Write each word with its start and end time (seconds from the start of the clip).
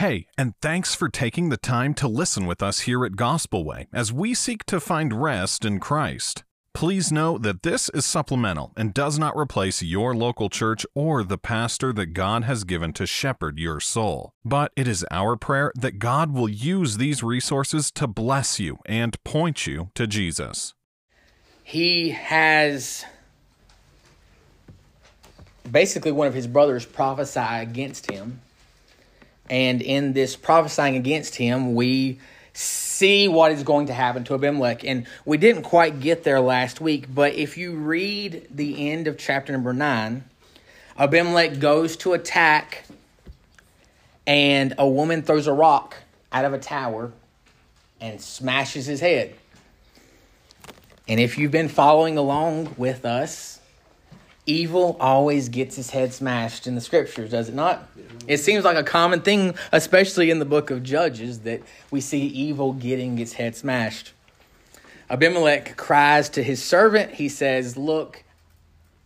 Hey, 0.00 0.28
and 0.38 0.54
thanks 0.62 0.94
for 0.94 1.10
taking 1.10 1.50
the 1.50 1.58
time 1.58 1.92
to 1.96 2.08
listen 2.08 2.46
with 2.46 2.62
us 2.62 2.80
here 2.80 3.04
at 3.04 3.16
Gospel 3.16 3.66
Way 3.66 3.86
as 3.92 4.10
we 4.10 4.32
seek 4.32 4.64
to 4.64 4.80
find 4.80 5.20
rest 5.20 5.62
in 5.62 5.78
Christ. 5.78 6.42
Please 6.72 7.12
know 7.12 7.36
that 7.36 7.62
this 7.62 7.90
is 7.90 8.06
supplemental 8.06 8.72
and 8.78 8.94
does 8.94 9.18
not 9.18 9.36
replace 9.36 9.82
your 9.82 10.16
local 10.16 10.48
church 10.48 10.86
or 10.94 11.22
the 11.22 11.36
pastor 11.36 11.92
that 11.92 12.14
God 12.14 12.44
has 12.44 12.64
given 12.64 12.94
to 12.94 13.04
shepherd 13.04 13.58
your 13.58 13.78
soul. 13.78 14.32
But 14.42 14.72
it 14.74 14.88
is 14.88 15.04
our 15.10 15.36
prayer 15.36 15.70
that 15.74 15.98
God 15.98 16.32
will 16.32 16.48
use 16.48 16.96
these 16.96 17.22
resources 17.22 17.90
to 17.90 18.06
bless 18.06 18.58
you 18.58 18.78
and 18.86 19.22
point 19.22 19.66
you 19.66 19.90
to 19.96 20.06
Jesus. 20.06 20.72
He 21.62 22.12
has 22.12 23.04
basically 25.70 26.12
one 26.12 26.26
of 26.26 26.32
his 26.32 26.46
brothers 26.46 26.86
prophesy 26.86 27.38
against 27.38 28.10
him. 28.10 28.40
And 29.50 29.82
in 29.82 30.12
this 30.12 30.36
prophesying 30.36 30.94
against 30.94 31.34
him, 31.34 31.74
we 31.74 32.20
see 32.52 33.28
what 33.28 33.52
is 33.52 33.62
going 33.64 33.88
to 33.88 33.92
happen 33.92 34.24
to 34.24 34.34
Abimelech. 34.34 34.84
And 34.84 35.06
we 35.24 35.36
didn't 35.38 35.62
quite 35.62 36.00
get 36.00 36.22
there 36.22 36.40
last 36.40 36.80
week, 36.80 37.12
but 37.12 37.34
if 37.34 37.58
you 37.58 37.74
read 37.74 38.46
the 38.50 38.90
end 38.90 39.08
of 39.08 39.18
chapter 39.18 39.52
number 39.52 39.72
9, 39.72 40.24
Abimelech 40.96 41.58
goes 41.58 41.96
to 41.98 42.12
attack, 42.12 42.84
and 44.26 44.74
a 44.78 44.86
woman 44.86 45.22
throws 45.22 45.46
a 45.46 45.52
rock 45.52 45.96
out 46.30 46.44
of 46.44 46.52
a 46.52 46.58
tower 46.58 47.12
and 48.00 48.20
smashes 48.20 48.86
his 48.86 49.00
head. 49.00 49.34
And 51.08 51.18
if 51.18 51.38
you've 51.38 51.50
been 51.50 51.68
following 51.68 52.18
along 52.18 52.74
with 52.76 53.04
us, 53.04 53.59
evil 54.50 54.96
always 55.00 55.48
gets 55.48 55.76
his 55.76 55.90
head 55.90 56.12
smashed 56.12 56.66
in 56.66 56.74
the 56.74 56.80
scriptures, 56.80 57.30
does 57.30 57.48
it 57.48 57.54
not? 57.54 57.88
It 58.26 58.38
seems 58.38 58.64
like 58.64 58.76
a 58.76 58.82
common 58.82 59.22
thing, 59.22 59.54
especially 59.72 60.30
in 60.30 60.38
the 60.38 60.44
book 60.44 60.70
of 60.70 60.82
Judges, 60.82 61.40
that 61.40 61.62
we 61.90 62.00
see 62.00 62.26
evil 62.26 62.72
getting 62.72 63.18
its 63.18 63.32
head 63.32 63.56
smashed. 63.56 64.12
Abimelech 65.08 65.76
cries 65.76 66.28
to 66.30 66.42
his 66.42 66.62
servant. 66.62 67.12
He 67.12 67.28
says, 67.28 67.76
Look, 67.76 68.22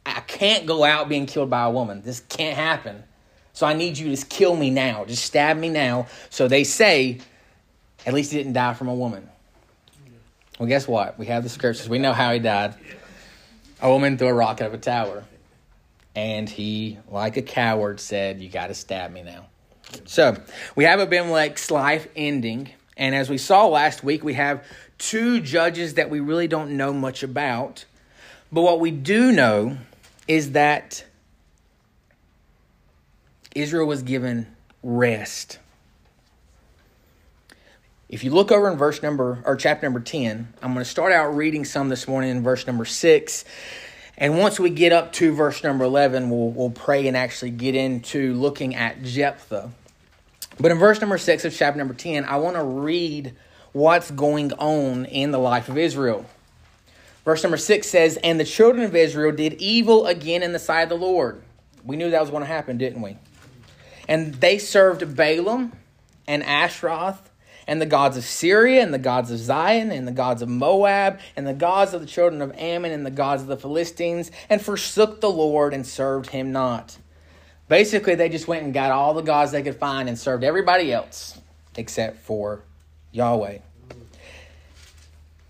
I 0.04 0.20
can't 0.20 0.66
go 0.66 0.84
out 0.84 1.08
being 1.08 1.26
killed 1.26 1.50
by 1.50 1.64
a 1.64 1.70
woman. 1.70 2.02
This 2.02 2.20
can't 2.20 2.56
happen. 2.56 3.04
So 3.52 3.66
I 3.66 3.74
need 3.74 3.96
you 3.98 4.14
to 4.14 4.26
kill 4.26 4.56
me 4.56 4.70
now. 4.70 5.04
Just 5.04 5.24
stab 5.24 5.56
me 5.56 5.68
now. 5.68 6.06
So 6.30 6.48
they 6.48 6.64
say, 6.64 7.20
At 8.04 8.14
least 8.14 8.32
he 8.32 8.38
didn't 8.38 8.54
die 8.54 8.74
from 8.74 8.88
a 8.88 8.94
woman. 8.94 9.28
Well, 10.58 10.68
guess 10.68 10.86
what? 10.86 11.18
We 11.18 11.26
have 11.26 11.42
the 11.42 11.48
scriptures. 11.48 11.88
We 11.88 11.98
know 11.98 12.12
how 12.12 12.32
he 12.32 12.38
died. 12.38 12.74
A 13.80 13.90
woman 13.90 14.16
threw 14.16 14.28
a 14.28 14.34
rock 14.34 14.60
out 14.60 14.68
of 14.68 14.74
a 14.74 14.78
tower. 14.78 15.24
And 16.14 16.48
he, 16.48 16.98
like 17.08 17.36
a 17.36 17.42
coward, 17.42 18.00
said, 18.00 18.40
You 18.40 18.48
got 18.48 18.68
to 18.68 18.74
stab 18.74 19.12
me 19.12 19.22
now. 19.22 19.46
So 20.04 20.36
we 20.76 20.84
have 20.84 21.00
Abimelech's 21.00 21.70
life 21.70 22.08
ending. 22.16 22.70
And 22.96 23.14
as 23.14 23.28
we 23.28 23.38
saw 23.38 23.66
last 23.66 24.04
week, 24.04 24.22
we 24.22 24.34
have 24.34 24.64
two 24.98 25.40
judges 25.40 25.94
that 25.94 26.10
we 26.10 26.20
really 26.20 26.46
don't 26.46 26.76
know 26.76 26.92
much 26.92 27.22
about. 27.22 27.84
But 28.52 28.62
what 28.62 28.80
we 28.80 28.90
do 28.90 29.32
know 29.32 29.78
is 30.28 30.52
that 30.52 31.04
Israel 33.54 33.86
was 33.86 34.02
given 34.02 34.46
rest. 34.82 35.58
If 38.08 38.22
you 38.22 38.30
look 38.30 38.52
over 38.52 38.70
in 38.70 38.78
verse 38.78 39.02
number 39.02 39.42
or 39.44 39.56
chapter 39.56 39.86
number 39.86 40.00
10, 40.00 40.54
I'm 40.62 40.72
going 40.72 40.84
to 40.84 40.90
start 40.90 41.12
out 41.12 41.34
reading 41.34 41.64
some 41.64 41.88
this 41.88 42.06
morning 42.06 42.30
in 42.30 42.42
verse 42.42 42.66
number 42.66 42.84
6. 42.84 43.44
And 44.16 44.38
once 44.38 44.60
we 44.60 44.70
get 44.70 44.92
up 44.92 45.12
to 45.14 45.34
verse 45.34 45.62
number 45.64 45.84
11, 45.84 46.30
we'll, 46.30 46.50
we'll 46.50 46.70
pray 46.70 47.06
and 47.08 47.16
actually 47.16 47.50
get 47.50 47.74
into 47.74 48.34
looking 48.34 48.74
at 48.74 49.02
Jephthah. 49.02 49.70
But 50.58 50.70
in 50.70 50.78
verse 50.78 51.00
number 51.00 51.18
6 51.18 51.44
of 51.44 51.54
chapter 51.54 51.78
number 51.78 51.94
10, 51.94 52.24
I 52.24 52.36
want 52.36 52.56
to 52.56 52.62
read 52.62 53.34
what's 53.72 54.10
going 54.10 54.52
on 54.52 55.04
in 55.06 55.32
the 55.32 55.38
life 55.38 55.68
of 55.68 55.76
Israel. 55.76 56.26
Verse 57.24 57.42
number 57.42 57.56
6 57.56 57.88
says, 57.88 58.16
And 58.22 58.38
the 58.38 58.44
children 58.44 58.84
of 58.84 58.94
Israel 58.94 59.32
did 59.32 59.54
evil 59.54 60.06
again 60.06 60.42
in 60.42 60.52
the 60.52 60.58
sight 60.58 60.82
of 60.82 60.88
the 60.90 60.96
Lord. 60.96 61.42
We 61.82 61.96
knew 61.96 62.10
that 62.10 62.20
was 62.20 62.30
going 62.30 62.42
to 62.42 62.48
happen, 62.48 62.78
didn't 62.78 63.02
we? 63.02 63.16
And 64.08 64.34
they 64.34 64.58
served 64.58 65.02
Baalim 65.02 65.72
and 66.26 66.42
Ashtaroth 66.44 67.30
and 67.66 67.80
the 67.80 67.86
gods 67.86 68.16
of 68.16 68.24
Syria, 68.24 68.82
and 68.82 68.92
the 68.92 68.98
gods 68.98 69.30
of 69.30 69.38
Zidon, 69.38 69.90
and 69.90 70.06
the 70.06 70.12
gods 70.12 70.42
of 70.42 70.48
Moab, 70.48 71.18
and 71.36 71.46
the 71.46 71.54
gods 71.54 71.94
of 71.94 72.00
the 72.00 72.06
children 72.06 72.42
of 72.42 72.52
Ammon, 72.56 72.92
and 72.92 73.04
the 73.04 73.10
gods 73.10 73.42
of 73.42 73.48
the 73.48 73.56
Philistines, 73.56 74.30
and 74.48 74.60
forsook 74.60 75.20
the 75.20 75.30
Lord 75.30 75.72
and 75.74 75.86
served 75.86 76.30
him 76.30 76.52
not. 76.52 76.98
Basically, 77.68 78.14
they 78.14 78.28
just 78.28 78.46
went 78.46 78.64
and 78.64 78.74
got 78.74 78.92
all 78.92 79.14
the 79.14 79.22
gods 79.22 79.52
they 79.52 79.62
could 79.62 79.76
find 79.76 80.08
and 80.08 80.18
served 80.18 80.44
everybody 80.44 80.92
else 80.92 81.40
except 81.76 82.18
for 82.18 82.62
Yahweh. 83.12 83.58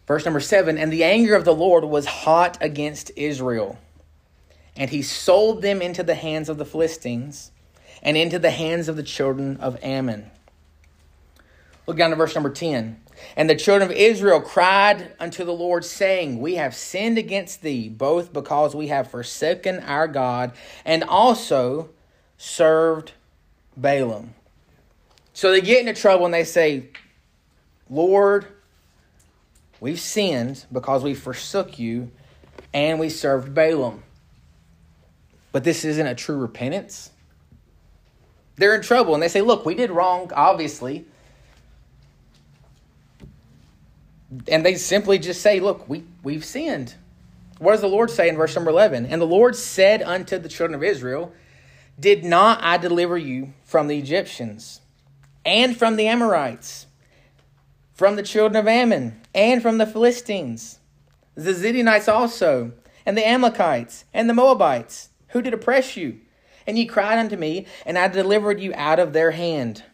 Verse 0.06 0.24
number 0.24 0.40
seven 0.40 0.78
And 0.78 0.92
the 0.92 1.04
anger 1.04 1.34
of 1.34 1.44
the 1.44 1.54
Lord 1.54 1.84
was 1.84 2.06
hot 2.06 2.58
against 2.60 3.10
Israel, 3.16 3.78
and 4.76 4.90
he 4.90 5.02
sold 5.02 5.62
them 5.62 5.82
into 5.82 6.02
the 6.02 6.14
hands 6.14 6.48
of 6.48 6.58
the 6.58 6.64
Philistines 6.64 7.50
and 8.02 8.16
into 8.16 8.38
the 8.38 8.50
hands 8.50 8.88
of 8.88 8.96
the 8.96 9.02
children 9.02 9.56
of 9.58 9.82
Ammon. 9.82 10.30
Look 11.86 11.96
down 11.96 12.10
to 12.10 12.16
verse 12.16 12.34
number 12.34 12.50
10. 12.50 13.00
And 13.36 13.48
the 13.48 13.54
children 13.54 13.90
of 13.90 13.96
Israel 13.96 14.40
cried 14.40 15.12
unto 15.20 15.44
the 15.44 15.52
Lord, 15.52 15.84
saying, 15.84 16.40
We 16.40 16.56
have 16.56 16.74
sinned 16.74 17.18
against 17.18 17.62
thee, 17.62 17.88
both 17.88 18.32
because 18.32 18.74
we 18.74 18.88
have 18.88 19.10
forsaken 19.10 19.80
our 19.80 20.08
God 20.08 20.52
and 20.84 21.04
also 21.04 21.90
served 22.36 23.12
Baalim. 23.78 24.28
So 25.32 25.50
they 25.50 25.60
get 25.60 25.80
into 25.80 26.00
trouble 26.00 26.24
and 26.24 26.34
they 26.34 26.44
say, 26.44 26.88
Lord, 27.90 28.46
we've 29.80 30.00
sinned 30.00 30.64
because 30.72 31.02
we 31.02 31.14
forsook 31.14 31.78
you 31.78 32.10
and 32.72 32.98
we 32.98 33.08
served 33.10 33.54
Baalim. 33.54 34.00
But 35.52 35.64
this 35.64 35.84
isn't 35.84 36.06
a 36.06 36.14
true 36.14 36.36
repentance. 36.36 37.10
They're 38.56 38.74
in 38.74 38.82
trouble 38.82 39.14
and 39.14 39.22
they 39.22 39.28
say, 39.28 39.40
Look, 39.40 39.64
we 39.64 39.74
did 39.74 39.90
wrong, 39.90 40.30
obviously. 40.34 41.06
And 44.48 44.64
they 44.64 44.74
simply 44.76 45.18
just 45.18 45.42
say, 45.42 45.60
Look, 45.60 45.88
we, 45.88 46.04
we've 46.22 46.44
sinned. 46.44 46.94
What 47.58 47.72
does 47.72 47.80
the 47.80 47.88
Lord 47.88 48.10
say 48.10 48.28
in 48.28 48.36
verse 48.36 48.54
number 48.54 48.70
11? 48.70 49.06
And 49.06 49.20
the 49.20 49.26
Lord 49.26 49.56
said 49.56 50.02
unto 50.02 50.38
the 50.38 50.48
children 50.48 50.74
of 50.74 50.82
Israel, 50.82 51.32
Did 51.98 52.24
not 52.24 52.62
I 52.62 52.76
deliver 52.76 53.16
you 53.16 53.52
from 53.64 53.86
the 53.86 53.98
Egyptians, 53.98 54.80
and 55.44 55.76
from 55.76 55.96
the 55.96 56.08
Amorites, 56.08 56.86
from 57.92 58.16
the 58.16 58.22
children 58.22 58.56
of 58.56 58.66
Ammon, 58.66 59.20
and 59.34 59.62
from 59.62 59.78
the 59.78 59.86
Philistines, 59.86 60.80
the 61.34 61.52
Zidonites 61.52 62.12
also, 62.12 62.72
and 63.06 63.16
the 63.16 63.26
Amalekites, 63.26 64.04
and 64.12 64.28
the 64.28 64.34
Moabites, 64.34 65.10
who 65.28 65.42
did 65.42 65.54
oppress 65.54 65.96
you? 65.96 66.20
And 66.66 66.78
ye 66.78 66.86
cried 66.86 67.18
unto 67.18 67.36
me, 67.36 67.66
and 67.84 67.98
I 67.98 68.08
delivered 68.08 68.58
you 68.58 68.72
out 68.74 68.98
of 68.98 69.12
their 69.12 69.32
hand. 69.32 69.84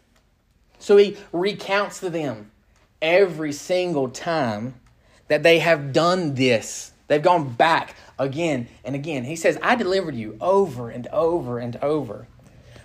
So 0.79 0.97
he 0.97 1.17
recounts 1.33 2.01
to 2.01 2.11
them 2.11 2.53
every 3.01 3.53
single 3.53 4.09
time 4.09 4.75
that 5.29 5.43
they 5.43 5.61
have 5.61 5.93
done 5.93 6.35
this. 6.35 6.93
They've 7.09 7.23
gone 7.23 7.55
back 7.55 7.97
again 8.19 8.69
and 8.85 8.95
again. 8.95 9.25
He 9.25 9.37
says, 9.37 9.59
I 9.63 9.75
delivered 9.75 10.15
you 10.15 10.37
over 10.41 10.91
and 10.91 11.07
over 11.09 11.59
and 11.59 11.77
over. 11.77 12.27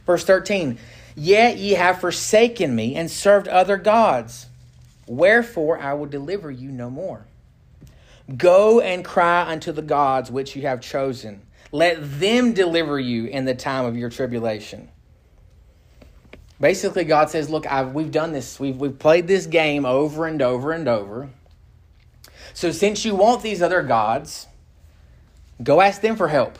Verse 0.05 0.23
13, 0.23 0.77
Yet 1.15 1.57
ye 1.57 1.71
have 1.71 1.99
forsaken 1.99 2.75
me 2.75 2.95
and 2.95 3.09
served 3.09 3.47
other 3.47 3.77
gods. 3.77 4.47
Wherefore 5.07 5.79
I 5.79 5.93
will 5.93 6.07
deliver 6.07 6.51
you 6.51 6.71
no 6.71 6.89
more. 6.89 7.25
Go 8.35 8.79
and 8.79 9.05
cry 9.05 9.43
unto 9.43 9.71
the 9.71 9.81
gods 9.81 10.31
which 10.31 10.55
you 10.55 10.63
have 10.63 10.81
chosen. 10.81 11.41
Let 11.71 12.19
them 12.19 12.53
deliver 12.53 12.99
you 12.99 13.25
in 13.25 13.45
the 13.45 13.53
time 13.53 13.85
of 13.85 13.95
your 13.95 14.09
tribulation. 14.09 14.89
Basically, 16.59 17.03
God 17.03 17.29
says, 17.29 17.49
Look, 17.49 17.65
I've, 17.67 17.93
we've 17.93 18.11
done 18.11 18.31
this. 18.31 18.59
We've, 18.59 18.77
we've 18.77 18.97
played 18.97 19.27
this 19.27 19.45
game 19.45 19.85
over 19.85 20.25
and 20.25 20.41
over 20.41 20.71
and 20.71 20.87
over. 20.87 21.29
So, 22.53 22.71
since 22.71 23.03
you 23.03 23.15
want 23.15 23.41
these 23.41 23.61
other 23.61 23.83
gods, 23.83 24.47
go 25.61 25.81
ask 25.81 26.01
them 26.01 26.15
for 26.15 26.27
help. 26.27 26.57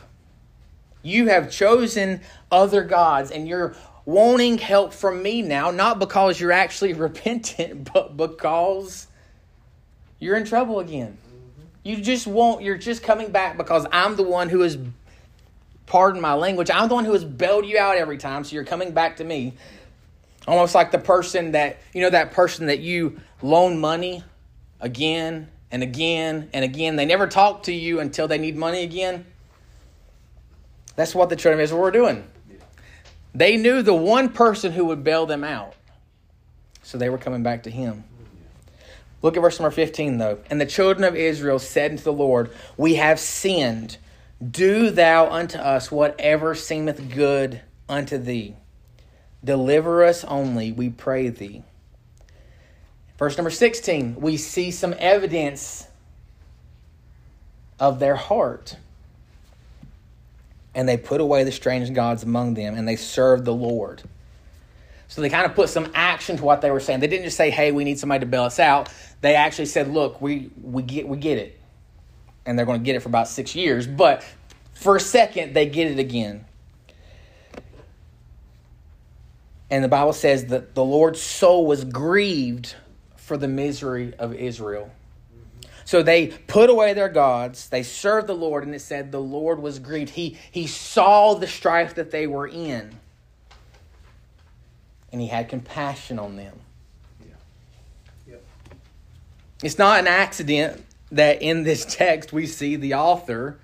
You 1.02 1.28
have 1.28 1.50
chosen 1.50 2.20
other 2.50 2.82
gods 2.82 3.30
and 3.30 3.48
you're 3.48 3.76
wanting 4.04 4.58
help 4.58 4.92
from 4.92 5.22
me 5.22 5.42
now, 5.42 5.70
not 5.70 5.98
because 5.98 6.40
you're 6.40 6.52
actually 6.52 6.92
repentant, 6.94 7.92
but 7.92 8.16
because 8.16 9.06
you're 10.18 10.36
in 10.36 10.44
trouble 10.44 10.80
again. 10.80 11.18
You 11.82 12.00
just 12.00 12.26
want, 12.26 12.62
you're 12.62 12.78
just 12.78 13.02
coming 13.02 13.30
back 13.30 13.56
because 13.56 13.86
I'm 13.92 14.16
the 14.16 14.24
one 14.24 14.48
who 14.48 14.60
has, 14.60 14.76
pardon 15.86 16.20
my 16.20 16.34
language, 16.34 16.70
I'm 16.70 16.88
the 16.88 16.94
one 16.94 17.04
who 17.04 17.12
has 17.12 17.24
bailed 17.24 17.64
you 17.64 17.78
out 17.78 17.96
every 17.96 18.18
time, 18.18 18.42
so 18.42 18.54
you're 18.54 18.64
coming 18.64 18.92
back 18.92 19.16
to 19.18 19.24
me. 19.24 19.54
Almost 20.46 20.74
like 20.74 20.92
the 20.92 20.98
person 20.98 21.52
that, 21.52 21.78
you 21.92 22.00
know, 22.00 22.10
that 22.10 22.32
person 22.32 22.66
that 22.66 22.78
you 22.78 23.20
loan 23.42 23.80
money 23.80 24.22
again 24.80 25.48
and 25.70 25.82
again 25.82 26.48
and 26.52 26.64
again. 26.64 26.96
They 26.96 27.04
never 27.04 27.26
talk 27.26 27.64
to 27.64 27.72
you 27.72 28.00
until 28.00 28.28
they 28.28 28.38
need 28.38 28.56
money 28.56 28.82
again. 28.82 29.26
That's 30.94 31.14
what 31.14 31.28
the 31.28 31.36
children 31.36 31.60
of 31.60 31.64
Israel 31.64 31.82
were 31.82 31.90
doing. 31.90 32.24
They 33.34 33.56
knew 33.56 33.82
the 33.82 33.94
one 33.94 34.30
person 34.30 34.72
who 34.72 34.86
would 34.86 35.04
bail 35.04 35.26
them 35.26 35.44
out 35.44 35.74
So 36.82 36.96
they 36.96 37.10
were 37.10 37.18
coming 37.18 37.42
back 37.42 37.64
to 37.64 37.70
him. 37.70 38.04
Look 39.20 39.36
at 39.36 39.40
verse 39.40 39.58
number 39.58 39.74
15, 39.74 40.18
though. 40.18 40.38
And 40.48 40.60
the 40.60 40.66
children 40.66 41.04
of 41.04 41.16
Israel 41.16 41.58
said 41.58 41.90
unto 41.90 42.04
the 42.04 42.12
Lord, 42.12 42.50
We 42.76 42.94
have 42.94 43.18
sinned. 43.18 43.98
Do 44.50 44.90
thou 44.90 45.30
unto 45.30 45.58
us 45.58 45.90
whatever 45.90 46.54
seemeth 46.54 47.12
good 47.14 47.60
unto 47.88 48.18
thee. 48.18 48.54
Deliver 49.46 50.02
us 50.02 50.24
only, 50.24 50.72
we 50.72 50.90
pray 50.90 51.28
thee. 51.28 51.62
Verse 53.16 53.36
number 53.38 53.50
16, 53.50 54.16
we 54.16 54.36
see 54.36 54.72
some 54.72 54.92
evidence 54.98 55.86
of 57.78 58.00
their 58.00 58.16
heart. 58.16 58.76
And 60.74 60.88
they 60.88 60.96
put 60.96 61.20
away 61.20 61.44
the 61.44 61.52
strange 61.52 61.94
gods 61.94 62.24
among 62.24 62.54
them, 62.54 62.74
and 62.74 62.88
they 62.88 62.96
served 62.96 63.44
the 63.44 63.54
Lord. 63.54 64.02
So 65.06 65.20
they 65.20 65.28
kind 65.28 65.46
of 65.46 65.54
put 65.54 65.68
some 65.68 65.92
action 65.94 66.36
to 66.38 66.44
what 66.44 66.60
they 66.60 66.72
were 66.72 66.80
saying. 66.80 66.98
They 66.98 67.06
didn't 67.06 67.24
just 67.26 67.36
say, 67.36 67.50
"Hey, 67.50 67.70
we 67.70 67.84
need 67.84 68.00
somebody 68.00 68.20
to 68.20 68.26
bail 68.26 68.42
us 68.42 68.58
out." 68.58 68.88
They 69.20 69.36
actually 69.36 69.66
said, 69.66 69.86
"Look, 69.86 70.20
we 70.20 70.50
we 70.60 70.82
get 70.82 71.06
we 71.06 71.16
get 71.18 71.38
it," 71.38 71.60
and 72.44 72.58
they're 72.58 72.66
going 72.66 72.80
to 72.80 72.84
get 72.84 72.96
it 72.96 73.00
for 73.00 73.08
about 73.08 73.28
six 73.28 73.54
years. 73.54 73.86
But 73.86 74.24
for 74.74 74.96
a 74.96 75.00
second, 75.00 75.54
they 75.54 75.66
get 75.66 75.86
it 75.86 76.00
again. 76.00 76.45
And 79.70 79.82
the 79.82 79.88
Bible 79.88 80.12
says 80.12 80.46
that 80.46 80.74
the 80.74 80.84
Lord's 80.84 81.20
soul 81.20 81.66
was 81.66 81.84
grieved 81.84 82.74
for 83.16 83.36
the 83.36 83.48
misery 83.48 84.14
of 84.14 84.34
Israel. 84.34 84.90
So 85.84 86.02
they 86.02 86.28
put 86.28 86.68
away 86.68 86.94
their 86.94 87.08
gods, 87.08 87.68
they 87.68 87.84
served 87.84 88.26
the 88.26 88.34
Lord, 88.34 88.64
and 88.64 88.74
it 88.74 88.80
said 88.80 89.12
the 89.12 89.20
Lord 89.20 89.60
was 89.60 89.78
grieved. 89.78 90.10
He, 90.10 90.36
he 90.50 90.66
saw 90.66 91.34
the 91.34 91.46
strife 91.46 91.94
that 91.94 92.10
they 92.10 92.26
were 92.26 92.46
in, 92.46 92.92
and 95.12 95.20
he 95.20 95.28
had 95.28 95.48
compassion 95.48 96.18
on 96.18 96.34
them. 96.36 96.58
Yeah. 97.20 97.34
Yep. 98.26 98.44
It's 99.62 99.78
not 99.78 100.00
an 100.00 100.08
accident 100.08 100.84
that 101.12 101.40
in 101.40 101.62
this 101.62 101.84
text 101.88 102.32
we 102.32 102.46
see 102.46 102.74
the 102.74 102.94
author 102.94 103.58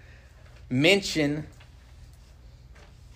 mention 0.71 1.47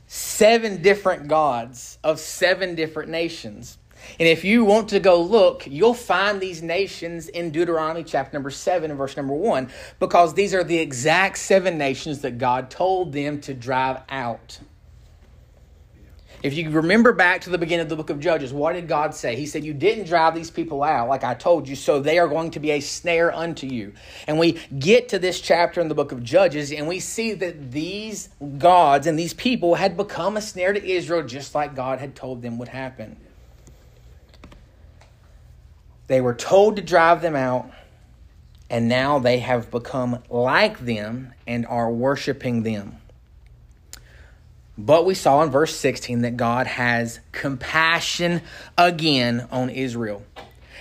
seven 0.06 0.82
different 0.82 1.28
gods 1.28 1.98
of 2.04 2.20
seven 2.20 2.74
different 2.74 3.10
nations. 3.10 3.78
And 4.20 4.28
if 4.28 4.44
you 4.44 4.64
want 4.64 4.88
to 4.90 5.00
go 5.00 5.20
look, 5.20 5.66
you'll 5.66 5.94
find 5.94 6.40
these 6.40 6.62
nations 6.62 7.28
in 7.28 7.50
Deuteronomy 7.50 8.04
chapter 8.04 8.36
number 8.36 8.50
7 8.50 8.90
and 8.90 8.98
verse 8.98 9.16
number 9.16 9.34
1 9.34 9.68
because 9.98 10.34
these 10.34 10.54
are 10.54 10.62
the 10.62 10.78
exact 10.78 11.38
seven 11.38 11.76
nations 11.76 12.20
that 12.20 12.38
God 12.38 12.70
told 12.70 13.12
them 13.12 13.40
to 13.42 13.54
drive 13.54 14.02
out. 14.08 14.60
If 16.46 16.54
you 16.54 16.70
remember 16.70 17.12
back 17.12 17.40
to 17.40 17.50
the 17.50 17.58
beginning 17.58 17.82
of 17.82 17.88
the 17.88 17.96
book 17.96 18.08
of 18.08 18.20
Judges, 18.20 18.52
what 18.52 18.74
did 18.74 18.86
God 18.86 19.16
say? 19.16 19.34
He 19.34 19.46
said, 19.46 19.64
You 19.64 19.74
didn't 19.74 20.04
drive 20.04 20.32
these 20.32 20.48
people 20.48 20.84
out 20.84 21.08
like 21.08 21.24
I 21.24 21.34
told 21.34 21.68
you, 21.68 21.74
so 21.74 21.98
they 21.98 22.20
are 22.20 22.28
going 22.28 22.52
to 22.52 22.60
be 22.60 22.70
a 22.70 22.78
snare 22.78 23.34
unto 23.34 23.66
you. 23.66 23.94
And 24.28 24.38
we 24.38 24.52
get 24.78 25.08
to 25.08 25.18
this 25.18 25.40
chapter 25.40 25.80
in 25.80 25.88
the 25.88 25.94
book 25.96 26.12
of 26.12 26.22
Judges, 26.22 26.70
and 26.70 26.86
we 26.86 27.00
see 27.00 27.32
that 27.32 27.72
these 27.72 28.28
gods 28.58 29.08
and 29.08 29.18
these 29.18 29.34
people 29.34 29.74
had 29.74 29.96
become 29.96 30.36
a 30.36 30.40
snare 30.40 30.72
to 30.72 30.88
Israel, 30.88 31.24
just 31.24 31.52
like 31.52 31.74
God 31.74 31.98
had 31.98 32.14
told 32.14 32.42
them 32.42 32.58
would 32.58 32.68
happen. 32.68 33.16
They 36.06 36.20
were 36.20 36.34
told 36.34 36.76
to 36.76 36.82
drive 36.82 37.22
them 37.22 37.34
out, 37.34 37.72
and 38.70 38.86
now 38.86 39.18
they 39.18 39.40
have 39.40 39.72
become 39.72 40.22
like 40.30 40.78
them 40.78 41.34
and 41.44 41.66
are 41.66 41.90
worshiping 41.90 42.62
them. 42.62 42.98
But 44.78 45.06
we 45.06 45.14
saw 45.14 45.42
in 45.42 45.50
verse 45.50 45.74
16 45.74 46.22
that 46.22 46.36
God 46.36 46.66
has 46.66 47.20
compassion 47.32 48.42
again 48.76 49.48
on 49.50 49.70
Israel. 49.70 50.22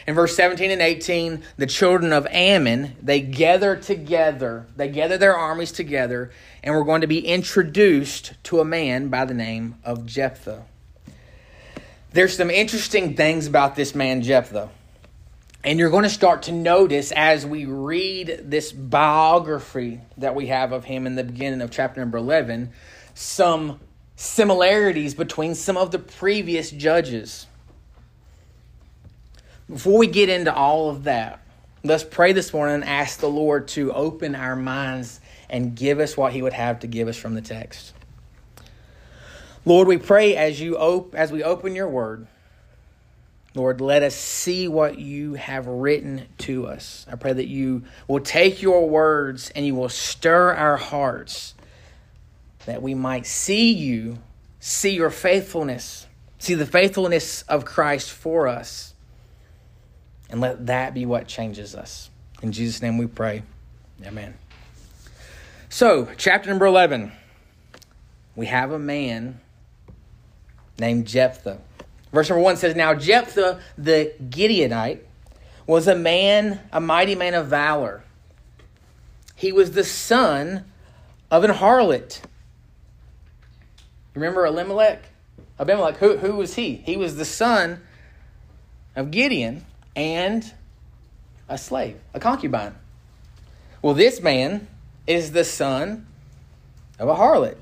In 0.07 0.13
verse 0.13 0.36
17 0.36 0.69
and 0.69 0.81
18, 0.81 1.42
the 1.57 1.65
children 1.65 2.13
of 2.13 2.27
Ammon, 2.27 2.95
they 3.01 3.21
gather 3.21 3.75
together, 3.75 4.68
they 4.75 4.88
gather 4.88 5.18
their 5.18 5.36
armies 5.36 5.71
together, 5.71 6.31
and 6.62 6.75
we're 6.75 6.83
going 6.83 7.01
to 7.01 7.07
be 7.07 7.25
introduced 7.25 8.33
to 8.44 8.59
a 8.59 8.65
man 8.65 9.07
by 9.07 9.25
the 9.25 9.33
name 9.33 9.75
of 9.83 10.06
Jephthah. 10.06 10.63
There's 12.12 12.38
some 12.38 12.51
interesting 12.51 13.15
things 13.15 13.48
about 13.48 13.75
this 13.75 13.95
man, 13.95 14.21
Jephthah. 14.21 14.69
And 15.63 15.80
you're 15.80 15.89
going 15.89 16.03
to 16.03 16.09
start 16.09 16.44
to 16.44 16.51
notice 16.51 17.12
as 17.12 17.44
we 17.44 17.65
read 17.65 18.41
this 18.44 18.71
biography 18.71 20.01
that 20.18 20.36
we 20.36 20.48
have 20.48 20.71
of 20.71 20.86
him 20.86 21.07
in 21.07 21.15
the 21.15 21.24
beginning 21.24 21.62
of 21.62 21.71
chapter 21.71 22.00
number 22.00 22.19
11 22.19 22.71
some 23.15 23.79
similarities 24.15 25.15
between 25.15 25.56
some 25.56 25.77
of 25.77 25.89
the 25.89 25.97
previous 25.97 26.69
judges. 26.69 27.47
Before 29.67 29.97
we 29.97 30.07
get 30.07 30.29
into 30.29 30.53
all 30.53 30.89
of 30.89 31.06
that, 31.06 31.41
let's 31.83 32.03
pray 32.03 32.33
this 32.33 32.53
morning 32.53 32.75
and 32.75 32.83
ask 32.83 33.19
the 33.19 33.29
Lord 33.29 33.67
to 33.69 33.91
open 33.91 34.35
our 34.35 34.56
minds 34.56 35.19
and 35.50 35.75
give 35.75 36.00
us 36.00 36.15
what 36.15 36.33
he 36.33 36.41
would 36.41 36.53
have 36.53 36.81
to 36.81 36.88
give 36.88 37.07
us 37.07 37.17
from 37.17 37.33
the 37.33 37.41
text. 37.41 37.94
Lord, 39.65 39.88
we 39.88 39.97
pray 39.97 40.35
as 40.35 40.62
you 40.62 40.77
op- 40.77 41.15
as 41.15 41.31
we 41.31 41.44
open 41.44 41.73
your 41.73 41.89
word, 41.89 42.27
Lord, 43.56 43.79
let 43.79 44.03
us 44.03 44.13
see 44.13 44.67
what 44.67 45.00
you 45.00 45.35
have 45.35 45.65
written 45.65 46.27
to 46.39 46.67
us. 46.67 47.06
I 47.09 47.15
pray 47.15 47.31
that 47.31 47.47
you 47.47 47.85
will 48.07 48.19
take 48.19 48.62
your 48.62 48.88
words 48.88 49.50
and 49.56 49.65
you 49.65 49.73
will 49.73 49.89
stir 49.89 50.53
our 50.53 50.75
hearts 50.75 51.55
that 52.65 52.81
we 52.81 52.94
might 52.94 53.25
see 53.25 53.71
you, 53.71 54.19
see 54.59 54.95
your 54.95 55.09
faithfulness, 55.09 56.07
see 56.39 56.53
the 56.53 56.65
faithfulness 56.65 57.44
of 57.44 57.65
Christ 57.65 58.12
for 58.12 58.47
us, 58.47 58.94
and 60.29 60.41
let 60.41 60.65
that 60.67 60.94
be 60.94 61.06
what 61.06 61.27
changes 61.27 61.75
us. 61.75 62.09
In 62.41 62.51
Jesus' 62.51 62.81
name 62.81 62.97
we 62.97 63.07
pray. 63.07 63.44
Amen. 64.06 64.35
So, 65.69 66.09
chapter 66.17 66.50
number 66.50 66.65
11, 66.65 67.12
we 68.35 68.47
have 68.47 68.71
a 68.71 68.79
man 68.79 69.39
named 70.79 71.07
Jephthah. 71.07 71.59
Verse 72.12 72.29
number 72.29 72.44
one 72.44 72.57
says, 72.57 72.75
Now 72.75 72.94
Jephthah 72.94 73.59
the 73.77 74.13
Gileadite 74.21 75.00
was 75.67 75.88
a 75.88 75.95
man, 75.95 76.59
a 76.71 76.79
mighty 76.79 77.15
man 77.15 77.33
of 77.33 77.47
valor. 77.47 78.03
He 79.35 79.51
was 79.51 79.71
the 79.71 79.83
son 79.83 80.65
of 81.29 81.44
an 81.44 81.51
harlot. 81.51 82.21
Remember 84.15 84.45
Elimelech? 84.45 85.03
Abimelech, 85.59 85.97
who, 85.97 86.17
who 86.17 86.35
was 86.38 86.56
he? 86.56 86.75
He 86.75 86.97
was 86.97 87.17
the 87.17 87.25
son 87.25 87.81
of 88.95 89.12
Gideon 89.12 89.65
and 89.95 90.51
a 91.48 91.57
slave, 91.57 91.98
a 92.13 92.19
concubine. 92.19 92.75
Well, 93.81 93.93
this 93.93 94.22
man 94.22 94.67
is 95.05 95.31
the 95.31 95.43
son 95.43 96.07
of 96.98 97.07
a 97.07 97.15
harlot. 97.15 97.57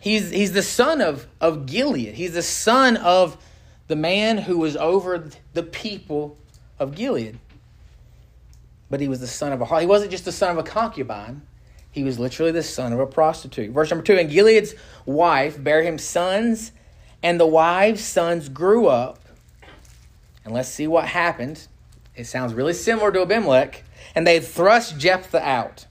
He's, 0.00 0.30
he's 0.30 0.52
the 0.52 0.62
son 0.62 1.00
of, 1.00 1.28
of 1.40 1.66
Gilead. 1.66 2.14
He's 2.14 2.32
the 2.32 2.42
son 2.42 2.96
of 2.96 3.36
the 3.86 3.94
man 3.94 4.38
who 4.38 4.58
was 4.58 4.76
over 4.76 5.30
the 5.52 5.62
people 5.62 6.36
of 6.78 6.94
Gilead. 6.94 7.38
But 8.90 9.00
he 9.00 9.08
was 9.08 9.20
the 9.20 9.26
son 9.26 9.52
of 9.52 9.60
a 9.60 9.80
He 9.80 9.86
wasn't 9.86 10.10
just 10.10 10.24
the 10.24 10.32
son 10.32 10.50
of 10.50 10.58
a 10.58 10.68
concubine. 10.68 11.42
He 11.92 12.02
was 12.02 12.18
literally 12.18 12.52
the 12.52 12.62
son 12.62 12.92
of 12.92 12.98
a 12.98 13.06
prostitute. 13.06 13.70
Verse 13.70 13.90
number 13.90 14.02
two, 14.02 14.16
and 14.16 14.30
Gilead's 14.30 14.74
wife 15.06 15.62
bare 15.62 15.82
him 15.82 15.98
sons, 15.98 16.72
and 17.22 17.38
the 17.38 17.46
wives' 17.46 18.02
sons 18.02 18.48
grew 18.48 18.88
up. 18.88 19.20
And 20.44 20.52
let's 20.52 20.70
see 20.70 20.86
what 20.86 21.06
happened. 21.06 21.68
It 22.16 22.24
sounds 22.24 22.54
really 22.54 22.72
similar 22.72 23.12
to 23.12 23.22
Abimelech. 23.22 23.84
And 24.14 24.26
they 24.26 24.40
thrust 24.40 24.98
Jephthah 24.98 25.46
out. 25.46 25.86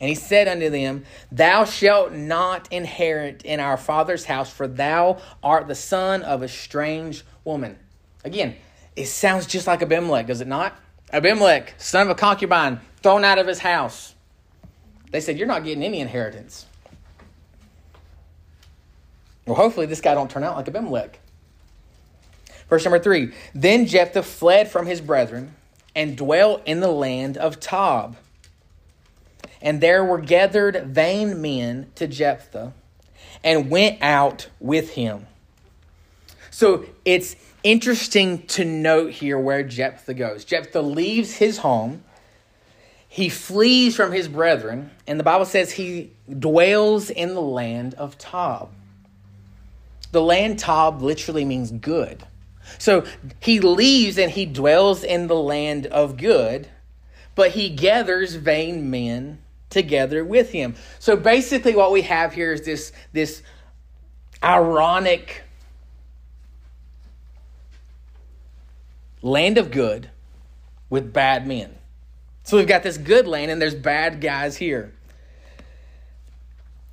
And 0.00 0.08
he 0.08 0.14
said 0.14 0.48
unto 0.48 0.70
them, 0.70 1.04
Thou 1.30 1.64
shalt 1.64 2.12
not 2.12 2.72
inherit 2.72 3.44
in 3.44 3.60
our 3.60 3.76
father's 3.76 4.24
house, 4.24 4.50
for 4.50 4.66
thou 4.66 5.18
art 5.42 5.68
the 5.68 5.74
son 5.74 6.22
of 6.22 6.42
a 6.42 6.48
strange 6.48 7.24
woman. 7.44 7.78
Again, 8.24 8.56
it 8.96 9.06
sounds 9.06 9.46
just 9.46 9.66
like 9.66 9.82
Abimelech, 9.82 10.26
does 10.26 10.40
it 10.40 10.48
not? 10.48 10.76
Abimelech, 11.12 11.74
son 11.78 12.06
of 12.06 12.10
a 12.10 12.14
concubine, 12.14 12.80
thrown 13.02 13.24
out 13.24 13.38
of 13.38 13.46
his 13.46 13.60
house. 13.60 14.13
They 15.14 15.20
said, 15.20 15.38
You're 15.38 15.46
not 15.46 15.62
getting 15.62 15.84
any 15.84 16.00
inheritance. 16.00 16.66
Well, 19.46 19.56
hopefully 19.56 19.86
this 19.86 20.00
guy 20.00 20.14
don't 20.14 20.30
turn 20.30 20.42
out 20.42 20.56
like 20.56 20.66
Abimelech. 20.66 21.20
Verse 22.68 22.84
number 22.84 22.98
three. 22.98 23.32
Then 23.54 23.86
Jephthah 23.86 24.24
fled 24.24 24.70
from 24.70 24.86
his 24.86 25.00
brethren 25.00 25.54
and 25.94 26.16
dwelt 26.16 26.62
in 26.66 26.80
the 26.80 26.88
land 26.88 27.36
of 27.36 27.60
Tob 27.60 28.16
and 29.64 29.80
there 29.80 30.04
were 30.04 30.20
gathered 30.20 30.88
vain 30.88 31.40
men 31.40 31.90
to 31.94 32.06
Jephthah 32.06 32.74
and 33.42 33.70
went 33.70 34.00
out 34.02 34.48
with 34.60 34.90
him. 34.90 35.26
So 36.50 36.84
it's 37.06 37.34
interesting 37.62 38.46
to 38.48 38.64
note 38.66 39.12
here 39.12 39.38
where 39.38 39.62
Jephthah 39.62 40.14
goes. 40.14 40.44
Jephthah 40.44 40.82
leaves 40.82 41.36
his 41.36 41.58
home, 41.58 42.04
he 43.14 43.28
flees 43.28 43.94
from 43.94 44.10
his 44.10 44.26
brethren, 44.26 44.90
and 45.06 45.20
the 45.20 45.22
Bible 45.24 45.44
says 45.44 45.70
he 45.70 46.10
dwells 46.36 47.10
in 47.10 47.34
the 47.34 47.40
land 47.40 47.94
of 47.94 48.18
Tob. 48.18 48.72
The 50.10 50.20
land 50.20 50.58
Tob 50.58 51.00
literally 51.00 51.44
means 51.44 51.70
good. 51.70 52.24
So 52.78 53.04
he 53.38 53.60
leaves 53.60 54.18
and 54.18 54.32
he 54.32 54.46
dwells 54.46 55.04
in 55.04 55.28
the 55.28 55.36
land 55.36 55.86
of 55.86 56.16
good, 56.16 56.66
but 57.36 57.52
he 57.52 57.68
gathers 57.68 58.34
vain 58.34 58.90
men 58.90 59.38
together 59.70 60.24
with 60.24 60.50
him. 60.50 60.74
So 60.98 61.16
basically, 61.16 61.76
what 61.76 61.92
we 61.92 62.02
have 62.02 62.32
here 62.32 62.52
is 62.52 62.62
this, 62.62 62.90
this 63.12 63.44
ironic 64.42 65.44
land 69.22 69.56
of 69.56 69.70
good 69.70 70.10
with 70.90 71.12
bad 71.12 71.46
men. 71.46 71.76
So 72.44 72.58
we've 72.58 72.66
got 72.68 72.82
this 72.82 72.98
good 72.98 73.26
lane 73.26 73.48
and 73.48 73.60
there's 73.60 73.74
bad 73.74 74.20
guys 74.20 74.56
here. 74.56 74.92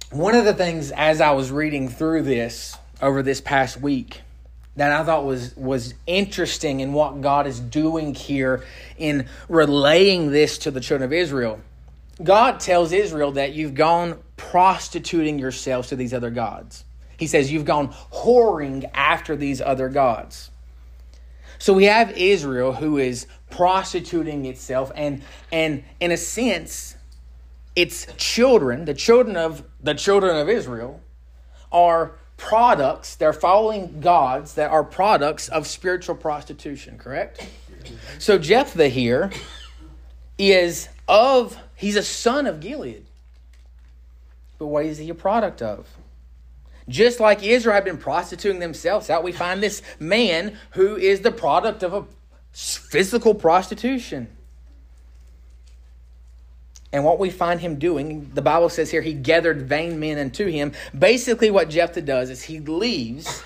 One 0.10 0.34
of 0.34 0.46
the 0.46 0.54
things 0.54 0.92
as 0.92 1.22
I 1.22 1.32
was 1.32 1.52
reading 1.52 1.90
through 1.90 2.24
this 2.24 2.78
over 3.02 3.22
this 3.22 3.42
past 3.42 3.80
week 3.80 4.22
that 4.78 4.92
I 4.92 5.04
thought 5.04 5.26
was 5.26 5.56
was 5.58 5.94
interesting 6.08 6.80
in 6.80 6.94
what 6.94 7.22
God 7.22 7.48
is 7.48 7.60
doing 7.60 8.16
here 8.16 8.64
in 8.98 9.28
relaying 9.50 10.32
this 10.32 10.58
to 10.60 10.72
the 10.72 10.80
children 10.80 11.06
of 11.06 11.14
Israel. 11.14 11.60
God 12.24 12.62
tells 12.62 12.94
Israel 12.94 13.34
that 13.34 13.52
you've 13.52 13.76
gone 13.76 14.20
prostituting 14.38 15.38
yourselves 15.38 15.90
to 15.90 15.98
these 15.98 16.14
other 16.14 16.30
gods. 16.30 16.86
He 17.18 17.28
says 17.28 17.52
you've 17.52 17.66
gone 17.66 17.90
whoring 18.14 18.90
after 18.94 19.36
these 19.36 19.60
other 19.60 19.90
gods. 19.90 20.50
So 21.62 21.74
we 21.74 21.84
have 21.84 22.18
Israel 22.18 22.74
who 22.74 22.98
is 22.98 23.28
prostituting 23.52 24.46
itself 24.46 24.92
and 24.96 25.22
and 25.52 25.84
in 26.00 26.10
a 26.10 26.18
sense 26.18 26.96
its 27.76 28.08
children, 28.18 28.86
the 28.86 28.96
children 28.96 29.38
of 29.38 29.64
the 29.80 29.94
children 29.94 30.36
of 30.36 30.50
Israel 30.50 31.02
are 31.72 32.14
products, 32.36 33.14
they're 33.14 33.32
following 33.32 34.02
gods 34.02 34.56
that 34.56 34.72
are 34.72 34.84
products 34.84 35.50
of 35.50 35.68
spiritual 35.68 36.16
prostitution, 36.16 36.98
correct? 36.98 37.48
So 38.18 38.40
Jephthah 38.40 38.90
here 38.90 39.30
is 40.40 40.90
of 41.08 41.56
he's 41.76 41.96
a 41.96 42.02
son 42.02 42.48
of 42.48 42.60
Gilead. 42.60 43.06
But 44.58 44.66
what 44.66 44.88
is 44.88 44.98
he 44.98 45.12
a 45.12 45.14
product 45.14 45.62
of? 45.62 45.86
Just 46.88 47.20
like 47.20 47.44
Israel 47.44 47.76
had 47.76 47.86
been 47.86 47.98
prostituting 47.98 48.60
themselves 48.60 49.10
out, 49.10 49.24
we 49.24 49.32
find 49.32 49.62
this 49.62 49.82
man 50.00 50.58
who 50.72 50.96
is 50.96 51.22
the 51.22 51.32
product 51.32 51.84
of 51.84 51.94
a 51.94 52.06
physical 52.52 53.34
prostitution. 53.34 54.28
And 56.94 57.06
what 57.06 57.20
we 57.20 57.30
find 57.30 57.62
him 57.62 57.80
doing, 57.80 58.32
the 58.34 58.42
Bible 58.42 58.70
says 58.70 58.92
here, 58.92 59.02
he 59.02 59.14
gathered 59.14 59.62
vain 59.62 60.00
men 60.00 60.18
unto 60.18 60.48
him. 60.48 60.74
Basically, 60.98 61.50
what 61.50 61.70
Jephthah 61.70 62.02
does 62.02 62.30
is 62.30 62.44
he 62.44 62.60
leaves 62.60 63.44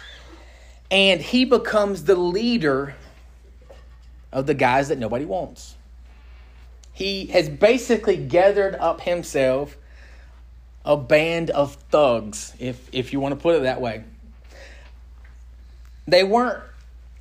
and 0.90 1.22
he 1.22 1.46
becomes 1.46 2.06
the 2.06 2.16
leader 2.16 2.96
of 4.32 4.48
the 4.48 4.54
guys 4.54 4.90
that 4.90 4.98
nobody 4.98 5.26
wants. 5.26 5.76
He 6.92 7.28
has 7.28 7.50
basically 7.50 8.18
gathered 8.18 8.76
up 8.76 9.02
himself 9.02 9.78
a 10.86 10.96
band 10.96 11.50
of 11.50 11.76
thugs, 11.90 12.54
if 12.60 12.88
if 12.94 13.12
you 13.12 13.20
want 13.20 13.34
to 13.34 13.42
put 13.42 13.56
it 13.56 13.64
that 13.64 13.82
way. 13.82 14.04
They 16.08 16.24
weren't 16.24 16.64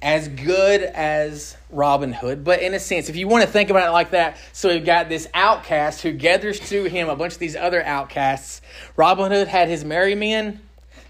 as 0.03 0.29
good 0.29 0.83
as 0.83 1.57
Robin 1.71 2.13
Hood, 2.13 2.45
but 2.45 2.61
in 2.61 2.75
a 2.75 2.79
sense, 2.79 3.09
if 3.09 3.17
you 3.17 3.27
want 3.27 3.43
to 3.43 3.51
think 3.51 3.71
about 3.71 3.89
it 3.89 3.93
like 3.93 4.11
that, 4.11 4.37
so 4.53 4.69
we've 4.69 4.85
got 4.85 5.09
this 5.09 5.27
outcast 5.33 6.03
who 6.03 6.13
gathers 6.13 6.61
to 6.69 6.85
him 6.85 7.09
a 7.09 7.17
bunch 7.17 7.33
of 7.33 7.39
these 7.39 7.57
other 7.57 7.83
outcasts. 7.83 8.61
Robin 8.97 9.33
Hood 9.33 9.49
had 9.49 9.69
his 9.69 9.83
merry 9.83 10.15
men, 10.15 10.61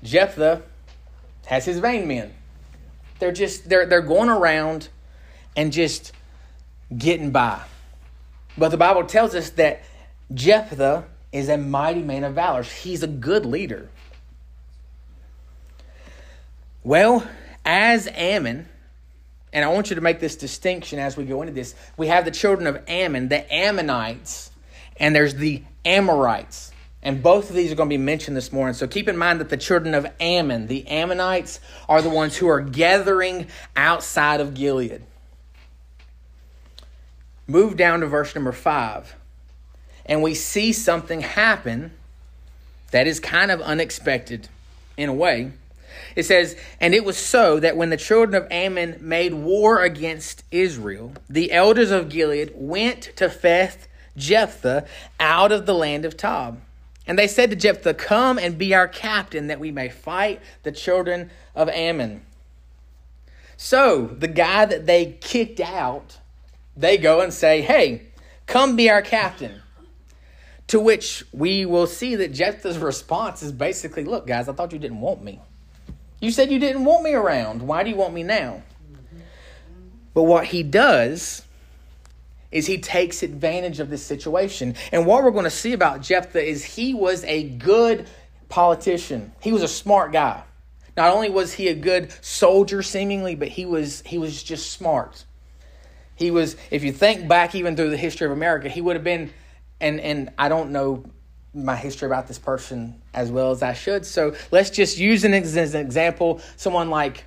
Jephthah 0.04 0.62
has 1.46 1.64
his 1.64 1.80
vain 1.80 2.06
men. 2.06 2.32
They're 3.18 3.32
just 3.32 3.68
they're 3.68 3.86
they're 3.86 4.00
going 4.00 4.28
around 4.28 4.88
and 5.56 5.72
just 5.72 6.12
getting 6.96 7.32
by. 7.32 7.60
But 8.56 8.68
the 8.68 8.76
Bible 8.76 9.04
tells 9.04 9.34
us 9.34 9.50
that 9.50 9.82
Jephthah 10.32 11.04
is 11.34 11.48
a 11.48 11.58
mighty 11.58 12.00
man 12.00 12.22
of 12.22 12.34
valor. 12.34 12.62
He's 12.62 13.02
a 13.02 13.08
good 13.08 13.44
leader. 13.44 13.88
Well, 16.84 17.26
as 17.64 18.06
Ammon, 18.14 18.68
and 19.52 19.64
I 19.64 19.68
want 19.68 19.90
you 19.90 19.96
to 19.96 20.00
make 20.00 20.20
this 20.20 20.36
distinction 20.36 21.00
as 21.00 21.16
we 21.16 21.24
go 21.24 21.42
into 21.42 21.52
this, 21.52 21.74
we 21.96 22.06
have 22.06 22.24
the 22.24 22.30
children 22.30 22.68
of 22.68 22.80
Ammon, 22.86 23.28
the 23.28 23.52
Ammonites, 23.52 24.52
and 24.96 25.14
there's 25.14 25.34
the 25.34 25.64
Amorites. 25.84 26.70
And 27.02 27.20
both 27.20 27.50
of 27.50 27.56
these 27.56 27.72
are 27.72 27.74
going 27.74 27.90
to 27.90 27.94
be 27.94 28.02
mentioned 28.02 28.36
this 28.36 28.52
morning. 28.52 28.74
So 28.74 28.86
keep 28.86 29.08
in 29.08 29.16
mind 29.16 29.40
that 29.40 29.48
the 29.48 29.56
children 29.56 29.92
of 29.94 30.06
Ammon, 30.20 30.68
the 30.68 30.86
Ammonites, 30.86 31.58
are 31.88 32.00
the 32.00 32.10
ones 32.10 32.36
who 32.36 32.46
are 32.46 32.60
gathering 32.60 33.48
outside 33.74 34.40
of 34.40 34.54
Gilead. 34.54 35.02
Move 37.48 37.76
down 37.76 38.00
to 38.00 38.06
verse 38.06 38.36
number 38.36 38.52
5 38.52 39.16
and 40.06 40.22
we 40.22 40.34
see 40.34 40.72
something 40.72 41.20
happen 41.20 41.92
that 42.90 43.06
is 43.06 43.20
kind 43.20 43.50
of 43.50 43.60
unexpected 43.60 44.48
in 44.96 45.08
a 45.08 45.14
way. 45.14 45.52
It 46.16 46.24
says, 46.24 46.56
And 46.80 46.94
it 46.94 47.04
was 47.04 47.16
so 47.16 47.58
that 47.60 47.76
when 47.76 47.90
the 47.90 47.96
children 47.96 48.40
of 48.40 48.50
Ammon 48.50 48.98
made 49.00 49.34
war 49.34 49.82
against 49.82 50.44
Israel, 50.50 51.12
the 51.28 51.52
elders 51.52 51.90
of 51.90 52.08
Gilead 52.08 52.52
went 52.54 53.10
to 53.16 53.28
fetch 53.28 53.76
Jephthah 54.16 54.86
out 55.18 55.52
of 55.52 55.66
the 55.66 55.74
land 55.74 56.04
of 56.04 56.16
Tob. 56.16 56.60
And 57.06 57.18
they 57.18 57.26
said 57.26 57.50
to 57.50 57.56
Jephthah, 57.56 57.94
Come 57.94 58.38
and 58.38 58.56
be 58.56 58.74
our 58.74 58.88
captain, 58.88 59.48
that 59.48 59.60
we 59.60 59.70
may 59.70 59.88
fight 59.88 60.40
the 60.62 60.72
children 60.72 61.30
of 61.54 61.68
Ammon. 61.68 62.22
So 63.56 64.06
the 64.06 64.28
guy 64.28 64.64
that 64.64 64.86
they 64.86 65.18
kicked 65.20 65.60
out, 65.60 66.18
they 66.76 66.96
go 66.96 67.20
and 67.20 67.32
say, 67.32 67.60
Hey, 67.60 68.02
come 68.46 68.76
be 68.76 68.88
our 68.88 69.02
captain. 69.02 69.62
To 70.68 70.80
which 70.80 71.24
we 71.32 71.66
will 71.66 71.86
see 71.86 72.16
that 72.16 72.32
Jephthah's 72.32 72.78
response 72.78 73.42
is 73.42 73.52
basically, 73.52 74.04
Look, 74.04 74.26
guys, 74.26 74.48
I 74.48 74.52
thought 74.52 74.72
you 74.72 74.78
didn't 74.78 75.00
want 75.00 75.22
me. 75.22 75.40
You 76.20 76.30
said 76.30 76.50
you 76.50 76.58
didn't 76.58 76.84
want 76.84 77.02
me 77.02 77.12
around. 77.12 77.62
Why 77.62 77.82
do 77.82 77.90
you 77.90 77.96
want 77.96 78.14
me 78.14 78.22
now? 78.22 78.62
But 80.14 80.22
what 80.22 80.46
he 80.46 80.62
does 80.62 81.42
is 82.50 82.66
he 82.66 82.78
takes 82.78 83.22
advantage 83.22 83.80
of 83.80 83.90
this 83.90 84.02
situation. 84.02 84.76
And 84.92 85.06
what 85.06 85.24
we're 85.24 85.32
going 85.32 85.44
to 85.44 85.50
see 85.50 85.72
about 85.72 86.00
Jephthah 86.00 86.42
is 86.42 86.64
he 86.64 86.94
was 86.94 87.24
a 87.24 87.42
good 87.42 88.08
politician. 88.48 89.32
He 89.40 89.52
was 89.52 89.62
a 89.62 89.68
smart 89.68 90.12
guy. 90.12 90.44
Not 90.96 91.12
only 91.12 91.28
was 91.28 91.52
he 91.52 91.68
a 91.68 91.74
good 91.74 92.12
soldier 92.24 92.82
seemingly, 92.82 93.34
but 93.34 93.48
he 93.48 93.66
was 93.66 94.02
he 94.06 94.16
was 94.16 94.40
just 94.40 94.70
smart. 94.70 95.24
He 96.14 96.30
was 96.30 96.56
if 96.70 96.84
you 96.84 96.92
think 96.92 97.26
back 97.26 97.56
even 97.56 97.74
through 97.74 97.90
the 97.90 97.96
history 97.96 98.26
of 98.26 98.32
America, 98.32 98.68
he 98.68 98.80
would 98.80 98.94
have 98.94 99.04
been 99.04 99.30
and 99.80 100.00
and 100.00 100.30
I 100.38 100.48
don't 100.48 100.70
know 100.70 101.04
my 101.54 101.76
history 101.76 102.06
about 102.06 102.26
this 102.26 102.38
person 102.38 103.00
as 103.12 103.30
well 103.30 103.52
as 103.52 103.62
I 103.62 103.74
should. 103.74 104.04
So 104.04 104.34
let's 104.50 104.70
just 104.70 104.98
use 104.98 105.24
an, 105.24 105.34
as 105.34 105.74
an 105.74 105.80
example 105.80 106.40
someone 106.56 106.90
like 106.90 107.24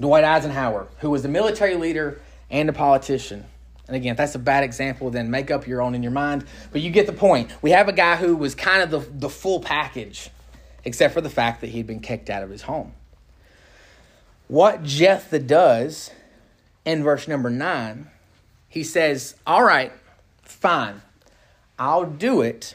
Dwight 0.00 0.24
Eisenhower, 0.24 0.88
who 0.98 1.10
was 1.10 1.24
a 1.24 1.28
military 1.28 1.76
leader 1.76 2.20
and 2.50 2.68
a 2.68 2.72
politician. 2.72 3.44
And 3.86 3.96
again, 3.96 4.12
if 4.12 4.16
that's 4.18 4.34
a 4.34 4.40
bad 4.40 4.64
example, 4.64 5.10
then 5.10 5.30
make 5.30 5.50
up 5.50 5.66
your 5.66 5.80
own 5.80 5.94
in 5.94 6.02
your 6.02 6.12
mind. 6.12 6.44
But 6.72 6.82
you 6.82 6.90
get 6.90 7.06
the 7.06 7.12
point. 7.12 7.50
We 7.62 7.70
have 7.70 7.88
a 7.88 7.92
guy 7.92 8.16
who 8.16 8.36
was 8.36 8.54
kind 8.54 8.82
of 8.82 8.90
the, 8.90 9.10
the 9.18 9.30
full 9.30 9.60
package, 9.60 10.30
except 10.84 11.14
for 11.14 11.20
the 11.20 11.30
fact 11.30 11.62
that 11.62 11.68
he'd 11.68 11.86
been 11.86 12.00
kicked 12.00 12.28
out 12.28 12.42
of 12.42 12.50
his 12.50 12.62
home. 12.62 12.92
What 14.46 14.82
Jephthah 14.82 15.40
does 15.40 16.10
in 16.84 17.02
verse 17.02 17.28
number 17.28 17.50
nine, 17.50 18.08
he 18.68 18.84
says, 18.84 19.34
All 19.46 19.64
right, 19.64 19.92
fine. 20.42 21.00
I'll 21.78 22.06
do 22.06 22.42
it. 22.42 22.74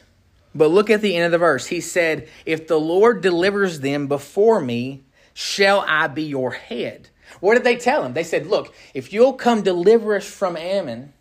But 0.56 0.70
look 0.70 0.90
at 0.90 1.02
the 1.02 1.16
end 1.16 1.26
of 1.26 1.32
the 1.32 1.38
verse. 1.38 1.68
He 1.68 1.82
said, 1.82 2.30
If 2.46 2.68
the 2.68 2.80
Lord 2.80 3.22
delivers 3.22 3.80
them 3.80 4.08
before 4.08 4.62
me, 4.62 5.04
shall 5.34 5.84
I 5.88 6.08
be 6.08 6.24
your 6.24 6.52
head? 6.52 7.10
What 7.40 7.56
did 7.56 7.64
they 7.64 7.76
tell 7.76 8.04
him? 8.04 8.14
They 8.14 8.24
said, 8.24 8.48
Look, 8.48 8.74
if 8.94 9.12
you'll 9.12 9.34
come 9.34 9.64
deliver 9.64 10.16
us 10.16 10.28
from 10.28 10.56
Ammon, 10.56 11.14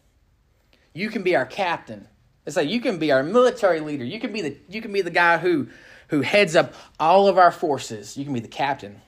you 0.93 1.09
can 1.09 1.23
be 1.23 1.35
our 1.35 1.47
captain. 1.47 2.07
It's 2.45 2.57
like 2.57 2.69
you 2.69 2.81
can 2.81 2.99
be 2.99 3.13
our 3.13 3.23
military 3.23 3.81
leader. 3.81 4.05
You 4.05 4.21
can 4.21 4.33
be 4.33 4.43
the 4.43 4.57
you 4.69 4.83
can 4.83 4.93
be 4.93 5.01
the 5.01 5.11
guy 5.11 5.39
who 5.39 5.69
who 6.09 6.21
heads 6.21 6.55
up 6.55 6.75
all 7.01 7.29
of 7.29 7.39
our 7.39 7.51
forces. 7.51 8.17
You 8.17 8.25
can 8.25 8.35
be 8.35 8.41
the 8.41 8.49
captain. 8.49 9.01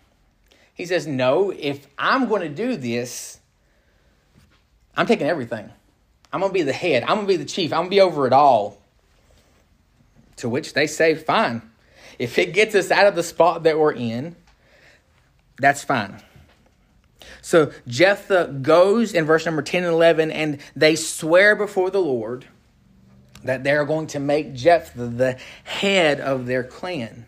He 0.75 0.87
says, 0.87 1.07
No, 1.07 1.51
if 1.51 1.87
I'm 1.99 2.29
going 2.29 2.43
to 2.43 2.49
do 2.49 2.77
this, 2.77 3.39
I'm 4.97 5.07
taking 5.07 5.27
everything. 5.27 5.71
I'm 6.35 6.41
going 6.41 6.51
to 6.51 6.55
be 6.55 6.63
the 6.63 6.73
head. 6.73 7.05
I'm 7.05 7.15
going 7.15 7.29
to 7.29 7.33
be 7.33 7.37
the 7.37 7.45
chief. 7.45 7.73
I'm 7.73 7.83
going 7.83 7.91
to 7.91 7.95
be 7.95 8.01
over 8.01 8.27
it 8.27 8.33
all. 8.33 8.77
To 10.39 10.49
which 10.49 10.75
they 10.75 10.89
say, 10.89 11.15
fine. 11.15 11.63
If 12.19 12.41
it 12.41 12.53
gets 12.53 12.75
us 12.75 12.91
out 12.91 13.07
of 13.07 13.15
the 13.15 13.23
spot 13.23 13.63
that 13.63 13.79
we're 13.79 13.93
in, 13.93 14.35
that's 15.61 15.85
fine. 15.85 16.21
So 17.41 17.71
Jephthah 17.87 18.59
goes 18.63 19.15
in 19.15 19.27
verse 19.27 19.47
number 19.47 19.63
10 19.63 19.85
and 19.85 19.93
11, 19.93 20.33
and 20.33 20.59
they 20.75 20.97
swear 20.97 21.55
before 21.55 21.91
the 21.91 22.01
Lord 22.01 22.47
that 23.45 23.63
they're 23.63 23.85
going 23.85 24.09
to 24.09 24.19
make 24.19 24.55
Jephthah 24.55 25.07
the 25.07 25.39
head 25.63 26.19
of 26.19 26.47
their 26.47 26.65
clan. 26.65 27.27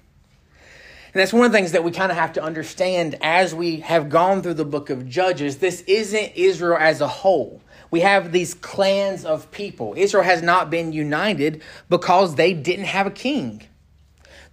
And 1.17 1.23
that's 1.23 1.33
one 1.33 1.47
of 1.47 1.53
the 1.53 1.57
things 1.57 1.73
that 1.73 1.83
we 1.83 1.93
kind 1.93 2.13
of 2.13 2.19
have 2.19 2.35
to 2.35 2.43
understand 2.43 3.17
as 3.23 3.55
we 3.55 3.81
have 3.81 4.11
gone 4.11 4.43
through 4.43 4.53
the 4.53 4.67
book 4.67 4.91
of 4.91 5.09
Judges. 5.09 5.57
This 5.57 5.81
isn't 5.87 6.33
Israel 6.35 6.77
as 6.79 7.01
a 7.01 7.09
whole. 7.09 7.63
We 7.91 8.01
have 8.01 8.33
these 8.33 8.53
clans 8.53 9.25
of 9.25 9.51
people. 9.51 9.95
Israel 9.97 10.25
has 10.25 10.43
not 10.43 10.69
been 10.69 10.93
united 10.93 11.63
because 11.89 12.35
they 12.35 12.53
didn't 12.53 12.85
have 12.85 13.07
a 13.07 13.11
king. 13.11 13.63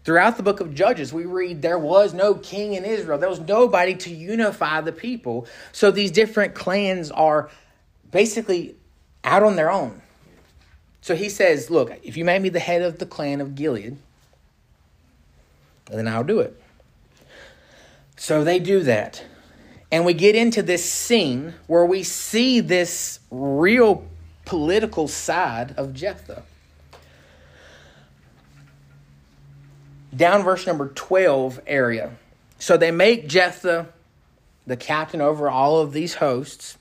Throughout 0.05 0.37
the 0.37 0.43
book 0.43 0.61
of 0.61 0.73
Judges, 0.73 1.11
we 1.11 1.25
read 1.25 1.61
there 1.61 1.77
was 1.77 2.13
no 2.13 2.33
king 2.35 2.75
in 2.75 2.85
Israel. 2.85 3.17
There 3.17 3.27
was 3.27 3.41
nobody 3.41 3.95
to 3.95 4.09
unify 4.09 4.79
the 4.79 4.93
people. 4.93 5.47
So 5.73 5.91
these 5.91 6.11
different 6.11 6.55
clans 6.55 7.11
are 7.11 7.49
basically 8.09 8.77
out 9.25 9.43
on 9.43 9.57
their 9.57 9.69
own. 9.69 10.01
So 11.01 11.13
he 11.13 11.27
says, 11.27 11.69
Look, 11.69 11.91
if 12.03 12.15
you 12.15 12.23
make 12.23 12.41
me 12.41 12.47
the 12.47 12.61
head 12.61 12.83
of 12.83 12.99
the 12.99 13.05
clan 13.05 13.41
of 13.41 13.53
Gilead, 13.53 13.97
then 15.85 16.07
I'll 16.07 16.23
do 16.23 16.39
it. 16.39 16.59
So 18.15 18.43
they 18.43 18.59
do 18.59 18.81
that. 18.83 19.23
And 19.91 20.05
we 20.05 20.13
get 20.13 20.35
into 20.35 20.63
this 20.63 20.89
scene 20.89 21.53
where 21.67 21.85
we 21.85 22.03
see 22.03 22.59
this 22.61 23.19
real 23.29 24.07
political 24.45 25.07
side 25.07 25.75
of 25.77 25.93
Jephthah. 25.93 26.43
Down 30.15 30.43
verse 30.43 30.65
number 30.65 30.89
12 30.89 31.61
area. 31.67 32.11
So 32.59 32.77
they 32.77 32.91
make 32.91 33.27
Jephthah 33.27 33.89
the 34.65 34.77
captain 34.77 35.21
over 35.21 35.49
all 35.49 35.81
of 35.81 35.91
these 35.91 36.15
hosts. 36.15 36.77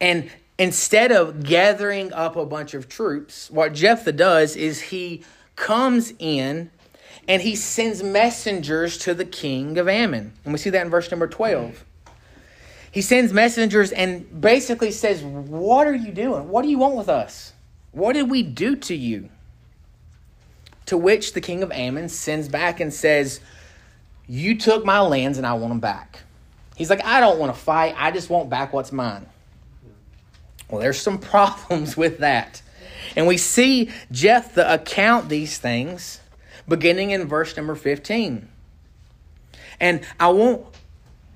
And 0.00 0.30
instead 0.58 1.12
of 1.12 1.44
gathering 1.44 2.12
up 2.12 2.36
a 2.36 2.44
bunch 2.44 2.74
of 2.74 2.88
troops, 2.88 3.50
what 3.50 3.74
Jephthah 3.74 4.12
does 4.12 4.56
is 4.56 4.80
he 4.80 5.22
comes 5.56 6.12
in 6.18 6.70
and 7.30 7.40
he 7.40 7.54
sends 7.54 8.02
messengers 8.02 8.98
to 8.98 9.14
the 9.14 9.24
king 9.24 9.78
of 9.78 9.86
Ammon. 9.86 10.32
And 10.44 10.52
we 10.52 10.58
see 10.58 10.70
that 10.70 10.84
in 10.84 10.90
verse 10.90 11.08
number 11.12 11.28
12. 11.28 11.84
He 12.90 13.02
sends 13.02 13.32
messengers 13.32 13.92
and 13.92 14.40
basically 14.40 14.90
says, 14.90 15.22
What 15.22 15.86
are 15.86 15.94
you 15.94 16.10
doing? 16.10 16.48
What 16.48 16.62
do 16.62 16.68
you 16.68 16.78
want 16.78 16.96
with 16.96 17.08
us? 17.08 17.52
What 17.92 18.14
did 18.14 18.28
we 18.28 18.42
do 18.42 18.74
to 18.74 18.96
you? 18.96 19.28
To 20.86 20.98
which 20.98 21.32
the 21.32 21.40
king 21.40 21.62
of 21.62 21.70
Ammon 21.70 22.08
sends 22.08 22.48
back 22.48 22.80
and 22.80 22.92
says, 22.92 23.38
You 24.26 24.58
took 24.58 24.84
my 24.84 24.98
lands 24.98 25.38
and 25.38 25.46
I 25.46 25.52
want 25.52 25.68
them 25.68 25.78
back. 25.78 26.18
He's 26.74 26.90
like, 26.90 27.04
I 27.04 27.20
don't 27.20 27.38
want 27.38 27.54
to 27.54 27.60
fight. 27.60 27.94
I 27.96 28.10
just 28.10 28.28
want 28.28 28.50
back 28.50 28.72
what's 28.72 28.90
mine. 28.90 29.24
Well, 30.68 30.80
there's 30.80 31.00
some 31.00 31.18
problems 31.36 31.96
with 31.96 32.18
that. 32.18 32.60
And 33.14 33.28
we 33.28 33.36
see 33.36 33.90
Jephthah 34.10 34.74
account 34.74 35.28
these 35.28 35.58
things 35.58 36.18
beginning 36.68 37.10
in 37.10 37.26
verse 37.26 37.56
number 37.56 37.74
15. 37.74 38.48
And 39.80 40.00
I 40.18 40.28
won't 40.28 40.66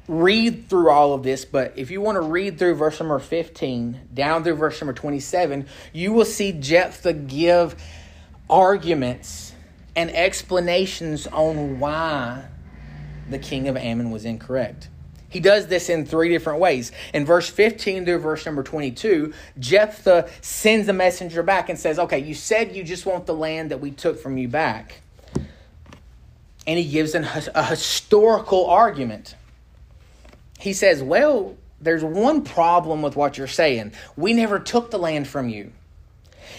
read 0.07 0.69
through 0.69 0.91
all 0.91 1.15
of 1.15 1.23
this, 1.23 1.45
but 1.45 1.73
if 1.77 1.91
you 1.91 2.01
want 2.01 2.17
to 2.17 2.21
read 2.21 2.59
through 2.59 2.75
verse 2.75 3.01
number 3.01 3.19
15 3.19 4.09
down 4.13 4.45
through 4.45 4.55
verse 4.55 4.81
number 4.81 4.93
27, 4.93 5.67
you 5.93 6.13
will 6.13 6.27
see 6.27 6.53
Jephthah 6.53 7.15
give 7.15 7.75
arguments 8.51 9.55
and 9.97 10.11
explanations 10.11 11.27
on 11.27 11.79
why 11.79 12.45
the 13.31 13.39
king 13.39 13.69
of 13.69 13.77
Ammon 13.77 14.11
was 14.11 14.25
incorrect. 14.25 14.89
He 15.31 15.41
does 15.41 15.67
this 15.67 15.89
in 15.89 16.07
three 16.07 16.29
different 16.29 16.61
ways. 16.61 16.93
In 17.13 17.25
verse 17.25 17.49
15 17.49 18.05
through 18.05 18.19
verse 18.19 18.47
number 18.47 18.63
22, 18.63 19.33
Jephthah 19.59 20.29
sends 20.43 20.87
a 20.89 20.93
messenger 20.93 21.43
back 21.43 21.69
and 21.69 21.79
says, 21.79 21.99
Okay, 21.99 22.21
you 22.21 22.35
said 22.35 22.77
you 22.77 22.85
just 22.85 23.05
want 23.05 23.27
the 23.27 23.35
land 23.35 23.73
that 23.73 23.81
we 23.81 23.91
took 23.91 24.21
from 24.21 24.37
you 24.39 24.47
back 24.47 25.01
and 26.67 26.79
he 26.79 26.89
gives 26.89 27.15
an, 27.15 27.25
a 27.55 27.65
historical 27.65 28.67
argument. 28.67 29.35
He 30.59 30.73
says, 30.73 31.03
Well, 31.03 31.57
there's 31.81 32.05
one 32.05 32.43
problem 32.43 33.03
with 33.03 33.17
what 33.17 33.37
you're 33.37 33.47
saying. 33.47 33.93
We 34.17 34.33
never 34.33 34.59
took 34.59 34.91
the 34.91 34.99
land 34.99 35.29
from 35.29 35.49
you. 35.49 35.73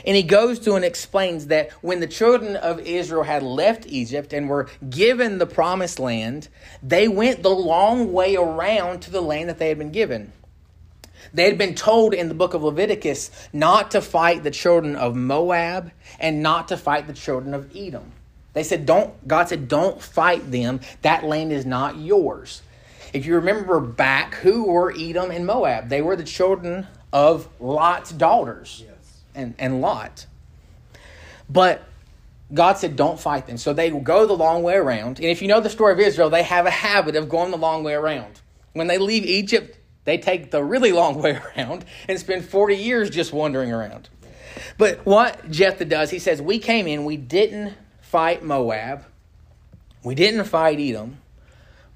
And 0.05 0.15
he 0.15 0.23
goes 0.23 0.59
to 0.59 0.75
and 0.75 0.85
explains 0.85 1.47
that 1.47 1.71
when 1.81 1.99
the 1.99 2.07
children 2.07 2.55
of 2.55 2.79
Israel 2.79 3.23
had 3.23 3.41
left 3.41 3.87
Egypt 3.87 4.33
and 4.33 4.49
were 4.49 4.67
given 4.89 5.37
the 5.37 5.45
promised 5.45 5.99
land, 5.99 6.49
they 6.83 7.07
went 7.07 7.41
the 7.41 7.49
long 7.49 8.11
way 8.11 8.35
around 8.35 9.01
to 9.01 9.11
the 9.11 9.21
land 9.21 9.49
that 9.49 9.57
they 9.57 9.69
had 9.69 9.77
been 9.77 9.91
given. 9.91 10.31
They 11.33 11.45
had 11.45 11.57
been 11.57 11.75
told 11.75 12.13
in 12.13 12.27
the 12.27 12.35
book 12.35 12.53
of 12.53 12.63
Leviticus 12.63 13.31
not 13.51 13.91
to 13.91 14.01
fight 14.01 14.43
the 14.43 14.51
children 14.51 14.95
of 14.95 15.15
Moab 15.15 15.91
and 16.19 16.43
not 16.43 16.67
to 16.67 16.77
fight 16.77 17.07
the 17.07 17.13
children 17.13 17.53
of 17.53 17.75
Edom. 17.75 18.11
They 18.55 18.63
said, 18.63 18.85
don't, 18.85 19.27
God 19.27 19.49
said, 19.49 19.67
don't 19.67 20.01
fight 20.01 20.49
them. 20.49 20.79
That 21.01 21.25
land 21.25 21.51
is 21.51 21.65
not 21.65 21.97
yours. 21.97 22.61
If 23.13 23.25
you 23.25 23.35
remember 23.35 23.81
back, 23.81 24.35
who 24.35 24.71
were 24.71 24.93
Edom 24.97 25.29
and 25.29 25.45
Moab? 25.45 25.89
They 25.89 26.01
were 26.01 26.15
the 26.15 26.23
children 26.23 26.87
of 27.11 27.49
Lot's 27.59 28.11
daughters 28.11 28.83
yes. 28.85 29.21
and, 29.35 29.55
and 29.59 29.81
Lot. 29.81 30.25
But 31.49 31.83
God 32.53 32.77
said, 32.77 32.95
don't 32.95 33.19
fight 33.19 33.45
them. 33.45 33.57
So 33.57 33.73
they 33.73 33.89
go 33.89 34.25
the 34.25 34.33
long 34.33 34.63
way 34.63 34.75
around. 34.75 35.19
And 35.19 35.27
if 35.27 35.41
you 35.41 35.49
know 35.49 35.59
the 35.59 35.69
story 35.69 35.91
of 35.91 35.99
Israel, 35.99 36.29
they 36.29 36.43
have 36.43 36.65
a 36.65 36.71
habit 36.71 37.17
of 37.17 37.27
going 37.27 37.51
the 37.51 37.57
long 37.57 37.83
way 37.83 37.93
around. 37.93 38.39
When 38.71 38.87
they 38.87 38.97
leave 38.97 39.25
Egypt, 39.25 39.77
they 40.05 40.17
take 40.17 40.51
the 40.51 40.63
really 40.63 40.93
long 40.93 41.21
way 41.21 41.41
around 41.57 41.83
and 42.07 42.17
spend 42.17 42.45
40 42.45 42.77
years 42.77 43.09
just 43.09 43.33
wandering 43.33 43.73
around. 43.73 44.07
But 44.77 45.05
what 45.05 45.51
Jephthah 45.51 45.85
does, 45.85 46.09
he 46.09 46.19
says, 46.19 46.41
We 46.41 46.59
came 46.59 46.87
in, 46.87 47.03
we 47.03 47.17
didn't 47.17 47.73
fight 48.05 48.43
Moab. 48.43 49.03
We 50.03 50.15
didn't 50.15 50.45
fight 50.45 50.79
Edom. 50.79 51.17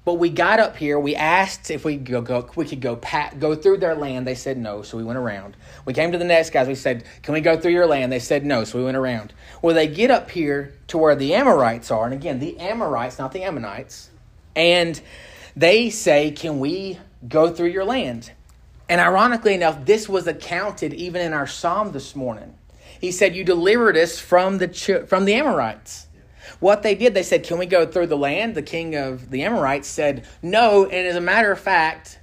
But 0.04 0.14
we 0.14 0.30
got 0.30 0.58
up 0.58 0.76
here. 0.76 0.98
We 0.98 1.14
asked 1.14 1.70
if 1.70 1.84
we 1.84 1.96
could 1.96 2.06
go, 2.06 2.20
go 2.22 2.50
we 2.56 2.64
could 2.64 2.80
go 2.80 2.96
pat, 2.96 3.38
go 3.38 3.54
through 3.54 3.78
their 3.78 3.94
land. 3.94 4.26
They 4.26 4.34
said 4.34 4.56
no, 4.56 4.82
so 4.82 4.96
we 4.96 5.04
went 5.04 5.18
around. 5.18 5.56
We 5.84 5.92
came 5.92 6.10
to 6.10 6.18
the 6.18 6.24
next 6.24 6.50
guys. 6.50 6.66
We 6.66 6.74
said, 6.74 7.04
"Can 7.22 7.34
we 7.34 7.40
go 7.40 7.56
through 7.58 7.72
your 7.72 7.86
land?" 7.86 8.10
They 8.10 8.18
said 8.18 8.44
no, 8.44 8.64
so 8.64 8.78
we 8.78 8.84
went 8.84 8.96
around. 8.96 9.32
Well, 9.62 9.74
they 9.74 9.86
get 9.86 10.10
up 10.10 10.30
here 10.30 10.72
to 10.88 10.98
where 10.98 11.14
the 11.14 11.34
Amorites 11.34 11.90
are, 11.90 12.04
and 12.04 12.14
again, 12.14 12.38
the 12.38 12.58
Amorites, 12.58 13.18
not 13.18 13.32
the 13.32 13.44
Ammonites, 13.44 14.10
and 14.56 15.00
they 15.54 15.90
say, 15.90 16.30
"Can 16.30 16.58
we 16.60 16.98
go 17.28 17.52
through 17.52 17.68
your 17.68 17.84
land?" 17.84 18.32
And 18.88 19.00
ironically 19.00 19.54
enough, 19.54 19.84
this 19.84 20.08
was 20.08 20.26
accounted 20.26 20.92
even 20.94 21.20
in 21.20 21.34
our 21.34 21.46
psalm 21.46 21.92
this 21.92 22.16
morning. 22.16 22.54
He 23.00 23.10
said, 23.10 23.34
"You 23.34 23.42
delivered 23.42 23.96
us 23.96 24.18
from 24.18 24.58
the 24.58 24.68
from 25.08 25.24
the 25.24 25.34
Amorites." 25.34 26.06
What 26.60 26.82
they 26.82 26.94
did, 26.94 27.14
they 27.14 27.22
said, 27.22 27.44
Can 27.44 27.58
we 27.58 27.66
go 27.66 27.86
through 27.86 28.08
the 28.08 28.18
land? 28.18 28.54
The 28.54 28.62
king 28.62 28.94
of 28.94 29.30
the 29.30 29.42
Amorites 29.42 29.88
said, 29.88 30.26
No. 30.42 30.84
And 30.84 31.06
as 31.06 31.16
a 31.16 31.20
matter 31.20 31.50
of 31.50 31.58
fact, 31.58 32.18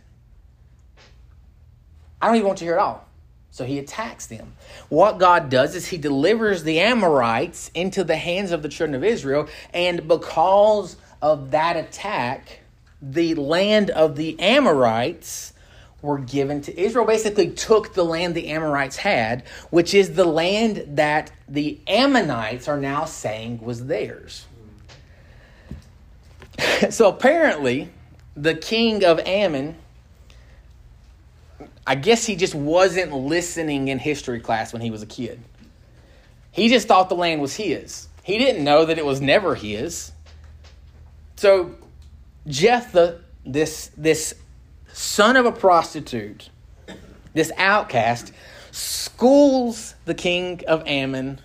I 2.21 2.27
don't 2.27 2.35
even 2.35 2.47
want 2.47 2.59
to 2.59 2.65
hear 2.65 2.75
it 2.75 2.79
all. 2.79 3.07
So 3.49 3.65
he 3.65 3.79
attacks 3.79 4.27
them. 4.27 4.53
What 4.89 5.17
God 5.17 5.49
does 5.49 5.73
is 5.73 5.87
he 5.87 5.97
delivers 5.97 6.63
the 6.63 6.79
Amorites 6.79 7.71
into 7.73 8.03
the 8.03 8.15
hands 8.15 8.51
of 8.51 8.61
the 8.61 8.69
children 8.69 8.93
of 8.95 9.03
Israel. 9.03 9.47
And 9.73 10.07
because 10.07 10.97
of 11.21 11.49
that 11.51 11.75
attack, 11.75 12.61
the 13.01 13.33
land 13.33 13.89
of 13.89 14.15
the 14.15 14.39
Amorites 14.39 15.53
were 16.01 16.19
given 16.19 16.61
to 16.61 16.79
Israel 16.79 17.05
basically 17.05 17.49
took 17.49 17.93
the 17.93 18.03
land 18.03 18.35
the 18.35 18.49
Amorites 18.49 18.97
had, 18.97 19.43
which 19.69 19.93
is 19.93 20.13
the 20.13 20.25
land 20.25 20.83
that 20.97 21.31
the 21.49 21.79
Ammonites 21.87 22.67
are 22.67 22.79
now 22.79 23.05
saying 23.05 23.61
was 23.61 23.85
theirs. 23.85 24.45
so 26.89 27.09
apparently, 27.09 27.89
the 28.35 28.53
king 28.53 29.03
of 29.03 29.19
Ammon, 29.19 29.75
I 31.85 31.95
guess 31.95 32.25
he 32.25 32.35
just 32.35 32.53
wasn't 32.53 33.13
listening 33.13 33.87
in 33.87 33.97
history 33.97 34.39
class 34.39 34.73
when 34.73 34.81
he 34.81 34.91
was 34.91 35.01
a 35.01 35.07
kid. 35.07 35.39
He 36.51 36.69
just 36.69 36.87
thought 36.87 37.09
the 37.09 37.15
land 37.15 37.41
was 37.41 37.55
his. 37.55 38.07
He 38.23 38.37
didn't 38.37 38.63
know 38.63 38.85
that 38.85 38.97
it 38.97 39.05
was 39.05 39.21
never 39.21 39.55
his. 39.55 40.11
So 41.37 41.71
Jephthah, 42.47 43.21
this 43.45 43.91
this 43.95 44.33
son 44.97 45.35
of 45.35 45.45
a 45.45 45.51
prostitute, 45.51 46.49
this 47.33 47.51
outcast, 47.57 48.33
schools 48.71 49.93
the 50.05 50.15
king 50.15 50.61
of 50.67 50.83
Ammon 50.87 51.39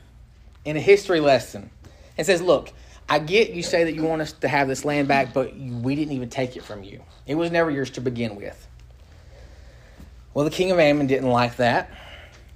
in 0.65 0.77
a 0.77 0.81
history 0.81 1.21
lesson 1.21 1.71
and 2.17 2.27
says, 2.27 2.41
Look, 2.41 2.73
I 3.09 3.19
get 3.19 3.51
you 3.51 3.63
say 3.63 3.85
that 3.85 3.95
you 3.95 4.05
want 4.05 4.23
us 4.23 4.33
to 4.33 4.49
have 4.49 4.69
this 4.69 4.87
land 4.87 5.07
back, 5.07 5.35
but 5.35 5.55
we 5.55 5.95
didn't 5.95 6.15
even 6.15 6.31
take 6.31 6.57
it 6.57 6.63
from 6.63 6.83
you. 6.83 7.03
It 7.27 7.35
was 7.35 7.51
never 7.51 7.71
yours 7.71 7.91
to 7.91 8.01
begin 8.01 8.37
with. 8.37 8.67
Well, 10.33 10.47
the 10.47 10.51
king 10.51 10.71
of 10.71 10.79
Ammon 10.79 11.07
didn't 11.07 11.29
like 11.29 11.57
that. 11.57 11.91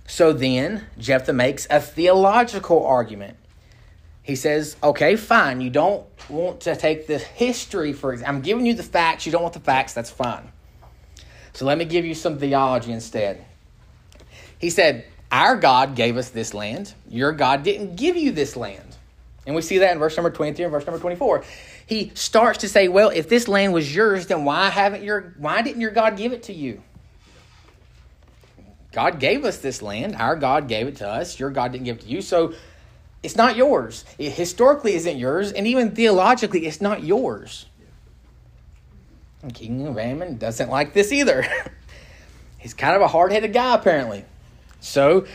So 0.06 0.32
then 0.32 0.86
Jephthah 0.98 1.34
makes 1.34 1.66
a 1.68 1.78
theological 1.78 2.86
argument. 2.86 3.36
He 4.22 4.34
says, 4.34 4.76
okay, 4.82 5.14
fine. 5.16 5.60
You 5.60 5.68
don't 5.68 6.06
want 6.30 6.60
to 6.62 6.74
take 6.74 7.06
the 7.06 7.18
history 7.18 7.92
for 7.92 8.16
I'm 8.24 8.40
giving 8.40 8.64
you 8.64 8.72
the 8.72 8.82
facts. 8.82 9.26
You 9.26 9.32
don't 9.32 9.42
want 9.42 9.54
the 9.54 9.60
facts. 9.60 9.92
That's 9.92 10.10
fine. 10.10 10.52
So 11.56 11.64
let 11.64 11.78
me 11.78 11.86
give 11.86 12.04
you 12.04 12.14
some 12.14 12.38
theology 12.38 12.92
instead. 12.92 13.42
He 14.58 14.68
said, 14.68 15.06
Our 15.32 15.56
God 15.56 15.96
gave 15.96 16.18
us 16.18 16.28
this 16.28 16.52
land. 16.52 16.92
Your 17.08 17.32
God 17.32 17.62
didn't 17.62 17.96
give 17.96 18.14
you 18.14 18.30
this 18.30 18.56
land. 18.56 18.94
And 19.46 19.56
we 19.56 19.62
see 19.62 19.78
that 19.78 19.92
in 19.92 19.98
verse 19.98 20.14
number 20.18 20.30
23 20.30 20.66
and 20.66 20.70
verse 20.72 20.84
number 20.84 21.00
24. 21.00 21.44
he 21.86 22.12
starts 22.12 22.58
to 22.58 22.68
say, 22.68 22.88
Well, 22.88 23.08
if 23.08 23.30
this 23.30 23.48
land 23.48 23.72
was 23.72 23.94
yours, 23.94 24.26
then 24.26 24.44
why 24.44 24.68
haven't 24.68 25.02
your 25.02 25.32
why 25.38 25.62
didn't 25.62 25.80
your 25.80 25.92
God 25.92 26.18
give 26.18 26.34
it 26.34 26.42
to 26.44 26.52
you? 26.52 26.82
God 28.92 29.18
gave 29.18 29.46
us 29.46 29.56
this 29.56 29.80
land. 29.80 30.14
Our 30.14 30.36
God 30.36 30.68
gave 30.68 30.88
it 30.88 30.96
to 30.96 31.08
us. 31.08 31.40
Your 31.40 31.48
God 31.48 31.72
didn't 31.72 31.84
give 31.86 31.96
it 31.96 32.02
to 32.02 32.08
you. 32.08 32.20
So 32.20 32.52
it's 33.22 33.36
not 33.36 33.56
yours. 33.56 34.04
It 34.18 34.32
historically 34.32 34.94
isn't 34.94 35.16
yours, 35.16 35.52
and 35.52 35.66
even 35.66 35.94
theologically, 35.94 36.66
it's 36.66 36.82
not 36.82 37.02
yours. 37.02 37.64
King 39.50 39.86
of 39.86 39.98
Ammon 39.98 40.38
doesn't 40.38 40.70
like 40.70 40.92
this 40.92 41.12
either. 41.12 41.46
He's 42.58 42.74
kind 42.74 42.96
of 42.96 43.02
a 43.02 43.08
hard 43.08 43.32
headed 43.32 43.52
guy, 43.52 43.74
apparently. 43.74 44.24
So 44.80 45.26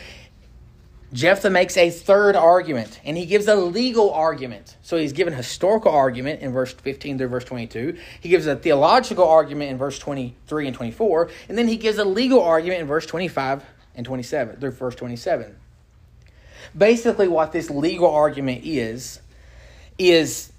Jephthah 1.13 1.49
makes 1.49 1.75
a 1.75 1.89
third 1.89 2.37
argument, 2.37 2.99
and 3.03 3.17
he 3.17 3.25
gives 3.25 3.47
a 3.47 3.55
legal 3.55 4.13
argument. 4.13 4.77
So 4.81 4.97
he's 4.97 5.11
given 5.11 5.33
a 5.33 5.37
historical 5.37 5.91
argument 5.91 6.41
in 6.41 6.53
verse 6.53 6.71
15 6.71 7.17
through 7.17 7.27
verse 7.27 7.43
22. 7.43 7.97
He 8.21 8.29
gives 8.29 8.47
a 8.47 8.55
theological 8.55 9.27
argument 9.27 9.71
in 9.71 9.77
verse 9.77 9.99
23 9.99 10.67
and 10.67 10.75
24, 10.75 11.29
and 11.49 11.57
then 11.57 11.67
he 11.67 11.75
gives 11.75 11.97
a 11.97 12.05
legal 12.05 12.41
argument 12.41 12.81
in 12.81 12.87
verse 12.87 13.05
25 13.05 13.63
and 13.95 14.05
27 14.05 14.57
through 14.61 14.71
verse 14.71 14.95
27. 14.95 15.55
Basically, 16.77 17.27
what 17.27 17.51
this 17.51 17.69
legal 17.69 18.09
argument 18.09 18.61
is, 18.63 19.19
is 19.97 20.50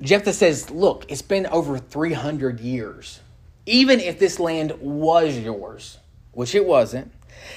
Jephthah 0.00 0.32
says, 0.32 0.70
Look, 0.70 1.06
it's 1.08 1.22
been 1.22 1.46
over 1.46 1.78
300 1.78 2.60
years. 2.60 3.20
Even 3.66 4.00
if 4.00 4.18
this 4.18 4.38
land 4.38 4.72
was 4.80 5.38
yours, 5.38 5.98
which 6.32 6.54
it 6.54 6.66
wasn't, 6.66 7.10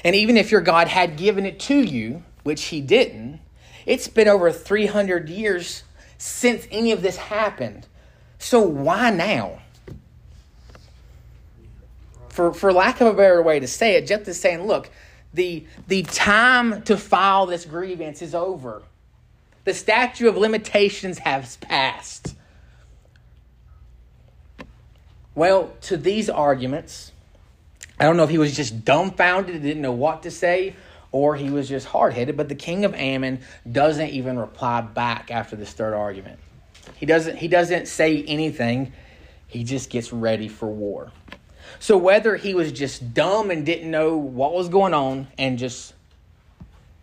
and 0.03 0.15
even 0.15 0.37
if 0.37 0.51
your 0.51 0.61
God 0.61 0.87
had 0.87 1.17
given 1.17 1.45
it 1.45 1.59
to 1.61 1.75
you, 1.75 2.23
which 2.43 2.65
he 2.65 2.81
didn't, 2.81 3.39
it's 3.85 4.07
been 4.07 4.27
over 4.27 4.51
300 4.51 5.29
years 5.29 5.83
since 6.17 6.67
any 6.71 6.91
of 6.91 7.01
this 7.01 7.17
happened. 7.17 7.87
So 8.39 8.61
why 8.61 9.09
now? 9.11 9.59
For, 12.29 12.53
for 12.53 12.71
lack 12.71 13.01
of 13.01 13.07
a 13.07 13.13
better 13.13 13.41
way 13.41 13.59
to 13.59 13.67
say 13.67 13.95
it, 13.95 14.07
Jephthah 14.07 14.31
is 14.31 14.39
saying, 14.39 14.65
look, 14.65 14.89
the, 15.33 15.65
the 15.87 16.03
time 16.03 16.83
to 16.83 16.97
file 16.97 17.45
this 17.45 17.65
grievance 17.65 18.21
is 18.21 18.35
over. 18.35 18.83
The 19.67 19.73
statute 19.73 20.29
of 20.29 20.37
limitations 20.37 21.19
has 21.19 21.57
passed. 21.57 22.35
Well, 25.35 25.73
to 25.81 25.97
these 25.97 26.29
arguments, 26.29 27.11
I 27.99 28.05
don't 28.05 28.15
know 28.15 28.23
if 28.23 28.29
he 28.29 28.37
was 28.37 28.55
just 28.55 28.85
dumbfounded, 28.85 29.55
and 29.55 29.61
didn't 29.61 29.81
know 29.81 29.91
what 29.91 30.23
to 30.23 30.31
say, 30.31 30.73
or 31.11 31.35
he 31.35 31.49
was 31.49 31.67
just 31.67 31.85
hard 31.85 32.13
headed. 32.13 32.37
But 32.37 32.47
the 32.47 32.55
king 32.55 32.85
of 32.85 32.93
Ammon 32.95 33.41
doesn't 33.69 34.07
even 34.07 34.39
reply 34.39 34.79
back 34.79 35.31
after 35.31 35.57
this 35.57 35.73
third 35.73 35.93
argument. 35.93 36.39
He 36.95 37.05
doesn't. 37.05 37.35
He 37.35 37.49
doesn't 37.49 37.89
say 37.89 38.23
anything. 38.23 38.93
He 39.47 39.65
just 39.65 39.89
gets 39.89 40.13
ready 40.13 40.47
for 40.47 40.69
war. 40.69 41.11
So 41.79 41.97
whether 41.97 42.37
he 42.37 42.53
was 42.53 42.71
just 42.71 43.13
dumb 43.13 43.51
and 43.51 43.65
didn't 43.65 43.91
know 43.91 44.15
what 44.15 44.53
was 44.53 44.69
going 44.69 44.93
on 44.93 45.27
and 45.37 45.59
just 45.59 45.93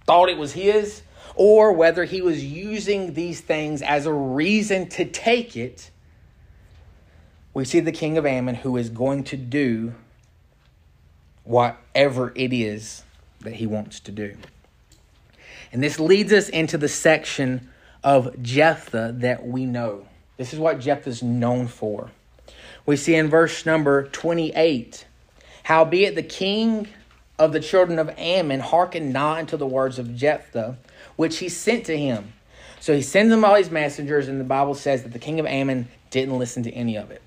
thought 0.07 0.31
it 0.31 0.39
was 0.39 0.55
his, 0.55 1.03
or 1.37 1.73
whether 1.73 2.05
he 2.05 2.23
was 2.23 2.45
using 2.45 3.15
these 3.15 3.41
things 3.41 3.83
as 3.83 4.07
a 4.07 4.13
reason 4.13 4.89
to 4.91 5.05
take 5.05 5.57
it, 5.57 5.91
we 7.53 7.65
see 7.65 7.81
the 7.81 7.93
king 7.93 8.19
of 8.19 8.27
Ammon 8.27 8.57
who 8.57 8.77
is 8.77 8.91
going 8.91 9.25
to 9.25 9.37
do 9.37 9.95
whatever 11.45 12.33
it 12.35 12.53
is 12.53 13.03
that 13.41 13.55
he 13.55 13.67
wants 13.67 14.01
to 14.01 14.13
do. 14.13 14.37
And 15.73 15.83
this 15.83 16.01
leads 16.01 16.33
us 16.33 16.49
into 16.49 16.79
the 16.79 16.89
section 16.89 17.69
of 18.03 18.43
Jephthah 18.43 19.17
that 19.19 19.47
we 19.47 19.67
know. 19.67 20.07
This 20.37 20.53
is 20.53 20.59
what 20.59 20.81
Jephthah 20.81 21.11
is 21.11 21.23
known 21.23 21.69
for. 21.69 22.11
We 22.87 22.97
see 22.97 23.15
in 23.15 23.29
verse 23.29 23.65
number 23.65 24.09
28 24.09 25.07
Howbeit 25.65 26.15
the 26.15 26.23
king 26.23 26.89
of 27.39 27.53
the 27.53 27.61
children 27.61 27.99
of 27.99 28.11
Ammon 28.19 28.61
hearkened 28.61 29.13
not 29.13 29.39
unto 29.39 29.57
the 29.57 29.67
words 29.67 29.99
of 29.99 30.15
Jephthah, 30.15 30.77
which 31.17 31.39
he 31.39 31.49
sent 31.49 31.87
to 31.87 31.97
him. 31.97 32.33
So 32.81 32.95
he 32.95 33.03
sends 33.03 33.33
him 33.33 33.45
all 33.45 33.55
these 33.57 33.71
messengers, 33.71 34.29
and 34.29 34.41
the 34.41 34.45
Bible 34.45 34.75
says 34.75 35.03
that 35.05 35.13
the 35.13 35.19
king 35.19 35.41
of 35.41 35.47
Ammon 35.47 35.89
didn't 36.11 36.39
listen 36.39 36.63
to 36.65 36.73
any 36.73 36.97
of 36.97 37.11
it. 37.11 37.23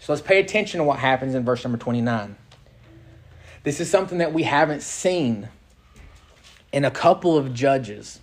So 0.00 0.12
let's 0.12 0.22
pay 0.22 0.40
attention 0.40 0.78
to 0.78 0.84
what 0.84 0.98
happens 0.98 1.34
in 1.34 1.44
verse 1.44 1.64
number 1.64 1.78
29. 1.78 2.36
This 3.62 3.80
is 3.80 3.90
something 3.90 4.18
that 4.18 4.32
we 4.32 4.42
haven't 4.42 4.82
seen 4.82 5.48
in 6.72 6.84
a 6.84 6.90
couple 6.90 7.38
of 7.38 7.54
judges. 7.54 8.20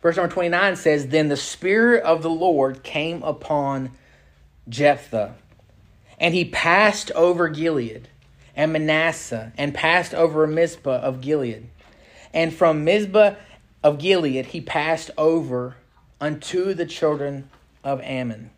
Verse 0.00 0.16
number 0.16 0.32
29 0.32 0.76
says, 0.76 1.08
Then 1.08 1.28
the 1.28 1.36
Spirit 1.36 2.04
of 2.04 2.22
the 2.22 2.30
Lord 2.30 2.82
came 2.82 3.22
upon 3.22 3.90
Jephthah, 4.68 5.34
and 6.18 6.34
he 6.34 6.44
passed 6.44 7.10
over 7.12 7.48
Gilead 7.48 8.08
and 8.54 8.72
Manasseh, 8.72 9.52
and 9.56 9.72
passed 9.74 10.14
over 10.14 10.46
Mizpah 10.46 10.98
of 10.98 11.20
Gilead. 11.20 11.68
And 12.32 12.52
from 12.52 12.84
Mizpah 12.84 13.34
of 13.82 13.98
Gilead 13.98 14.46
he 14.46 14.60
passed 14.60 15.10
over 15.16 15.76
unto 16.20 16.74
the 16.74 16.86
children 16.86 17.48
of 17.84 18.00
Ammon. 18.00 18.50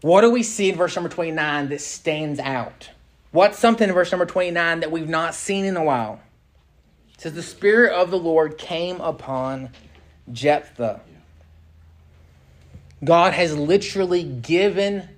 What 0.00 0.20
do 0.20 0.30
we 0.30 0.42
see 0.42 0.70
in 0.70 0.76
verse 0.76 0.94
number 0.94 1.08
29 1.08 1.70
that 1.70 1.80
stands 1.80 2.38
out? 2.38 2.90
What's 3.30 3.58
something 3.58 3.88
in 3.88 3.94
verse 3.94 4.10
number 4.12 4.26
29 4.26 4.80
that 4.80 4.90
we've 4.90 5.08
not 5.08 5.34
seen 5.34 5.64
in 5.64 5.76
a 5.76 5.84
while? 5.84 6.20
It 7.14 7.20
says, 7.22 7.32
The 7.34 7.42
Spirit 7.42 7.92
of 7.92 8.10
the 8.10 8.18
Lord 8.18 8.58
came 8.58 9.00
upon 9.00 9.70
Jephthah. 10.32 11.00
God 13.04 13.32
has 13.32 13.56
literally 13.56 14.22
given 14.22 15.08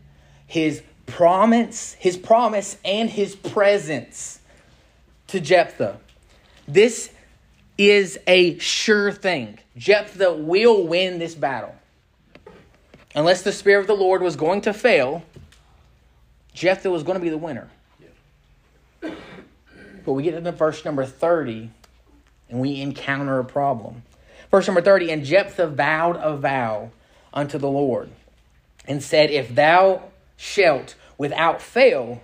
his 0.47 0.83
promise, 1.07 1.95
his 1.95 2.17
promise 2.17 2.79
and 2.85 3.09
his 3.09 3.37
presence 3.37 4.41
to 5.29 5.41
Jephthah. 5.41 5.99
This 6.73 7.11
is 7.77 8.19
a 8.29 8.59
sure 8.59 9.11
thing. 9.11 9.59
Jephthah 9.77 10.35
will 10.35 10.87
win 10.87 11.19
this 11.19 11.35
battle. 11.35 11.75
Unless 13.15 13.43
the 13.43 13.51
Spirit 13.51 13.81
of 13.81 13.87
the 13.89 13.97
Lord 13.97 14.23
was 14.23 14.37
going 14.37 14.61
to 14.63 14.73
fail, 14.73 15.25
Jephthah 16.55 16.91
was 16.91 17.03
going 17.03 17.19
to 17.19 17.23
be 17.23 17.29
the 17.29 17.39
winner. 17.39 17.69
But 19.01 20.13
we 20.13 20.23
get 20.23 20.35
into 20.35 20.53
verse 20.53 20.85
number 20.85 21.05
30 21.05 21.71
and 22.49 22.61
we 22.61 22.81
encounter 22.81 23.39
a 23.39 23.45
problem. 23.45 24.03
Verse 24.51 24.67
number 24.69 24.83
30 24.83 25.11
And 25.11 25.25
Jephthah 25.25 25.69
vowed 25.69 26.17
a 26.17 26.37
vow 26.37 26.91
unto 27.35 27.59
the 27.59 27.69
Lord 27.69 28.11
and 28.87 29.03
said, 29.03 29.31
If 29.31 29.55
thou 29.55 30.05
shalt 30.37 30.95
without 31.19 31.61
fail 31.61 32.23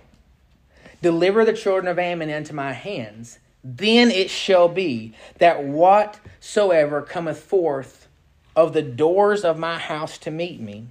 deliver 1.01 1.43
the 1.43 1.53
children 1.53 1.87
of 1.87 1.99
Ammon 1.99 2.29
into 2.29 2.53
my 2.53 2.71
hands, 2.73 3.39
then 3.75 4.09
it 4.11 4.29
shall 4.29 4.69
be 4.69 5.13
that 5.39 5.63
whatsoever 5.63 7.01
cometh 7.01 7.43
forth 7.43 8.07
of 8.55 8.71
the 8.71 8.81
doors 8.81 9.43
of 9.43 9.59
my 9.59 9.77
house 9.77 10.17
to 10.19 10.31
meet 10.31 10.61
me, 10.61 10.87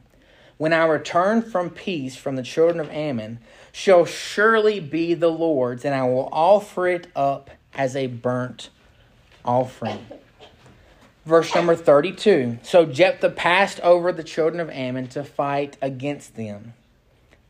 when 0.58 0.74
I 0.74 0.84
return 0.84 1.40
from 1.40 1.70
peace 1.70 2.16
from 2.16 2.36
the 2.36 2.42
children 2.42 2.80
of 2.80 2.90
Ammon, 2.90 3.38
shall 3.72 4.04
surely 4.04 4.78
be 4.78 5.14
the 5.14 5.30
Lord's, 5.30 5.84
and 5.86 5.94
I 5.94 6.04
will 6.04 6.28
offer 6.30 6.86
it 6.86 7.06
up 7.16 7.50
as 7.74 7.96
a 7.96 8.08
burnt 8.08 8.68
offering. 9.42 10.06
Verse 11.24 11.54
number 11.54 11.74
32. 11.74 12.58
So 12.62 12.84
Jephthah 12.84 13.30
passed 13.30 13.80
over 13.80 14.12
the 14.12 14.22
children 14.22 14.60
of 14.60 14.68
Ammon 14.68 15.08
to 15.08 15.24
fight 15.24 15.78
against 15.80 16.36
them, 16.36 16.74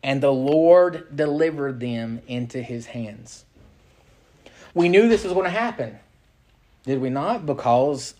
and 0.04 0.22
the 0.22 0.32
Lord 0.32 1.16
delivered 1.16 1.80
them 1.80 2.22
into 2.28 2.62
his 2.62 2.86
hands. 2.86 3.44
We 4.76 4.90
knew 4.90 5.08
this 5.08 5.24
was 5.24 5.32
going 5.32 5.46
to 5.46 5.50
happen, 5.50 5.98
did 6.84 7.00
we 7.00 7.08
not? 7.08 7.46
Because 7.46 8.12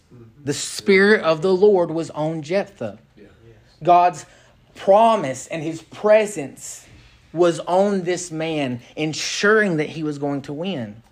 the 0.43 0.55
Spirit 0.55 1.23
of 1.23 1.43
the 1.43 1.53
Lord 1.53 1.91
was 1.91 2.09
on 2.09 2.41
Jephthah. 2.41 2.99
God's 3.83 4.25
promise 4.75 5.49
and 5.49 5.63
his 5.63 5.83
presence 5.83 6.87
was 7.35 7.61
on 7.61 8.05
this 8.05 8.31
man, 8.31 8.81
ensuring 8.97 9.77
that 9.77 9.91
he 9.91 10.03
was 10.03 10.17
going 10.17 10.41
to 10.43 10.55
win. 10.55 11.03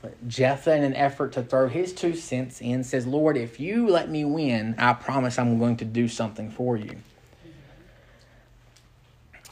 But 0.00 0.26
Jephthah, 0.26 0.74
in 0.76 0.82
an 0.82 0.94
effort 0.94 1.32
to 1.32 1.42
throw 1.42 1.68
his 1.68 1.92
two 1.92 2.14
cents 2.14 2.62
in, 2.62 2.84
says, 2.84 3.06
Lord, 3.06 3.36
if 3.36 3.60
you 3.60 3.86
let 3.86 4.08
me 4.08 4.24
win, 4.24 4.76
I 4.78 4.94
promise 4.94 5.38
I'm 5.38 5.58
going 5.58 5.76
to 5.76 5.84
do 5.84 6.08
something 6.08 6.50
for 6.50 6.78
you. 6.78 6.96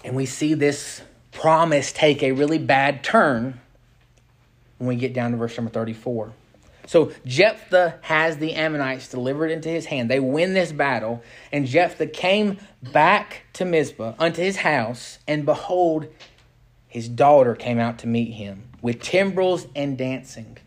And 0.03 0.17
we 0.17 0.25
see 0.25 0.55
this 0.55 1.03
promise 1.33 1.93
take 1.93 2.23
a 2.23 2.33
really 2.33 2.57
bad 2.57 3.05
turn 3.05 3.61
when 4.79 4.89
we 4.89 4.97
get 4.97 5.13
down 5.13 5.31
to 5.33 5.37
verse 5.37 5.57
number 5.57 5.71
34. 5.71 6.33
So 6.87 7.13
Jephthah 7.25 7.99
has 8.03 8.37
the 8.37 8.55
Ammonites 8.55 9.09
delivered 9.09 9.51
into 9.51 9.69
his 9.69 9.87
hand. 9.87 10.11
They 10.11 10.21
win 10.21 10.55
this 10.55 10.73
battle, 10.73 11.23
and 11.51 11.67
Jephthah 11.67 12.09
came 12.09 12.59
back 12.83 13.45
to 13.55 13.65
Mizpah 13.65 14.15
unto 14.19 14.43
his 14.43 14.57
house, 14.59 15.19
and 15.27 15.47
behold, 15.47 16.09
his 16.87 17.09
daughter 17.09 17.55
came 17.55 17.79
out 17.79 17.99
to 18.01 18.07
meet 18.07 18.33
him 18.33 18.65
with 18.83 19.01
timbrels 19.01 19.67
and 19.75 19.97
dancing. 19.97 20.59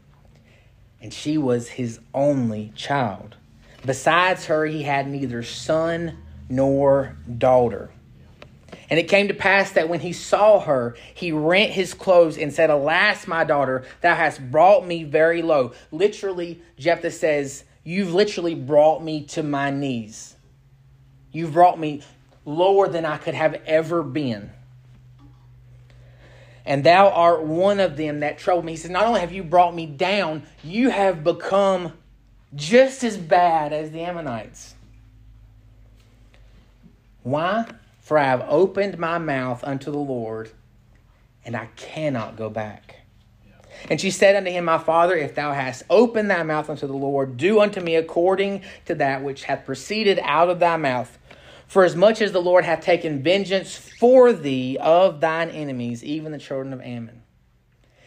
And 1.00 1.14
she 1.14 1.38
was 1.38 1.70
his 1.70 2.00
only 2.14 2.74
child. 2.76 3.38
Besides 3.86 4.46
her, 4.48 4.66
he 4.66 4.84
had 4.84 5.08
neither 5.08 5.44
son 5.44 6.18
nor 6.50 7.16
daughter. 7.38 7.92
And 8.90 9.00
it 9.00 9.08
came 9.08 9.28
to 9.28 9.34
pass 9.34 9.72
that 9.72 9.90
when 9.90 10.00
he 10.00 10.14
saw 10.14 10.60
her, 10.60 10.96
he 11.14 11.32
rent 11.32 11.72
his 11.72 11.94
clothes 11.94 12.38
and 12.38 12.54
said, 12.54 12.70
Alas, 12.70 13.28
my 13.28 13.44
daughter, 13.44 13.86
thou 14.02 14.16
hast 14.16 14.52
brought 14.52 14.86
me 14.86 15.04
very 15.04 15.42
low. 15.42 15.74
Literally, 15.92 16.62
Jephthah 16.78 17.12
says, 17.12 17.64
You've 17.84 18.14
literally 18.14 18.56
brought 18.56 19.02
me 19.02 19.24
to 19.28 19.44
my 19.44 19.70
knees. 19.70 20.36
You've 21.32 21.54
brought 21.54 21.80
me 21.80 22.02
lower 22.46 22.90
than 22.90 23.06
I 23.06 23.18
could 23.18 23.34
have 23.34 23.62
ever 23.66 24.04
been. 24.04 24.52
And 26.66 26.84
thou 26.84 27.10
art 27.10 27.44
one 27.44 27.80
of 27.80 27.96
them 27.96 28.20
that 28.20 28.38
troubled 28.38 28.66
me. 28.66 28.74
He 28.74 28.78
says, 28.78 28.92
Not 28.92 29.06
only 29.06 29.22
have 29.22 29.32
you 29.32 29.44
brought 29.44 29.74
me 29.74 29.86
down, 29.86 30.44
you 30.64 30.90
have 30.90 31.24
become 31.24 31.94
just 32.56 33.04
as 33.06 33.16
bad 33.16 33.72
as 33.72 33.92
the 33.92 34.02
Ammonites. 34.02 34.76
Why? 37.24 37.66
For 38.08 38.18
I 38.18 38.24
have 38.24 38.46
opened 38.48 38.98
my 38.98 39.18
mouth 39.18 39.66
unto 39.66 39.92
the 39.92 39.98
Lord, 39.98 40.50
and 41.44 41.58
I 41.58 41.66
cannot 41.76 42.38
go 42.38 42.50
back. 42.50 43.02
And 43.90 44.00
she 44.00 44.12
said 44.12 44.38
unto 44.38 44.50
him, 44.50 44.64
My 44.64 44.78
father, 44.78 45.14
if 45.14 45.36
thou 45.36 45.52
hast 45.52 45.84
opened 45.90 46.32
thy 46.32 46.42
mouth 46.44 46.70
unto 46.70 46.88
the 46.88 46.94
Lord, 46.94 47.36
do 47.36 47.60
unto 47.60 47.82
me 47.82 47.98
according 47.98 48.62
to 48.86 48.96
that 48.96 49.26
which 49.26 49.44
hath 49.44 49.66
proceeded 49.66 50.22
out 50.24 50.50
of 50.50 50.62
thy 50.62 50.78
mouth. 50.78 51.20
For 51.68 51.84
as 51.84 51.98
much 51.98 52.22
as 52.22 52.32
the 52.32 52.42
Lord 52.42 52.64
hath 52.64 52.80
taken 52.80 53.24
vengeance 53.24 53.76
for 53.76 54.32
thee 54.32 54.78
of 54.80 55.20
thine 55.20 55.50
enemies, 55.50 56.02
even 56.02 56.32
the 56.32 56.38
children 56.38 56.72
of 56.72 56.80
Ammon. 56.80 57.24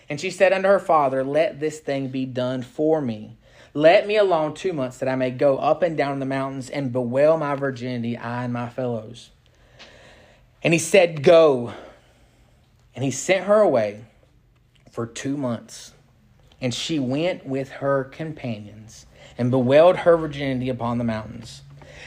And 0.08 0.18
she 0.18 0.30
said 0.30 0.54
unto 0.54 0.66
her 0.66 0.78
father, 0.78 1.22
Let 1.22 1.60
this 1.60 1.78
thing 1.78 2.08
be 2.08 2.24
done 2.24 2.62
for 2.62 3.02
me. 3.02 3.36
Let 3.74 4.06
me 4.06 4.16
alone 4.16 4.54
two 4.54 4.72
months, 4.72 4.96
that 4.96 5.10
I 5.10 5.16
may 5.16 5.30
go 5.30 5.58
up 5.58 5.82
and 5.82 5.94
down 5.94 6.20
the 6.20 6.24
mountains 6.24 6.70
and 6.70 6.90
bewail 6.90 7.36
my 7.36 7.54
virginity, 7.54 8.16
I 8.16 8.44
and 8.44 8.52
my 8.54 8.70
fellows. 8.70 9.28
And 10.62 10.72
he 10.72 10.78
said, 10.78 11.22
Go. 11.22 11.72
And 12.94 13.04
he 13.04 13.10
sent 13.10 13.46
her 13.46 13.60
away 13.60 14.04
for 14.90 15.06
two 15.06 15.36
months. 15.36 15.92
And 16.60 16.74
she 16.74 16.98
went 16.98 17.46
with 17.46 17.70
her 17.70 18.04
companions 18.04 19.06
and 19.38 19.50
bewailed 19.50 19.98
her 19.98 20.16
virginity 20.16 20.68
upon 20.68 20.98
the 20.98 21.04
mountains. 21.04 21.62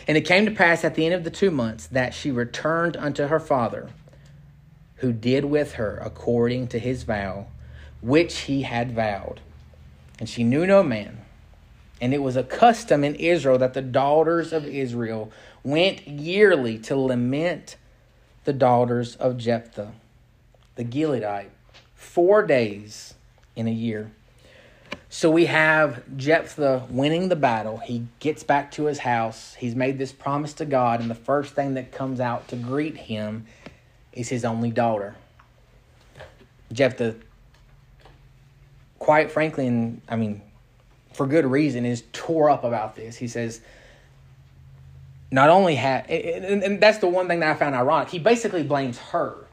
And 0.08 0.18
it 0.18 0.22
came 0.22 0.46
to 0.46 0.52
pass 0.52 0.84
at 0.84 0.96
the 0.96 1.06
end 1.06 1.16
of 1.16 1.24
the 1.24 1.32
two 1.32 1.50
months 1.50 1.88
that 1.88 2.14
she 2.14 2.30
returned 2.30 2.98
unto 2.98 3.28
her 3.28 3.40
father, 3.40 3.90
who 4.98 5.12
did 5.12 5.46
with 5.46 5.74
her 5.74 5.98
according 6.04 6.68
to 6.68 6.80
his 6.80 7.04
vow, 7.04 7.48
which 8.02 8.42
he 8.42 8.64
had 8.64 8.92
vowed. 8.92 9.40
And 10.20 10.30
she 10.30 10.44
knew 10.44 10.68
no 10.68 10.84
man. 10.84 11.22
And 12.00 12.14
it 12.14 12.22
was 12.22 12.36
a 12.36 12.44
custom 12.44 13.04
in 13.04 13.16
Israel 13.16 13.58
that 13.60 13.74
the 13.74 13.82
daughters 13.82 14.52
of 14.54 14.66
Israel 14.66 15.32
went 15.64 16.08
yearly 16.08 16.78
to 16.80 16.96
lament 16.96 17.78
the 18.44 18.54
daughters 18.54 19.16
of 19.16 19.38
Jephthah, 19.38 19.94
the 20.76 20.84
Gileadite, 20.84 21.50
four 21.96 22.46
days 22.46 23.14
in 23.56 23.68
a 23.68 23.72
year. 23.72 24.12
So 25.10 25.30
we 25.30 25.46
have 25.46 26.04
Jephthah 26.18 26.88
winning 26.90 27.30
the 27.30 27.36
battle. 27.36 27.78
He 27.78 28.08
gets 28.20 28.44
back 28.44 28.72
to 28.72 28.86
his 28.86 29.00
house. 29.00 29.54
He's 29.54 29.76
made 29.76 30.00
this 30.00 30.12
promise 30.12 30.54
to 30.54 30.66
God, 30.66 31.02
and 31.02 31.10
the 31.10 31.16
first 31.16 31.54
thing 31.54 31.76
that 31.76 31.92
comes 31.92 32.20
out 32.20 32.48
to 32.48 32.56
greet 32.56 32.98
him 32.98 33.46
is 34.12 34.30
his 34.30 34.44
only 34.44 34.72
daughter. 34.72 35.16
Jephthah, 36.72 37.16
quite 38.98 39.32
frankly, 39.32 39.68
and 39.68 40.02
I 40.10 40.16
mean, 40.16 40.42
for 41.14 41.28
good 41.28 41.46
reason, 41.46 41.86
is 41.86 42.04
tore 42.12 42.50
up 42.50 42.64
about 42.64 42.96
this. 42.96 43.16
He 43.16 43.28
says, 43.28 43.62
not 45.34 45.50
only 45.50 45.74
have, 45.74 46.06
and, 46.10 46.62
and 46.62 46.80
that's 46.80 47.00
the 47.00 47.08
one 47.08 47.28
thing 47.28 47.40
that 47.40 47.50
I 47.50 47.56
found 47.56 47.74
ironic, 47.74 48.10
he 48.10 48.20
basically 48.20 48.62
blames 48.62 49.00
her. 49.00 49.48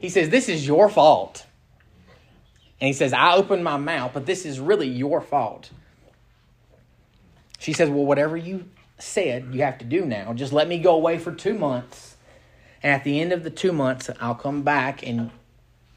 He 0.00 0.08
says, 0.08 0.28
This 0.28 0.48
is 0.48 0.66
your 0.66 0.88
fault. 0.88 1.46
And 2.80 2.88
he 2.88 2.92
says, 2.92 3.12
I 3.12 3.36
opened 3.36 3.62
my 3.62 3.76
mouth, 3.76 4.10
but 4.12 4.26
this 4.26 4.44
is 4.44 4.58
really 4.58 4.88
your 4.88 5.20
fault. 5.20 5.70
She 7.60 7.72
says, 7.72 7.88
Well, 7.88 8.04
whatever 8.04 8.36
you 8.36 8.68
said, 8.98 9.54
you 9.54 9.62
have 9.62 9.78
to 9.78 9.84
do 9.84 10.04
now. 10.04 10.32
Just 10.32 10.52
let 10.52 10.66
me 10.66 10.80
go 10.80 10.96
away 10.96 11.18
for 11.18 11.32
two 11.32 11.54
months. 11.54 12.16
And 12.82 12.92
at 12.92 13.04
the 13.04 13.20
end 13.20 13.32
of 13.32 13.44
the 13.44 13.50
two 13.50 13.70
months, 13.72 14.10
I'll 14.20 14.34
come 14.34 14.62
back 14.62 15.06
and 15.06 15.30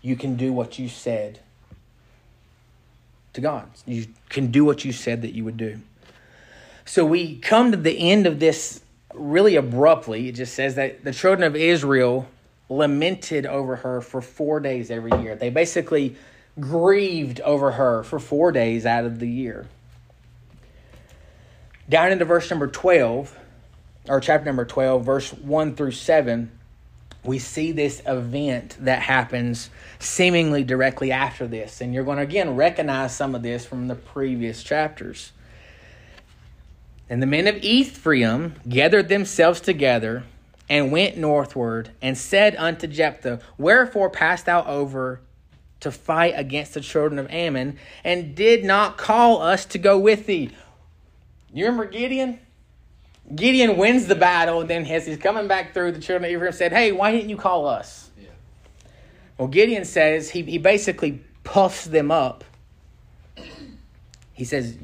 you 0.04 0.16
can 0.16 0.36
do 0.36 0.54
what 0.54 0.78
you 0.78 0.88
said 0.88 1.40
to 3.34 3.42
God. 3.42 3.68
You 3.88 4.06
can 4.30 4.52
do 4.52 4.64
what 4.64 4.86
you 4.86 4.92
said 4.92 5.24
that 5.24 5.34
you 5.34 5.44
would 5.44 5.58
do. 5.58 5.80
So 6.86 7.04
we 7.04 7.40
come 7.40 7.72
to 7.72 7.78
the 7.78 8.12
end 8.12 8.28
of 8.28 8.40
this 8.40 8.82
really 9.18 9.56
abruptly. 9.56 10.30
It 10.30 10.34
just 10.34 10.54
says 10.54 10.76
that 10.76 11.04
the 11.04 11.14
children 11.14 11.46
of 11.46 11.56
Israel 11.56 12.28
lamented 12.70 13.46
over 13.46 13.78
her 13.78 14.02
for 14.02 14.22
four 14.22 14.60
days 14.60 14.92
every 14.92 15.12
year. 15.22 15.36
They 15.36 15.50
basically 15.50 16.16
grieved 16.60 17.40
over 17.42 17.72
her 17.72 18.04
for 18.04 18.20
four 18.20 18.52
days 18.52 18.86
out 18.86 19.06
of 19.06 19.20
the 19.20 19.30
year. 19.30 19.68
Down 21.90 22.12
into 22.12 22.26
verse 22.26 22.50
number 22.50 22.68
12, 22.68 23.38
or 24.10 24.20
chapter 24.20 24.46
number 24.46 24.66
12, 24.66 25.06
verse 25.06 25.32
1 25.32 25.76
through 25.76 25.92
7, 25.92 26.52
we 27.24 27.40
see 27.40 27.72
this 27.72 28.02
event 28.06 28.78
that 28.80 29.02
happens 29.02 29.70
seemingly 30.00 30.64
directly 30.64 31.12
after 31.12 31.48
this. 31.48 31.82
And 31.82 31.94
you're 31.94 32.04
going 32.04 32.18
to 32.18 32.24
again 32.24 32.56
recognize 32.56 33.16
some 33.16 33.36
of 33.36 33.44
this 33.44 33.66
from 33.66 33.88
the 33.88 33.96
previous 33.96 34.64
chapters. 34.64 35.32
And 37.10 37.22
the 37.22 37.28
men 37.28 37.48
of 37.48 37.56
Ephraim 37.58 38.56
gathered 38.68 39.08
themselves 39.08 39.62
together 39.62 40.24
and 40.70 40.92
went 40.92 41.18
northward 41.18 41.92
and 42.02 42.18
said 42.18 42.56
unto 42.58 42.88
Jephthah, 42.88 43.40
Wherefore 43.58 44.10
passed 44.10 44.46
thou 44.46 44.66
over 44.66 45.22
to 45.80 45.92
fight 45.92 46.34
against 46.36 46.74
the 46.74 46.82
children 46.82 47.20
of 47.20 47.30
Ammon 47.30 47.78
and 48.04 48.36
did 48.36 48.66
not 48.66 48.98
call 48.98 49.42
us 49.42 49.66
to 49.66 49.78
go 49.78 49.98
with 49.98 50.26
thee? 50.26 50.52
You 51.54 51.66
remember 51.66 51.86
Gideon? 51.86 52.40
Gideon 53.34 53.78
wins 53.78 54.08
the 54.08 54.16
battle, 54.16 54.62
and 54.62 54.70
then 54.70 54.86
as 54.86 55.06
he's 55.06 55.18
coming 55.18 55.48
back 55.48 55.74
through, 55.74 55.92
the 55.92 56.00
children 56.00 56.26
of 56.26 56.32
Ephraim 56.32 56.54
said, 56.54 56.72
Hey, 56.72 56.92
why 56.92 57.12
didn't 57.12 57.30
you 57.30 57.36
call 57.36 57.68
us? 57.68 58.10
Yeah. 58.18 58.30
Well, 59.38 59.50
Gideon 59.50 59.84
says, 59.84 60.30
he, 60.30 60.44
he 60.44 60.58
basically 60.58 61.22
puffs 61.44 61.86
them 61.86 62.10
up. 62.10 62.44
He 64.34 64.46
says, 64.46 64.78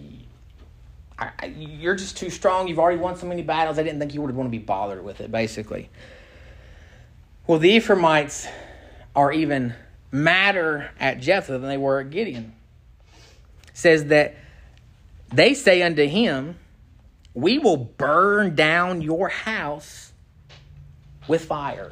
I, 1.40 1.46
You're 1.48 1.96
just 1.96 2.18
too 2.18 2.30
strong. 2.30 2.68
You've 2.68 2.80
already 2.80 3.00
won 3.00 3.16
so 3.16 3.26
many 3.26 3.42
battles. 3.42 3.78
I 3.78 3.84
didn't 3.84 4.00
think 4.00 4.14
you 4.14 4.22
would 4.22 4.36
want 4.36 4.48
to 4.48 4.52
be 4.52 4.64
bothered 4.64 5.04
with 5.04 5.22
it, 5.22 5.32
basically. 5.32 5.90
Well, 7.48 7.60
the 7.60 7.70
Ephraimites 7.70 8.48
are 9.16 9.32
even 9.32 9.74
madder 10.12 10.92
at 11.00 11.20
Jephthah 11.20 11.54
than 11.54 11.68
they 11.68 11.78
were 11.78 12.00
at 12.00 12.10
Gideon. 12.10 12.54
It 13.68 13.78
says 13.78 14.06
that 14.06 14.36
they 15.34 15.54
say 15.54 15.82
unto 15.82 16.06
him, 16.06 16.58
we 17.34 17.58
will 17.58 17.78
burn 17.78 18.56
down 18.56 19.02
your 19.02 19.30
house 19.30 20.14
with 21.28 21.46
fire. 21.46 21.92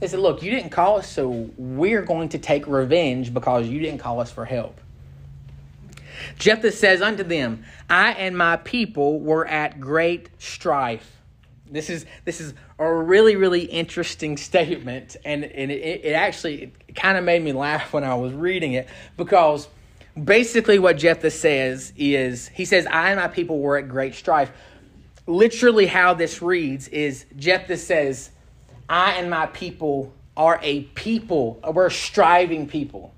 They 0.00 0.08
said, 0.08 0.20
Look, 0.20 0.42
you 0.42 0.50
didn't 0.50 0.70
call 0.70 0.98
us, 0.98 1.08
so 1.08 1.50
we're 1.56 2.02
going 2.02 2.30
to 2.30 2.38
take 2.38 2.66
revenge 2.66 3.32
because 3.32 3.68
you 3.68 3.80
didn't 3.80 3.98
call 3.98 4.20
us 4.20 4.32
for 4.32 4.44
help. 4.44 4.80
Jephthah 6.38 6.72
says 6.72 7.02
unto 7.02 7.22
them, 7.22 7.64
I 7.88 8.12
and 8.12 8.36
my 8.36 8.56
people 8.56 9.20
were 9.20 9.46
at 9.46 9.80
great 9.80 10.30
strife. 10.38 11.16
This 11.70 11.88
is 11.88 12.06
this 12.24 12.40
is 12.40 12.54
a 12.78 12.92
really 12.92 13.36
really 13.36 13.62
interesting 13.62 14.36
statement, 14.48 15.16
and 15.24 15.44
and 15.44 15.70
it, 15.70 16.04
it 16.04 16.12
actually 16.12 16.72
kind 16.94 17.16
of 17.16 17.24
made 17.24 17.42
me 17.42 17.52
laugh 17.52 17.92
when 17.92 18.04
I 18.04 18.14
was 18.14 18.32
reading 18.32 18.72
it 18.72 18.88
because 19.16 19.68
basically 20.22 20.78
what 20.78 20.96
Jephthah 20.98 21.30
says 21.30 21.92
is 21.96 22.48
he 22.48 22.64
says, 22.64 22.86
I 22.86 23.10
and 23.10 23.20
my 23.20 23.28
people 23.28 23.60
were 23.60 23.76
at 23.76 23.88
great 23.88 24.14
strife. 24.14 24.50
Literally, 25.26 25.86
how 25.86 26.14
this 26.14 26.42
reads 26.42 26.88
is 26.88 27.26
Jephthah 27.36 27.76
says, 27.76 28.30
I 28.88 29.12
and 29.14 29.30
my 29.30 29.46
people 29.46 30.12
are 30.36 30.58
a 30.62 30.82
people, 30.82 31.60
we're 31.72 31.86
a 31.86 31.90
striving 31.90 32.66
people. 32.66 33.14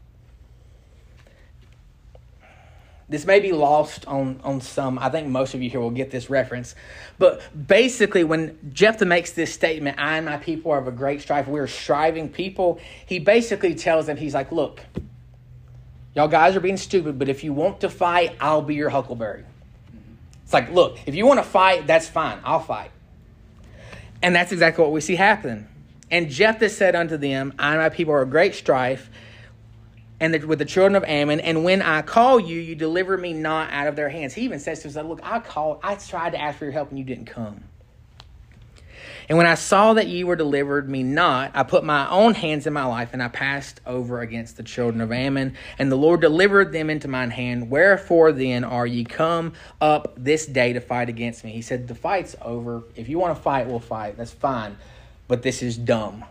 This 3.12 3.24
may 3.24 3.38
be 3.38 3.52
lost 3.52 4.04
on, 4.06 4.40
on 4.42 4.60
some. 4.60 4.98
I 4.98 5.08
think 5.08 5.28
most 5.28 5.54
of 5.54 5.62
you 5.62 5.70
here 5.70 5.80
will 5.80 5.90
get 5.90 6.10
this 6.10 6.28
reference. 6.28 6.74
But 7.18 7.40
basically, 7.68 8.24
when 8.24 8.72
Jephthah 8.72 9.04
makes 9.04 9.32
this 9.32 9.52
statement, 9.54 10.00
I 10.00 10.16
and 10.16 10.26
my 10.26 10.38
people 10.38 10.72
are 10.72 10.78
of 10.78 10.88
a 10.88 10.92
great 10.92 11.20
strife, 11.20 11.46
we're 11.46 11.68
striving 11.68 12.28
people, 12.28 12.80
he 13.06 13.20
basically 13.20 13.76
tells 13.76 14.06
them, 14.06 14.16
he's 14.16 14.34
like, 14.34 14.50
look, 14.50 14.80
Y'all 16.14 16.28
guys 16.28 16.54
are 16.56 16.60
being 16.60 16.76
stupid, 16.76 17.18
but 17.18 17.28
if 17.28 17.42
you 17.42 17.52
want 17.52 17.80
to 17.80 17.88
fight, 17.88 18.36
I'll 18.38 18.62
be 18.62 18.74
your 18.74 18.90
huckleberry. 18.90 19.44
It's 20.44 20.52
like, 20.52 20.70
look, 20.70 20.98
if 21.06 21.14
you 21.14 21.24
want 21.26 21.40
to 21.40 21.44
fight, 21.44 21.86
that's 21.86 22.08
fine. 22.08 22.38
I'll 22.44 22.60
fight. 22.60 22.90
And 24.22 24.36
that's 24.36 24.52
exactly 24.52 24.82
what 24.82 24.92
we 24.92 25.00
see 25.00 25.16
happen. 25.16 25.68
And 26.10 26.28
Jephthah 26.28 26.68
said 26.68 26.94
unto 26.94 27.16
them, 27.16 27.54
I 27.58 27.70
and 27.70 27.78
my 27.80 27.88
people 27.88 28.12
are 28.12 28.20
a 28.20 28.26
great 28.26 28.54
strife. 28.54 29.08
And 30.22 30.32
the, 30.32 30.46
with 30.46 30.60
the 30.60 30.64
children 30.64 30.94
of 30.94 31.02
Ammon. 31.02 31.40
And 31.40 31.64
when 31.64 31.82
I 31.82 32.00
call 32.00 32.38
you, 32.38 32.60
you 32.60 32.76
deliver 32.76 33.18
me 33.18 33.32
not 33.32 33.72
out 33.72 33.88
of 33.88 33.96
their 33.96 34.08
hands. 34.08 34.32
He 34.32 34.42
even 34.42 34.60
says 34.60 34.78
to 34.78 34.82
himself, 34.84 35.08
Look, 35.08 35.20
I 35.24 35.40
called, 35.40 35.80
I 35.82 35.96
tried 35.96 36.30
to 36.30 36.40
ask 36.40 36.58
for 36.58 36.64
your 36.64 36.72
help, 36.72 36.90
and 36.90 36.98
you 36.98 37.04
didn't 37.04 37.26
come. 37.26 37.64
And 39.28 39.36
when 39.36 39.48
I 39.48 39.56
saw 39.56 39.94
that 39.94 40.06
ye 40.06 40.22
were 40.22 40.36
delivered 40.36 40.88
me 40.88 41.02
not, 41.02 41.50
I 41.54 41.64
put 41.64 41.82
my 41.82 42.08
own 42.08 42.34
hands 42.34 42.68
in 42.68 42.72
my 42.72 42.84
life, 42.84 43.10
and 43.12 43.20
I 43.20 43.26
passed 43.26 43.80
over 43.84 44.20
against 44.20 44.56
the 44.56 44.62
children 44.62 45.00
of 45.00 45.10
Ammon. 45.10 45.56
And 45.76 45.90
the 45.90 45.96
Lord 45.96 46.20
delivered 46.20 46.72
them 46.72 46.88
into 46.88 47.08
mine 47.08 47.30
hand. 47.30 47.68
Wherefore 47.68 48.30
then 48.30 48.62
are 48.62 48.86
ye 48.86 49.02
come 49.02 49.54
up 49.80 50.14
this 50.16 50.46
day 50.46 50.72
to 50.72 50.80
fight 50.80 51.08
against 51.08 51.42
me? 51.42 51.50
He 51.50 51.62
said, 51.62 51.88
The 51.88 51.96
fight's 51.96 52.36
over. 52.40 52.84
If 52.94 53.08
you 53.08 53.18
want 53.18 53.36
to 53.36 53.42
fight, 53.42 53.66
we'll 53.66 53.80
fight. 53.80 54.16
That's 54.16 54.30
fine. 54.30 54.76
But 55.26 55.42
this 55.42 55.64
is 55.64 55.76
dumb. 55.76 56.24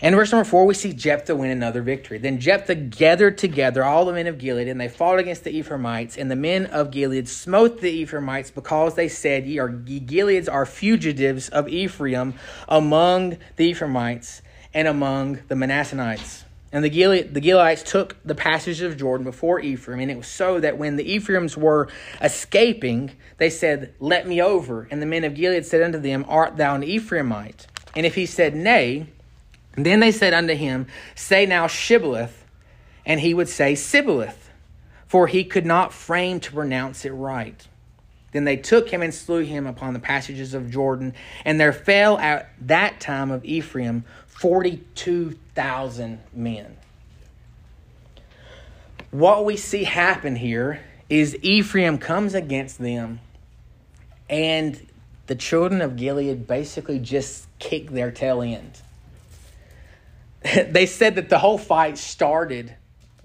And 0.00 0.14
verse 0.14 0.30
number 0.30 0.44
four, 0.44 0.66
we 0.66 0.74
see 0.74 0.92
Jephthah 0.92 1.34
win 1.34 1.50
another 1.50 1.80
victory. 1.80 2.18
Then 2.18 2.38
Jephthah 2.38 2.74
gathered 2.74 3.38
together 3.38 3.82
all 3.82 4.04
the 4.04 4.12
men 4.12 4.26
of 4.26 4.36
Gilead, 4.36 4.68
and 4.68 4.78
they 4.78 4.88
fought 4.88 5.18
against 5.18 5.44
the 5.44 5.56
Ephraimites. 5.56 6.18
And 6.18 6.30
the 6.30 6.36
men 6.36 6.66
of 6.66 6.90
Gilead 6.90 7.28
smote 7.28 7.80
the 7.80 7.90
Ephraimites 7.90 8.50
because 8.50 8.94
they 8.94 9.08
said, 9.08 9.46
Ye 9.46 9.58
are 9.58 9.70
ye 9.86 10.00
Gileads 10.00 10.48
are 10.48 10.66
fugitives 10.66 11.48
of 11.48 11.68
Ephraim 11.68 12.34
among 12.68 13.38
the 13.56 13.64
Ephraimites 13.70 14.42
and 14.74 14.86
among 14.86 15.40
the 15.48 15.56
Manassanites. 15.56 16.44
And 16.72 16.84
the, 16.84 16.90
Gilead, 16.90 17.32
the 17.32 17.40
Gileadites 17.40 17.82
took 17.82 18.16
the 18.22 18.34
passage 18.34 18.82
of 18.82 18.98
Jordan 18.98 19.24
before 19.24 19.60
Ephraim, 19.60 20.00
and 20.00 20.10
it 20.10 20.18
was 20.18 20.26
so 20.26 20.60
that 20.60 20.76
when 20.76 20.96
the 20.96 21.16
Ephraims 21.16 21.56
were 21.56 21.88
escaping, 22.20 23.12
they 23.38 23.48
said, 23.48 23.94
Let 23.98 24.28
me 24.28 24.42
over. 24.42 24.86
And 24.90 25.00
the 25.00 25.06
men 25.06 25.24
of 25.24 25.34
Gilead 25.34 25.64
said 25.64 25.80
unto 25.80 25.98
them, 25.98 26.26
Art 26.28 26.58
thou 26.58 26.74
an 26.74 26.82
Ephraimite? 26.82 27.66
And 27.94 28.04
if 28.04 28.14
he 28.14 28.26
said, 28.26 28.54
Nay, 28.54 29.06
then 29.84 30.00
they 30.00 30.12
said 30.12 30.32
unto 30.32 30.54
him, 30.54 30.86
Say 31.14 31.46
now 31.46 31.66
Shibboleth. 31.66 32.44
And 33.04 33.20
he 33.20 33.34
would 33.34 33.48
say, 33.48 33.74
Sibboleth, 33.74 34.50
for 35.06 35.26
he 35.26 35.44
could 35.44 35.66
not 35.66 35.92
frame 35.92 36.40
to 36.40 36.52
pronounce 36.52 37.04
it 37.04 37.10
right. 37.10 37.66
Then 38.32 38.44
they 38.44 38.56
took 38.56 38.88
him 38.88 39.02
and 39.02 39.14
slew 39.14 39.44
him 39.44 39.66
upon 39.66 39.94
the 39.94 40.00
passages 40.00 40.54
of 40.54 40.70
Jordan. 40.70 41.14
And 41.44 41.60
there 41.60 41.72
fell 41.72 42.18
at 42.18 42.50
that 42.66 43.00
time 43.00 43.30
of 43.30 43.44
Ephraim 43.44 44.04
42,000 44.26 46.18
men. 46.34 46.76
What 49.10 49.44
we 49.44 49.56
see 49.56 49.84
happen 49.84 50.36
here 50.36 50.80
is 51.08 51.38
Ephraim 51.40 51.96
comes 51.98 52.34
against 52.34 52.78
them, 52.78 53.20
and 54.28 54.86
the 55.26 55.36
children 55.36 55.80
of 55.80 55.96
Gilead 55.96 56.46
basically 56.46 56.98
just 56.98 57.46
kick 57.58 57.90
their 57.90 58.10
tail 58.10 58.42
end. 58.42 58.82
they 60.70 60.86
said 60.86 61.16
that 61.16 61.28
the 61.28 61.38
whole 61.38 61.58
fight 61.58 61.98
started 61.98 62.74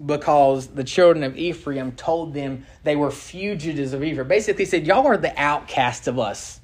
because 0.04 0.68
the 0.68 0.84
children 0.84 1.22
of 1.22 1.36
Ephraim 1.36 1.92
told 1.92 2.34
them 2.34 2.66
they 2.84 2.96
were 2.96 3.10
fugitives 3.10 3.92
of 3.92 4.02
Ephraim. 4.02 4.28
Basically, 4.28 4.64
said, 4.64 4.86
Y'all 4.86 5.06
are 5.06 5.16
the 5.16 5.38
outcast 5.40 6.08
of 6.08 6.18
us. 6.18 6.60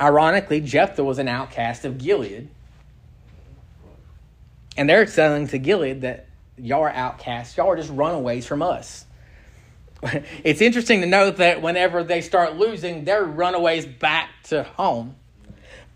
Ironically, 0.00 0.60
Jephthah 0.60 1.04
was 1.04 1.18
an 1.18 1.28
outcast 1.28 1.84
of 1.84 1.98
Gilead. 1.98 2.48
And 4.76 4.88
they're 4.88 5.06
telling 5.06 5.46
to 5.48 5.58
Gilead 5.58 6.02
that 6.02 6.26
y'all 6.58 6.82
are 6.82 6.90
outcasts, 6.90 7.56
y'all 7.56 7.70
are 7.70 7.76
just 7.76 7.90
runaways 7.90 8.46
from 8.46 8.62
us. 8.62 9.04
It's 10.44 10.60
interesting 10.60 11.00
to 11.00 11.06
note 11.06 11.38
that 11.38 11.62
whenever 11.62 12.04
they 12.04 12.20
start 12.20 12.56
losing, 12.56 13.04
they're 13.04 13.24
runaways 13.24 13.86
back 13.86 14.28
to 14.44 14.62
home. 14.62 15.16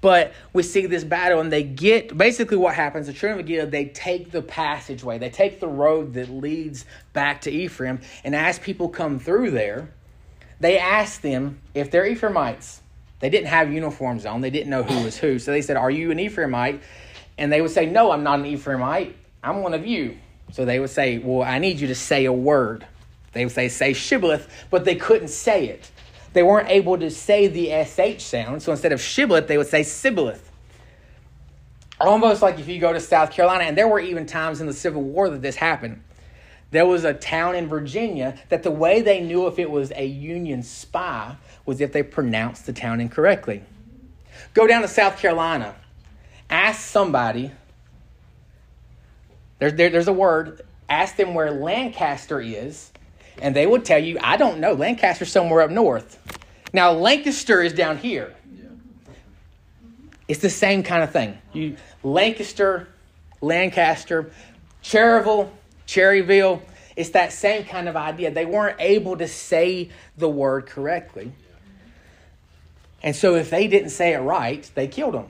But 0.00 0.32
we 0.52 0.62
see 0.62 0.86
this 0.86 1.04
battle, 1.04 1.40
and 1.40 1.52
they 1.52 1.62
get 1.62 2.16
basically 2.16 2.56
what 2.56 2.74
happens. 2.74 3.06
The 3.06 3.12
children 3.12 3.40
of 3.40 3.46
Gilead 3.46 3.70
they 3.70 3.86
take 3.86 4.30
the 4.30 4.40
passageway, 4.40 5.18
they 5.18 5.28
take 5.30 5.60
the 5.60 5.68
road 5.68 6.14
that 6.14 6.30
leads 6.30 6.86
back 7.12 7.42
to 7.42 7.50
Ephraim, 7.50 8.00
and 8.24 8.34
as 8.34 8.58
people 8.58 8.88
come 8.88 9.18
through 9.18 9.50
there, 9.50 9.90
they 10.58 10.78
ask 10.78 11.20
them 11.20 11.60
if 11.74 11.90
they're 11.90 12.06
Ephraimites. 12.06 12.80
They 13.20 13.28
didn't 13.28 13.48
have 13.48 13.70
uniforms 13.72 14.24
on, 14.24 14.40
they 14.40 14.50
didn't 14.50 14.70
know 14.70 14.82
who 14.82 15.04
was 15.04 15.18
who. 15.18 15.38
So 15.38 15.50
they 15.50 15.62
said, 15.62 15.76
Are 15.76 15.90
you 15.90 16.10
an 16.10 16.18
Ephraimite? 16.18 16.80
And 17.36 17.52
they 17.52 17.60
would 17.60 17.70
say, 17.70 17.84
No, 17.86 18.10
I'm 18.10 18.22
not 18.22 18.38
an 18.38 18.46
Ephraimite. 18.46 19.12
I'm 19.42 19.62
one 19.62 19.74
of 19.74 19.86
you. 19.86 20.16
So 20.52 20.64
they 20.64 20.80
would 20.80 20.90
say, 20.90 21.18
Well, 21.18 21.46
I 21.46 21.58
need 21.58 21.80
you 21.80 21.88
to 21.88 21.94
say 21.94 22.24
a 22.24 22.32
word. 22.32 22.86
They 23.32 23.44
would 23.44 23.52
say, 23.52 23.68
Say 23.68 23.92
Shibboleth, 23.92 24.48
but 24.70 24.86
they 24.86 24.94
couldn't 24.94 25.28
say 25.28 25.68
it 25.68 25.90
they 26.32 26.42
weren't 26.42 26.68
able 26.68 26.98
to 26.98 27.10
say 27.10 27.48
the 27.48 27.84
SH 27.84 28.22
sound. 28.22 28.62
So 28.62 28.72
instead 28.72 28.92
of 28.92 29.00
shibboleth, 29.00 29.48
they 29.48 29.58
would 29.58 29.66
say 29.66 29.82
sibboleth. 29.82 30.50
Almost 32.00 32.40
like 32.40 32.58
if 32.58 32.68
you 32.68 32.78
go 32.78 32.92
to 32.92 33.00
South 33.00 33.30
Carolina, 33.30 33.64
and 33.64 33.76
there 33.76 33.88
were 33.88 34.00
even 34.00 34.26
times 34.26 34.60
in 34.60 34.66
the 34.66 34.72
Civil 34.72 35.02
War 35.02 35.28
that 35.28 35.42
this 35.42 35.56
happened. 35.56 36.02
There 36.70 36.86
was 36.86 37.04
a 37.04 37.12
town 37.12 37.56
in 37.56 37.66
Virginia 37.66 38.38
that 38.48 38.62
the 38.62 38.70
way 38.70 39.02
they 39.02 39.20
knew 39.20 39.46
if 39.48 39.58
it 39.58 39.70
was 39.70 39.92
a 39.94 40.06
Union 40.06 40.62
spy 40.62 41.36
was 41.66 41.80
if 41.80 41.92
they 41.92 42.02
pronounced 42.02 42.64
the 42.66 42.72
town 42.72 43.00
incorrectly. 43.00 43.62
Go 44.54 44.66
down 44.66 44.82
to 44.82 44.88
South 44.88 45.18
Carolina, 45.18 45.74
ask 46.48 46.80
somebody, 46.80 47.50
there, 49.58 49.70
there, 49.70 49.90
there's 49.90 50.08
a 50.08 50.12
word, 50.12 50.62
ask 50.88 51.16
them 51.16 51.34
where 51.34 51.50
Lancaster 51.50 52.40
is, 52.40 52.92
and 53.40 53.54
they 53.54 53.66
would 53.66 53.84
tell 53.84 54.02
you, 54.02 54.18
I 54.20 54.36
don't 54.36 54.60
know, 54.60 54.72
Lancaster's 54.72 55.30
somewhere 55.30 55.62
up 55.62 55.70
north. 55.70 56.18
Now, 56.72 56.92
Lancaster 56.92 57.62
is 57.62 57.72
down 57.72 57.98
here. 57.98 58.34
It's 60.28 60.40
the 60.40 60.50
same 60.50 60.82
kind 60.82 61.02
of 61.02 61.10
thing. 61.10 61.38
You 61.52 61.76
Lancaster, 62.04 62.88
Lancaster, 63.40 64.30
Cherryville, 64.82 65.50
Cherryville, 65.86 66.62
it's 66.96 67.10
that 67.10 67.32
same 67.32 67.64
kind 67.64 67.88
of 67.88 67.96
idea. 67.96 68.30
They 68.30 68.46
weren't 68.46 68.76
able 68.78 69.16
to 69.16 69.26
say 69.26 69.90
the 70.16 70.28
word 70.28 70.66
correctly. 70.66 71.32
And 73.02 73.16
so 73.16 73.34
if 73.34 73.50
they 73.50 73.66
didn't 73.66 73.90
say 73.90 74.12
it 74.12 74.18
right, 74.18 74.70
they 74.74 74.86
killed 74.86 75.14
them. 75.14 75.26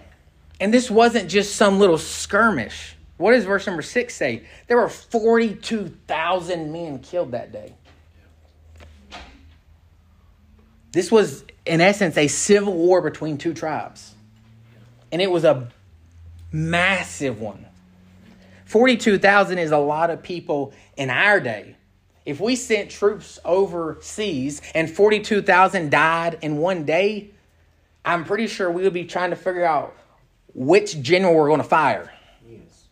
And 0.58 0.74
this 0.74 0.90
wasn't 0.90 1.30
just 1.30 1.56
some 1.56 1.78
little 1.78 1.98
skirmish. 1.98 2.96
What 3.16 3.32
does 3.32 3.44
verse 3.44 3.66
number 3.66 3.82
six 3.82 4.14
say? 4.14 4.44
There 4.66 4.76
were 4.76 4.88
42,000 4.88 6.72
men 6.72 6.98
killed 6.98 7.32
that 7.32 7.52
day. 7.52 7.74
This 10.92 11.11
was, 11.11 11.44
in 11.64 11.81
essence, 11.81 12.16
a 12.16 12.29
civil 12.29 12.74
war 12.74 13.00
between 13.00 13.38
two 13.38 13.55
tribes. 13.55 14.14
And 15.12 15.22
it 15.22 15.31
was 15.31 15.44
a 15.44 15.68
massive 16.53 17.40
one. 17.40 17.66
42,000 18.66 19.59
is 19.59 19.72
a 19.72 19.79
lot 19.79 20.11
of 20.11 20.22
people 20.22 20.72
in 20.96 21.11
our 21.11 21.40
day. 21.40 21.76
If 22.24 22.40
we 22.40 22.55
sent 22.55 22.90
troops 22.90 23.38
overseas 23.44 24.62
and 24.74 24.88
42,000 24.88 25.90
died 25.90 26.38
in 26.42 26.59
one 26.59 26.85
day, 26.85 27.31
I'm 28.05 28.24
pretty 28.24 28.46
sure 28.46 28.70
we 28.70 28.83
would 28.83 28.92
be 28.92 29.05
trying 29.05 29.31
to 29.31 29.37
figure 29.37 29.64
out 29.64 29.96
which 30.55 31.00
general 31.03 31.35
we're 31.35 31.48
going 31.48 31.61
to 31.61 31.64
fire. 31.64 32.12
Yes. 32.48 32.87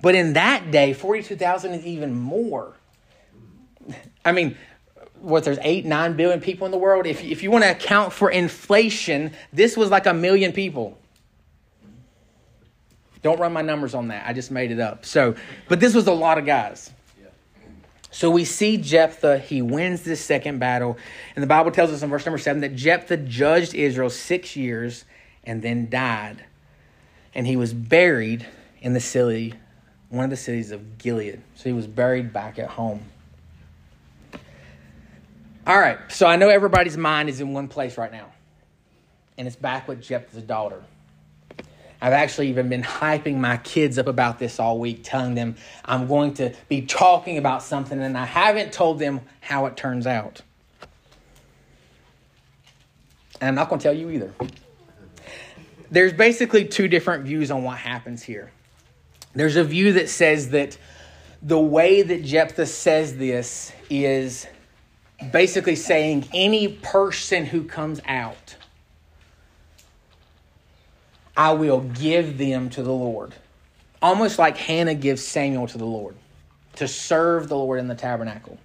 But 0.00 0.14
in 0.14 0.32
that 0.34 0.70
day, 0.70 0.92
42,000 0.92 1.74
is 1.74 1.86
even 1.86 2.14
more. 2.14 2.74
I 4.24 4.32
mean, 4.32 4.56
what 5.20 5.44
there's 5.44 5.58
eight, 5.62 5.84
nine 5.84 6.16
billion 6.16 6.40
people 6.40 6.66
in 6.66 6.70
the 6.70 6.78
world. 6.78 7.06
If, 7.06 7.22
if 7.22 7.42
you 7.42 7.50
want 7.50 7.64
to 7.64 7.70
account 7.70 8.12
for 8.12 8.30
inflation, 8.30 9.32
this 9.52 9.76
was 9.76 9.90
like 9.90 10.06
a 10.06 10.14
million 10.14 10.52
people. 10.52 10.98
Don't 13.22 13.40
run 13.40 13.52
my 13.52 13.62
numbers 13.62 13.94
on 13.94 14.08
that. 14.08 14.26
I 14.26 14.32
just 14.32 14.50
made 14.50 14.70
it 14.70 14.80
up. 14.80 15.04
So, 15.04 15.34
but 15.68 15.80
this 15.80 15.94
was 15.94 16.06
a 16.06 16.12
lot 16.12 16.38
of 16.38 16.46
guys. 16.46 16.90
So 18.10 18.30
we 18.30 18.44
see 18.44 18.78
Jephthah, 18.78 19.38
he 19.38 19.60
wins 19.60 20.02
this 20.02 20.20
second 20.24 20.58
battle. 20.58 20.96
And 21.36 21.42
the 21.42 21.46
Bible 21.46 21.70
tells 21.70 21.90
us 21.90 22.02
in 22.02 22.08
verse 22.08 22.24
number 22.24 22.38
seven 22.38 22.62
that 22.62 22.74
Jephthah 22.74 23.18
judged 23.18 23.74
Israel 23.74 24.10
six 24.10 24.56
years 24.56 25.04
and 25.44 25.62
then 25.62 25.90
died. 25.90 26.44
And 27.34 27.46
he 27.46 27.56
was 27.56 27.74
buried 27.74 28.46
in 28.80 28.94
the 28.94 29.00
city, 29.00 29.54
one 30.08 30.24
of 30.24 30.30
the 30.30 30.36
cities 30.36 30.70
of 30.70 30.98
Gilead. 30.98 31.40
So 31.54 31.64
he 31.64 31.72
was 31.72 31.86
buried 31.86 32.32
back 32.32 32.58
at 32.58 32.70
home. 32.70 33.02
All 35.68 35.78
right, 35.78 35.98
so 36.10 36.26
I 36.26 36.36
know 36.36 36.48
everybody's 36.48 36.96
mind 36.96 37.28
is 37.28 37.42
in 37.42 37.52
one 37.52 37.68
place 37.68 37.98
right 37.98 38.10
now, 38.10 38.32
and 39.36 39.46
it's 39.46 39.54
back 39.54 39.86
with 39.86 40.00
Jephthah's 40.00 40.42
daughter. 40.42 40.82
I've 42.00 42.14
actually 42.14 42.48
even 42.48 42.70
been 42.70 42.82
hyping 42.82 43.36
my 43.36 43.58
kids 43.58 43.98
up 43.98 44.06
about 44.06 44.38
this 44.38 44.58
all 44.58 44.78
week, 44.78 45.00
telling 45.02 45.34
them 45.34 45.56
I'm 45.84 46.06
going 46.06 46.32
to 46.34 46.54
be 46.70 46.86
talking 46.86 47.36
about 47.36 47.62
something, 47.62 48.00
and 48.00 48.16
I 48.16 48.24
haven't 48.24 48.72
told 48.72 48.98
them 48.98 49.20
how 49.42 49.66
it 49.66 49.76
turns 49.76 50.06
out. 50.06 50.40
And 53.38 53.48
I'm 53.48 53.54
not 53.54 53.68
going 53.68 53.78
to 53.78 53.82
tell 53.82 53.92
you 53.92 54.08
either. 54.08 54.32
There's 55.90 56.14
basically 56.14 56.64
two 56.64 56.88
different 56.88 57.26
views 57.26 57.50
on 57.50 57.62
what 57.62 57.76
happens 57.76 58.22
here. 58.22 58.52
There's 59.34 59.56
a 59.56 59.64
view 59.64 59.92
that 59.92 60.08
says 60.08 60.48
that 60.52 60.78
the 61.42 61.60
way 61.60 62.00
that 62.00 62.24
Jephthah 62.24 62.64
says 62.64 63.18
this 63.18 63.70
is 63.90 64.46
basically 65.32 65.76
saying 65.76 66.28
any 66.32 66.68
person 66.68 67.44
who 67.46 67.64
comes 67.64 68.00
out, 68.06 68.56
I 71.36 71.52
will 71.52 71.80
give 71.80 72.38
them 72.38 72.70
to 72.70 72.82
the 72.82 72.92
Lord. 72.92 73.34
almost 74.00 74.38
like 74.38 74.56
Hannah 74.56 74.94
gives 74.94 75.24
Samuel 75.24 75.66
to 75.68 75.78
the 75.78 75.84
Lord 75.84 76.14
to 76.76 76.86
serve 76.86 77.48
the 77.48 77.56
Lord 77.56 77.80
in 77.80 77.88
the 77.88 77.94
tabernacle. 77.94 78.58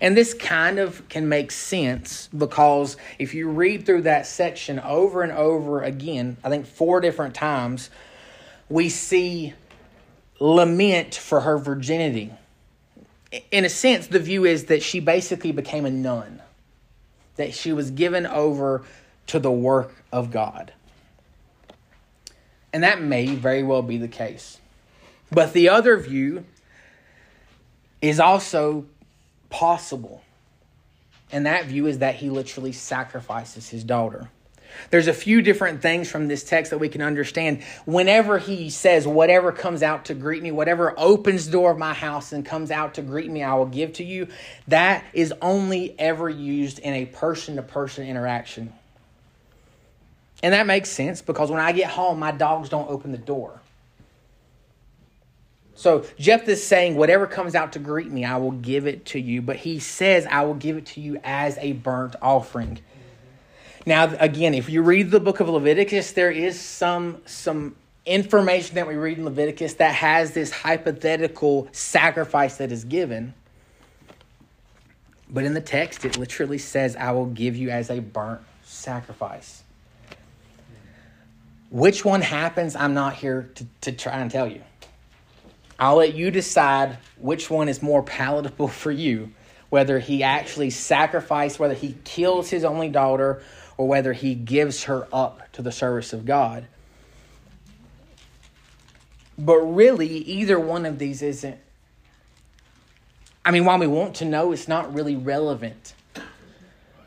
And 0.00 0.16
this 0.16 0.34
kind 0.34 0.78
of 0.78 1.08
can 1.08 1.28
make 1.28 1.52
sense 1.52 2.28
because 2.36 2.96
if 3.18 3.34
you 3.34 3.48
read 3.48 3.86
through 3.86 4.02
that 4.02 4.26
section 4.26 4.80
over 4.80 5.22
and 5.22 5.32
over 5.32 5.82
again, 5.82 6.36
I 6.42 6.48
think 6.48 6.66
four 6.66 7.00
different 7.00 7.34
times, 7.34 7.90
we 8.68 8.88
see 8.88 9.52
lament 10.40 11.14
for 11.14 11.40
her 11.40 11.58
virginity. 11.58 12.32
In 13.50 13.64
a 13.64 13.68
sense, 13.68 14.08
the 14.08 14.18
view 14.18 14.44
is 14.44 14.66
that 14.66 14.82
she 14.82 15.00
basically 15.00 15.52
became 15.52 15.86
a 15.86 15.90
nun, 15.90 16.42
that 17.36 17.54
she 17.54 17.72
was 17.72 17.90
given 17.90 18.26
over 18.26 18.84
to 19.28 19.38
the 19.38 19.50
work 19.50 20.04
of 20.12 20.30
God. 20.30 20.72
And 22.72 22.82
that 22.82 23.00
may 23.00 23.34
very 23.34 23.62
well 23.62 23.82
be 23.82 23.98
the 23.98 24.08
case. 24.08 24.58
But 25.30 25.52
the 25.52 25.70
other 25.70 25.96
view 25.96 26.44
is 28.02 28.20
also 28.20 28.86
possible. 29.48 30.22
And 31.30 31.46
that 31.46 31.66
view 31.66 31.86
is 31.86 31.98
that 31.98 32.16
he 32.16 32.28
literally 32.28 32.72
sacrifices 32.72 33.70
his 33.70 33.84
daughter. 33.84 34.28
There's 34.90 35.06
a 35.06 35.12
few 35.12 35.42
different 35.42 35.82
things 35.82 36.10
from 36.10 36.28
this 36.28 36.44
text 36.44 36.70
that 36.70 36.78
we 36.78 36.88
can 36.88 37.02
understand. 37.02 37.62
Whenever 37.84 38.38
he 38.38 38.70
says, 38.70 39.06
Whatever 39.06 39.52
comes 39.52 39.82
out 39.82 40.06
to 40.06 40.14
greet 40.14 40.42
me, 40.42 40.50
whatever 40.50 40.94
opens 40.96 41.46
the 41.46 41.52
door 41.52 41.70
of 41.70 41.78
my 41.78 41.94
house 41.94 42.32
and 42.32 42.44
comes 42.44 42.70
out 42.70 42.94
to 42.94 43.02
greet 43.02 43.30
me, 43.30 43.42
I 43.42 43.54
will 43.54 43.66
give 43.66 43.94
to 43.94 44.04
you, 44.04 44.28
that 44.68 45.04
is 45.12 45.32
only 45.40 45.98
ever 45.98 46.28
used 46.28 46.78
in 46.78 46.94
a 46.94 47.06
person 47.06 47.56
to 47.56 47.62
person 47.62 48.06
interaction. 48.06 48.72
And 50.42 50.54
that 50.54 50.66
makes 50.66 50.90
sense 50.90 51.22
because 51.22 51.50
when 51.50 51.60
I 51.60 51.72
get 51.72 51.90
home, 51.90 52.18
my 52.18 52.32
dogs 52.32 52.68
don't 52.68 52.90
open 52.90 53.12
the 53.12 53.18
door. 53.18 53.60
So 55.74 56.04
Jephthah 56.18 56.52
is 56.52 56.64
saying, 56.64 56.96
Whatever 56.96 57.26
comes 57.26 57.54
out 57.54 57.72
to 57.72 57.78
greet 57.78 58.10
me, 58.10 58.24
I 58.24 58.36
will 58.36 58.52
give 58.52 58.86
it 58.86 59.06
to 59.06 59.18
you. 59.18 59.42
But 59.42 59.56
he 59.56 59.78
says, 59.78 60.26
I 60.30 60.44
will 60.44 60.54
give 60.54 60.76
it 60.76 60.86
to 60.86 61.00
you 61.00 61.18
as 61.24 61.58
a 61.58 61.72
burnt 61.72 62.16
offering. 62.20 62.80
Now, 63.84 64.14
again, 64.18 64.54
if 64.54 64.68
you 64.68 64.82
read 64.82 65.10
the 65.10 65.20
book 65.20 65.40
of 65.40 65.48
Leviticus, 65.48 66.12
there 66.12 66.30
is 66.30 66.60
some, 66.60 67.20
some 67.26 67.74
information 68.06 68.76
that 68.76 68.86
we 68.86 68.94
read 68.94 69.18
in 69.18 69.24
Leviticus 69.24 69.74
that 69.74 69.94
has 69.94 70.32
this 70.32 70.52
hypothetical 70.52 71.68
sacrifice 71.72 72.58
that 72.58 72.70
is 72.70 72.84
given. 72.84 73.34
But 75.28 75.44
in 75.44 75.54
the 75.54 75.60
text, 75.60 76.04
it 76.04 76.16
literally 76.16 76.58
says, 76.58 76.94
I 76.94 77.10
will 77.12 77.26
give 77.26 77.56
you 77.56 77.70
as 77.70 77.90
a 77.90 78.00
burnt 78.00 78.42
sacrifice. 78.62 79.64
Which 81.70 82.04
one 82.04 82.20
happens, 82.20 82.76
I'm 82.76 82.94
not 82.94 83.14
here 83.14 83.50
to, 83.54 83.66
to 83.80 83.92
try 83.92 84.20
and 84.20 84.30
tell 84.30 84.46
you. 84.46 84.62
I'll 85.78 85.96
let 85.96 86.14
you 86.14 86.30
decide 86.30 86.98
which 87.16 87.50
one 87.50 87.68
is 87.68 87.82
more 87.82 88.02
palatable 88.02 88.68
for 88.82 88.92
you, 88.92 89.32
whether 89.70 89.98
he 89.98 90.22
actually 90.22 90.70
sacrificed, 90.70 91.58
whether 91.58 91.74
he 91.74 91.96
kills 92.04 92.50
his 92.50 92.62
only 92.62 92.90
daughter, 92.90 93.42
or 93.76 93.88
whether 93.88 94.12
he 94.12 94.34
gives 94.34 94.84
her 94.84 95.06
up 95.12 95.50
to 95.52 95.62
the 95.62 95.72
service 95.72 96.12
of 96.12 96.24
God. 96.24 96.66
But 99.38 99.58
really, 99.58 100.08
either 100.08 100.58
one 100.58 100.86
of 100.86 100.98
these 100.98 101.22
isn't. 101.22 101.58
I 103.44 103.50
mean, 103.50 103.64
while 103.64 103.78
we 103.78 103.86
want 103.86 104.16
to 104.16 104.24
know, 104.24 104.52
it's 104.52 104.68
not 104.68 104.94
really 104.94 105.16
relevant 105.16 105.94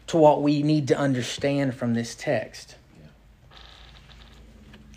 to 0.07 0.17
what 0.17 0.41
we 0.41 0.63
need 0.63 0.87
to 0.89 0.97
understand 0.97 1.75
from 1.75 1.93
this 1.93 2.15
text. 2.15 2.75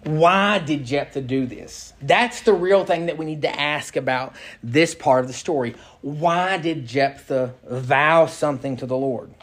Why 0.05 0.59
did 0.59 0.85
Jephthah 0.87 1.23
do 1.23 1.47
this? 1.47 1.93
That's 2.01 2.43
the 2.43 2.53
real 2.53 2.85
thing 2.85 3.07
that 3.07 3.19
we 3.19 3.25
need 3.25 3.43
to 3.43 3.61
ask 3.61 3.97
about 3.97 4.35
this 4.63 4.95
part 4.95 5.21
of 5.21 5.27
the 5.27 5.35
story. 5.35 5.75
Why 6.01 6.57
did 6.57 6.87
Jephthah 6.87 7.55
vow 7.69 8.27
something 8.27 8.77
to 8.79 8.87
the 8.87 8.97
Lord? 8.97 9.35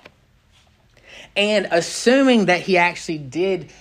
And 1.35 1.67
assuming 1.71 2.45
that 2.45 2.61
he 2.61 2.77
actually 2.77 3.17
did 3.17 3.71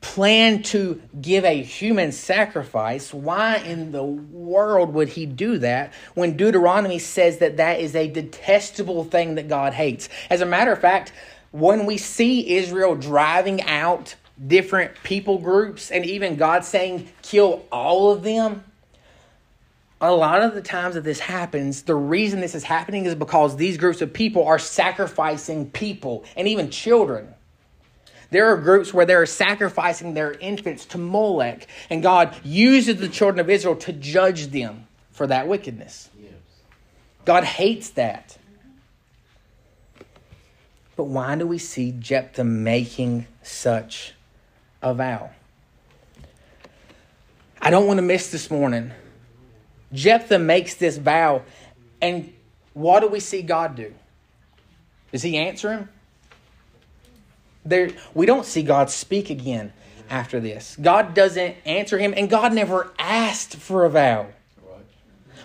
plan 0.00 0.62
to 0.62 1.00
give 1.20 1.44
a 1.44 1.62
human 1.62 2.12
sacrifice, 2.12 3.12
why 3.12 3.56
in 3.56 3.90
the 3.90 4.04
world 4.04 4.94
would 4.94 5.08
he 5.08 5.26
do 5.26 5.58
that 5.58 5.92
when 6.14 6.36
Deuteronomy 6.36 6.98
says 6.98 7.38
that 7.38 7.56
that 7.56 7.80
is 7.80 7.96
a 7.96 8.08
detestable 8.08 9.04
thing 9.04 9.34
that 9.34 9.48
God 9.48 9.72
hates? 9.72 10.08
As 10.30 10.40
a 10.40 10.46
matter 10.46 10.72
of 10.72 10.80
fact, 10.80 11.12
when 11.50 11.86
we 11.86 11.96
see 11.96 12.56
Israel 12.56 12.94
driving 12.94 13.62
out 13.62 14.14
different 14.46 14.92
people 15.02 15.38
groups 15.38 15.90
and 15.90 16.04
even 16.04 16.36
God 16.36 16.64
saying 16.64 17.08
kill 17.22 17.64
all 17.72 18.12
of 18.12 18.22
them, 18.22 18.64
a 20.00 20.12
lot 20.12 20.42
of 20.42 20.54
the 20.54 20.62
times 20.62 20.94
that 20.94 21.04
this 21.04 21.18
happens, 21.18 21.82
the 21.82 21.94
reason 21.94 22.40
this 22.40 22.54
is 22.54 22.62
happening 22.62 23.04
is 23.04 23.14
because 23.14 23.56
these 23.56 23.76
groups 23.76 24.00
of 24.00 24.12
people 24.12 24.46
are 24.46 24.58
sacrificing 24.58 25.70
people 25.70 26.24
and 26.36 26.46
even 26.46 26.70
children. 26.70 27.34
There 28.30 28.52
are 28.52 28.56
groups 28.56 28.92
where 28.92 29.06
they're 29.06 29.26
sacrificing 29.26 30.14
their 30.14 30.32
infants 30.32 30.84
to 30.86 30.98
Molech, 30.98 31.66
and 31.90 32.02
God 32.02 32.36
uses 32.44 33.00
the 33.00 33.08
children 33.08 33.40
of 33.40 33.50
Israel 33.50 33.76
to 33.76 33.92
judge 33.92 34.48
them 34.48 34.86
for 35.10 35.26
that 35.26 35.48
wickedness. 35.48 36.10
God 37.24 37.44
hates 37.44 37.90
that. 37.90 38.38
But 40.94 41.04
why 41.04 41.36
do 41.36 41.46
we 41.46 41.58
see 41.58 41.92
Jephthah 41.92 42.44
making 42.44 43.26
such 43.42 44.14
a 44.82 44.94
vow? 44.94 45.30
I 47.60 47.70
don't 47.70 47.86
want 47.86 47.98
to 47.98 48.02
miss 48.02 48.30
this 48.30 48.50
morning 48.50 48.92
Jephthah 49.92 50.38
makes 50.38 50.74
this 50.74 50.98
vow, 50.98 51.42
and 52.00 52.32
what 52.74 53.00
do 53.00 53.08
we 53.08 53.20
see 53.20 53.42
God 53.42 53.74
do? 53.76 53.94
Does 55.12 55.22
he 55.22 55.36
answer 55.36 55.72
him? 55.72 55.88
There, 57.64 57.90
we 58.14 58.26
don't 58.26 58.46
see 58.46 58.62
God 58.62 58.90
speak 58.90 59.30
again 59.30 59.72
after 60.10 60.40
this. 60.40 60.76
God 60.80 61.14
doesn't 61.14 61.56
answer 61.64 61.98
him, 61.98 62.14
and 62.16 62.30
God 62.30 62.52
never 62.52 62.92
asked 62.98 63.56
for 63.56 63.84
a 63.84 63.90
vow. 63.90 64.28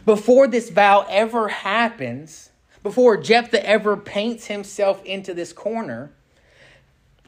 Before 0.05 0.47
this 0.47 0.69
vow 0.69 1.05
ever 1.09 1.47
happens, 1.47 2.49
before 2.81 3.15
Jephthah 3.17 3.65
ever 3.65 3.95
paints 3.95 4.47
himself 4.47 5.03
into 5.05 5.33
this 5.33 5.53
corner, 5.53 6.11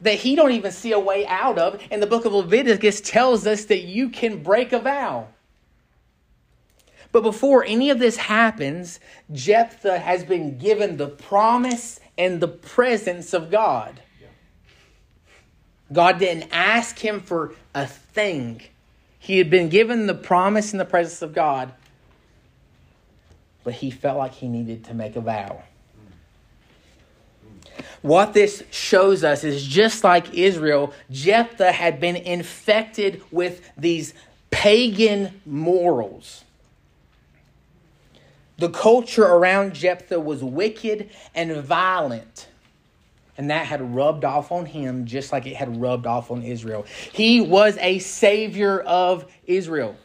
that 0.01 0.15
he 0.15 0.35
don't 0.35 0.51
even 0.51 0.71
see 0.71 0.91
a 0.91 0.99
way 0.99 1.25
out 1.25 1.57
of, 1.57 1.81
and 1.89 2.01
the 2.01 2.07
book 2.07 2.25
of 2.25 2.33
Leviticus 2.33 2.99
tells 2.99 3.47
us 3.47 3.65
that 3.65 3.83
you 3.83 4.09
can 4.09 4.43
break 4.43 4.73
a 4.73 4.79
vow. 4.79 5.27
But 7.15 7.23
before 7.23 7.63
any 7.63 7.91
of 7.91 7.99
this 7.99 8.17
happens, 8.17 8.99
Jephthah 9.31 9.99
has 9.99 10.25
been 10.25 10.57
given 10.57 10.97
the 10.97 11.07
promise 11.07 12.01
and 12.17 12.41
the 12.41 12.49
presence 12.49 13.33
of 13.33 13.49
God. 13.49 14.01
God 15.93 16.19
didn't 16.19 16.49
ask 16.51 16.99
him 16.99 17.21
for 17.21 17.55
a 17.73 17.87
thing. 17.87 18.63
He 19.17 19.37
had 19.37 19.49
been 19.49 19.69
given 19.69 20.07
the 20.07 20.13
promise 20.13 20.73
and 20.73 20.79
the 20.81 20.83
presence 20.83 21.21
of 21.21 21.33
God, 21.33 21.71
but 23.63 23.75
he 23.75 23.91
felt 23.91 24.17
like 24.17 24.33
he 24.33 24.49
needed 24.49 24.83
to 24.83 24.93
make 24.93 25.15
a 25.15 25.21
vow. 25.21 25.63
What 28.01 28.33
this 28.33 28.61
shows 28.71 29.23
us 29.23 29.45
is 29.45 29.65
just 29.65 30.03
like 30.03 30.33
Israel, 30.33 30.91
Jephthah 31.09 31.71
had 31.71 32.01
been 32.01 32.17
infected 32.17 33.23
with 33.31 33.71
these 33.77 34.13
pagan 34.51 35.41
morals. 35.45 36.41
The 38.57 38.69
culture 38.69 39.25
around 39.25 39.73
Jephthah 39.73 40.19
was 40.19 40.43
wicked 40.43 41.09
and 41.33 41.55
violent. 41.57 42.47
And 43.37 43.49
that 43.49 43.65
had 43.65 43.93
rubbed 43.93 44.23
off 44.23 44.51
on 44.51 44.65
him 44.65 45.05
just 45.05 45.31
like 45.31 45.45
it 45.45 45.55
had 45.55 45.81
rubbed 45.81 46.07
off 46.07 46.31
on 46.31 46.41
Israel. 46.41 46.85
He 47.11 47.41
was 47.41 47.77
a 47.79 47.99
savior 47.99 48.79
of 48.79 49.25
Israel. 49.45 49.97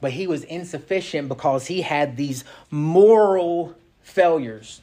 But 0.00 0.12
he 0.12 0.26
was 0.26 0.44
insufficient 0.44 1.28
because 1.28 1.66
he 1.66 1.82
had 1.82 2.16
these 2.16 2.44
moral 2.70 3.74
failures. 4.02 4.80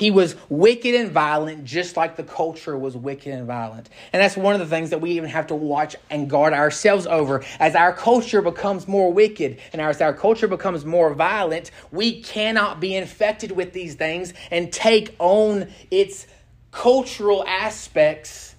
He 0.00 0.10
was 0.10 0.34
wicked 0.48 0.94
and 0.94 1.10
violent, 1.10 1.66
just 1.66 1.94
like 1.94 2.16
the 2.16 2.22
culture 2.22 2.74
was 2.78 2.96
wicked 2.96 3.34
and 3.34 3.46
violent. 3.46 3.90
And 4.14 4.22
that's 4.22 4.34
one 4.34 4.54
of 4.54 4.60
the 4.60 4.66
things 4.66 4.88
that 4.88 5.02
we 5.02 5.10
even 5.10 5.28
have 5.28 5.48
to 5.48 5.54
watch 5.54 5.94
and 6.08 6.28
guard 6.28 6.54
ourselves 6.54 7.06
over. 7.06 7.44
As 7.58 7.74
our 7.74 7.92
culture 7.92 8.40
becomes 8.40 8.88
more 8.88 9.12
wicked 9.12 9.58
and 9.74 9.82
as 9.82 10.00
our 10.00 10.14
culture 10.14 10.48
becomes 10.48 10.86
more 10.86 11.12
violent, 11.12 11.70
we 11.92 12.22
cannot 12.22 12.80
be 12.80 12.96
infected 12.96 13.50
with 13.50 13.74
these 13.74 13.94
things 13.94 14.32
and 14.50 14.72
take 14.72 15.14
on 15.18 15.68
its 15.90 16.26
cultural 16.70 17.44
aspects 17.46 18.54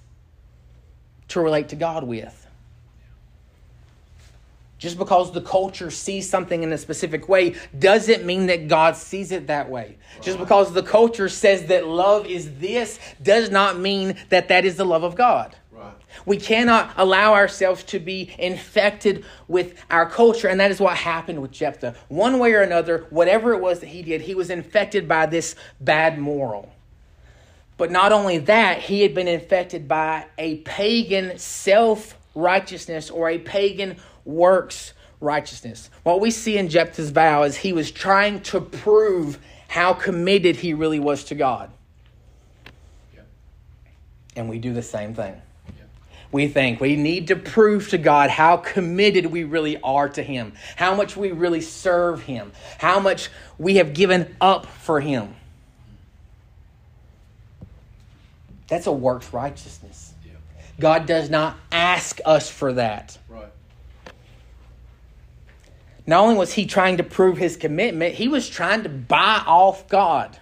to 1.26 1.40
relate 1.40 1.70
to 1.70 1.76
God 1.76 2.04
with. 2.04 2.41
Just 4.82 4.98
because 4.98 5.30
the 5.30 5.40
culture 5.40 5.92
sees 5.92 6.28
something 6.28 6.64
in 6.64 6.72
a 6.72 6.76
specific 6.76 7.28
way 7.28 7.54
doesn't 7.78 8.24
mean 8.24 8.46
that 8.46 8.66
God 8.66 8.96
sees 8.96 9.30
it 9.30 9.46
that 9.46 9.70
way. 9.70 9.96
Just 10.20 10.40
because 10.40 10.72
the 10.72 10.82
culture 10.82 11.28
says 11.28 11.66
that 11.66 11.86
love 11.86 12.26
is 12.26 12.58
this 12.58 12.98
does 13.22 13.48
not 13.48 13.78
mean 13.78 14.16
that 14.30 14.48
that 14.48 14.64
is 14.64 14.74
the 14.74 14.84
love 14.84 15.04
of 15.04 15.14
God. 15.14 15.54
Right. 15.70 15.94
We 16.26 16.36
cannot 16.36 16.94
allow 16.96 17.32
ourselves 17.34 17.84
to 17.84 18.00
be 18.00 18.34
infected 18.40 19.24
with 19.46 19.80
our 19.88 20.04
culture. 20.10 20.48
And 20.48 20.58
that 20.58 20.72
is 20.72 20.80
what 20.80 20.96
happened 20.96 21.40
with 21.40 21.52
Jephthah. 21.52 21.94
One 22.08 22.40
way 22.40 22.52
or 22.52 22.62
another, 22.62 23.06
whatever 23.10 23.52
it 23.52 23.60
was 23.60 23.78
that 23.78 23.86
he 23.86 24.02
did, 24.02 24.22
he 24.22 24.34
was 24.34 24.50
infected 24.50 25.06
by 25.06 25.26
this 25.26 25.54
bad 25.80 26.18
moral. 26.18 26.72
But 27.76 27.92
not 27.92 28.10
only 28.10 28.38
that, 28.38 28.80
he 28.80 29.02
had 29.02 29.14
been 29.14 29.28
infected 29.28 29.86
by 29.86 30.26
a 30.38 30.56
pagan 30.56 31.38
self 31.38 32.18
righteousness 32.34 33.10
or 33.10 33.28
a 33.28 33.38
pagan 33.38 33.96
works 34.24 34.92
righteousness. 35.20 35.88
What 36.02 36.20
we 36.20 36.30
see 36.30 36.58
in 36.58 36.68
Jephthah's 36.68 37.10
vow 37.10 37.44
is 37.44 37.56
he 37.56 37.72
was 37.72 37.90
trying 37.90 38.40
to 38.42 38.60
prove 38.60 39.38
how 39.68 39.94
committed 39.94 40.56
he 40.56 40.74
really 40.74 41.00
was 41.00 41.24
to 41.24 41.34
God. 41.34 41.70
Yep. 43.14 43.26
And 44.36 44.48
we 44.48 44.58
do 44.58 44.74
the 44.74 44.82
same 44.82 45.14
thing. 45.14 45.32
Yep. 45.32 45.88
We 46.30 46.48
think 46.48 46.80
we 46.80 46.96
need 46.96 47.28
to 47.28 47.36
prove 47.36 47.88
to 47.90 47.98
God 47.98 48.30
how 48.30 48.58
committed 48.58 49.26
we 49.26 49.44
really 49.44 49.80
are 49.80 50.08
to 50.10 50.22
Him, 50.22 50.52
how 50.76 50.94
much 50.94 51.16
we 51.16 51.32
really 51.32 51.60
serve 51.60 52.22
Him, 52.22 52.52
how 52.78 53.00
much 53.00 53.30
we 53.58 53.76
have 53.76 53.94
given 53.94 54.36
up 54.40 54.66
for 54.66 55.00
Him. 55.00 55.34
That's 58.68 58.86
a 58.86 58.92
works 58.92 59.32
righteousness. 59.32 60.12
Yep. 60.24 60.36
God 60.80 61.06
does 61.06 61.30
not 61.30 61.56
ask 61.70 62.20
us 62.24 62.50
for 62.50 62.72
that. 62.74 63.18
Right. 63.28 63.52
Not 66.06 66.22
only 66.22 66.36
was 66.36 66.52
he 66.52 66.66
trying 66.66 66.96
to 66.96 67.04
prove 67.04 67.38
his 67.38 67.56
commitment, 67.56 68.14
he 68.14 68.28
was 68.28 68.48
trying 68.48 68.82
to 68.82 68.88
buy 68.88 69.42
off 69.46 69.88
God. 69.88 70.38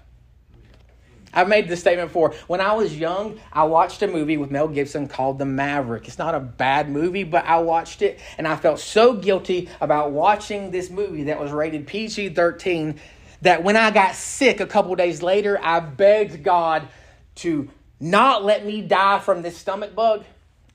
I've 1.32 1.48
made 1.48 1.68
this 1.68 1.80
statement 1.80 2.08
before. 2.08 2.34
When 2.48 2.61
I 2.61 2.72
was 2.72 2.96
young, 2.96 3.38
I 3.52 3.64
watched 3.64 4.02
a 4.02 4.08
movie 4.08 4.36
with 4.36 4.50
Mel 4.50 4.66
Gibson 4.66 5.06
called 5.06 5.38
The 5.38 5.44
Maverick. 5.44 6.08
It's 6.08 6.18
not 6.18 6.34
a 6.34 6.40
bad 6.40 6.90
movie, 6.90 7.22
but 7.22 7.44
I 7.44 7.61
watched 7.61 8.02
it 8.02 8.18
and 8.36 8.48
I 8.48 8.56
felt 8.56 8.80
so 8.80 9.12
guilty 9.14 9.68
about 9.80 10.11
watching 10.11 10.70
this 10.70 10.90
movie 10.90 11.24
that 11.24 11.38
was 11.38 11.52
rated 11.52 11.86
PG 11.86 12.30
13 12.30 12.98
that 13.42 13.62
when 13.62 13.76
I 13.76 13.90
got 13.90 14.14
sick 14.14 14.61
a 14.61 14.66
couple 14.66 14.94
days 14.96 15.22
later, 15.22 15.58
I 15.62 15.80
begged 15.80 16.42
God 16.42 16.88
to 17.36 17.70
not 18.00 18.44
let 18.44 18.66
me 18.66 18.82
die 18.82 19.20
from 19.20 19.42
this 19.42 19.56
stomach 19.56 19.94
bug. 19.94 20.24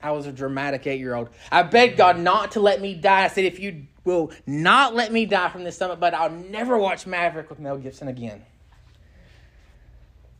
I 0.02 0.12
was 0.12 0.26
a 0.26 0.32
dramatic 0.32 0.86
eight 0.86 1.00
year 1.00 1.14
old. 1.14 1.28
I 1.50 1.64
begged 1.64 1.96
God 1.96 2.18
not 2.18 2.52
to 2.52 2.60
let 2.60 2.80
me 2.80 2.94
die. 2.94 3.24
I 3.24 3.28
said, 3.28 3.44
if 3.44 3.58
you 3.58 3.86
will 4.06 4.30
not 4.46 4.94
let 4.94 5.12
me 5.12 5.26
die 5.26 5.48
from 5.48 5.64
this 5.64 5.76
stomach 5.76 6.00
but 6.00 6.14
I'll 6.14 6.30
never 6.30 6.78
watch 6.78 7.06
Maverick 7.06 7.50
with 7.50 7.58
Mel 7.58 7.76
Gibson 7.76 8.08
again. 8.08 8.44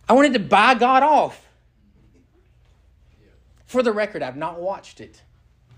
I 0.09 0.13
wanted 0.13 0.35
to 0.35 0.39
buy 0.39 0.75
God 0.75 1.03
off. 1.03 1.43
For 3.67 3.83
the 3.83 3.93
record, 3.93 4.23
I've 4.23 4.37
not 4.37 4.61
watched 4.61 5.01
it. 5.01 5.21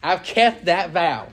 I've 0.03 0.22
kept 0.22 0.66
that 0.66 0.91
vow. 0.91 1.28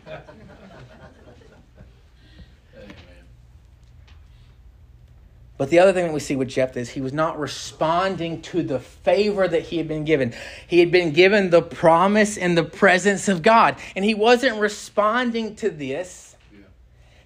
But 5.57 5.69
the 5.69 5.79
other 5.79 5.93
thing 5.93 6.05
that 6.05 6.13
we 6.13 6.19
see 6.19 6.35
with 6.35 6.49
Jephthah 6.49 6.79
is 6.79 6.89
he 6.89 7.01
was 7.01 7.13
not 7.13 7.39
responding 7.39 8.41
to 8.43 8.61
the 8.61 8.79
favor 8.79 9.47
that 9.47 9.61
he 9.61 9.77
had 9.77 9.87
been 9.87 10.03
given. 10.03 10.33
He 10.67 10.79
had 10.79 10.91
been 10.91 11.11
given 11.13 11.49
the 11.49 11.61
promise 11.61 12.37
and 12.37 12.57
the 12.57 12.63
presence 12.63 13.29
of 13.29 13.41
God, 13.41 13.77
and 13.95 14.03
he 14.03 14.13
wasn't 14.13 14.59
responding 14.59 15.55
to 15.57 15.69
this. 15.69 16.34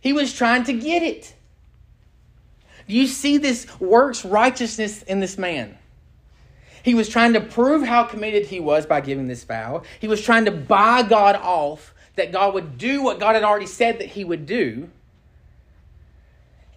He 0.02 0.14
was 0.14 0.34
trying 0.34 0.64
to 0.66 0.74
get 0.74 1.04
it. 1.04 1.36
Do 2.88 2.96
you 2.96 3.08
see 3.08 3.38
this 3.38 3.68
works 3.80 4.26
righteousness 4.26 5.04
in 5.04 5.20
this 5.20 5.38
man? 5.38 5.78
He 6.82 6.96
was 6.96 7.10
trying 7.10 7.34
to 7.34 7.42
prove 7.42 7.86
how 7.86 8.06
committed 8.06 8.48
he 8.48 8.60
was 8.60 8.86
by 8.86 9.02
giving 9.02 9.28
this 9.28 9.44
vow. 9.44 9.84
He 10.00 10.08
was 10.08 10.22
trying 10.22 10.46
to 10.46 10.52
buy 10.52 11.04
God 11.04 11.36
off 11.36 11.94
that 12.16 12.32
God 12.32 12.54
would 12.54 12.78
do 12.78 13.04
what 13.04 13.20
God 13.20 13.36
had 13.36 13.44
already 13.44 13.66
said 13.66 14.00
that 14.00 14.08
he 14.08 14.24
would 14.24 14.46
do. 14.46 14.90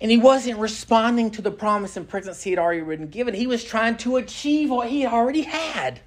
And 0.00 0.10
he 0.10 0.18
wasn't 0.18 0.58
responding 0.58 1.30
to 1.32 1.42
the 1.42 1.52
promise 1.52 1.96
and 1.96 2.08
presence 2.08 2.42
he 2.42 2.50
had 2.50 2.58
already 2.58 2.80
been 2.80 3.08
given. 3.08 3.34
He 3.34 3.46
was 3.46 3.62
trying 3.62 3.96
to 3.98 4.16
achieve 4.16 4.68
what 4.70 4.88
he 4.88 5.06
already 5.06 5.42
had. 5.42 6.00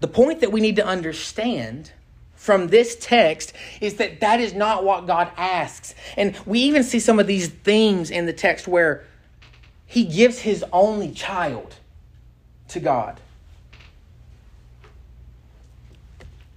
The 0.00 0.08
point 0.08 0.40
that 0.40 0.50
we 0.50 0.60
need 0.60 0.76
to 0.76 0.86
understand 0.86 1.92
from 2.44 2.68
this 2.68 2.94
text 3.00 3.54
is 3.80 3.94
that 3.94 4.20
that 4.20 4.38
is 4.38 4.52
not 4.52 4.84
what 4.84 5.06
God 5.06 5.30
asks. 5.38 5.94
And 6.14 6.36
we 6.44 6.58
even 6.60 6.82
see 6.82 7.00
some 7.00 7.18
of 7.18 7.26
these 7.26 7.48
themes 7.48 8.10
in 8.10 8.26
the 8.26 8.34
text 8.34 8.68
where 8.68 9.02
he 9.86 10.04
gives 10.04 10.40
his 10.40 10.62
only 10.70 11.10
child 11.10 11.74
to 12.68 12.80
God. 12.80 13.18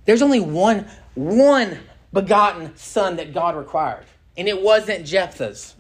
There's 0.04 0.22
only 0.22 0.42
one 0.42 0.88
one 1.16 1.80
begotten 2.12 2.76
son 2.76 3.16
that 3.16 3.34
God 3.34 3.56
required 3.56 4.06
and 4.36 4.50
it 4.50 4.62
wasn't 4.62 5.06
Jephthah's. 5.06 5.74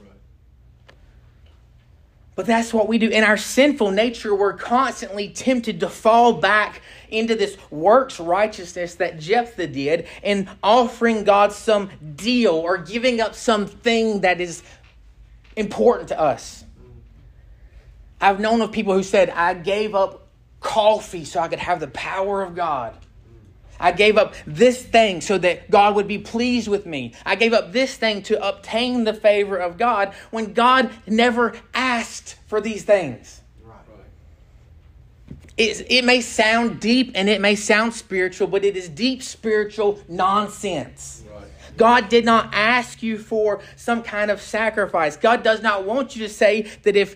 But 2.38 2.46
that's 2.46 2.72
what 2.72 2.88
we 2.88 3.00
do. 3.00 3.10
In 3.10 3.24
our 3.24 3.36
sinful 3.36 3.90
nature, 3.90 4.34
we're 4.34 4.54
constantly 4.54 5.28
tempted 5.28 5.80
to 5.80 5.90
fall 5.90 6.34
back 6.34 6.84
into 7.10 7.34
this 7.34 7.58
works 7.72 8.20
righteousness 8.20 8.94
that 8.96 9.20
Jephthah 9.20 9.66
did 9.66 10.08
and 10.22 10.48
offering 10.62 11.24
God 11.24 11.52
some 11.52 11.90
deal 12.16 12.54
or 12.54 12.78
giving 12.78 13.22
up 13.22 13.34
something 13.34 14.22
that 14.22 14.40
is 14.40 14.62
important 15.56 16.10
to 16.10 16.20
us. 16.20 16.64
I've 18.22 18.40
known 18.40 18.62
of 18.62 18.72
people 18.72 18.94
who 18.94 19.02
said, 19.02 19.32
I 19.32 19.56
gave 19.56 19.96
up 19.96 20.28
coffee 20.60 21.26
so 21.26 21.40
I 21.40 21.48
could 21.48 21.58
have 21.58 21.80
the 21.80 21.88
power 21.88 22.44
of 22.44 22.56
God. 22.56 22.96
I 23.80 23.92
gave 23.92 24.18
up 24.18 24.34
this 24.46 24.84
thing 24.84 25.22
so 25.22 25.38
that 25.38 25.70
God 25.70 25.96
would 25.96 26.08
be 26.08 26.18
pleased 26.18 26.68
with 26.68 26.86
me. 26.86 27.14
I 27.26 27.36
gave 27.36 27.54
up 27.54 27.72
this 27.72 27.96
thing 27.96 28.22
to 28.24 28.48
obtain 28.48 29.04
the 29.04 29.14
favor 29.14 29.58
of 29.58 29.78
God 29.78 30.14
when 30.32 30.54
God 30.54 30.92
never 31.06 31.54
asked 31.74 32.36
for 32.48 32.62
these 32.62 32.84
things. 32.84 33.42
It, 35.58 35.88
it 35.90 36.06
may 36.06 36.22
sound 36.22 36.80
deep 36.80 37.14
and 37.16 37.28
it 37.28 37.42
may 37.42 37.56
sound 37.56 37.94
spiritual, 37.94 38.48
but 38.48 38.64
it 38.64 38.78
is 38.78 38.90
deep 38.90 39.24
spiritual 39.24 40.00
nonsense. 40.08 41.24
God 41.78 42.10
did 42.10 42.26
not 42.26 42.50
ask 42.54 43.04
you 43.04 43.18
for 43.18 43.62
some 43.76 44.04
kind 44.04 44.32
of 44.32 44.42
sacrifice. 44.42 45.16
God 45.16 45.44
does 45.44 45.62
not 45.62 45.86
want 45.86 46.16
you 46.16 46.28
to 46.28 46.34
say 46.34 46.64
that 46.84 46.96
if 46.96 47.16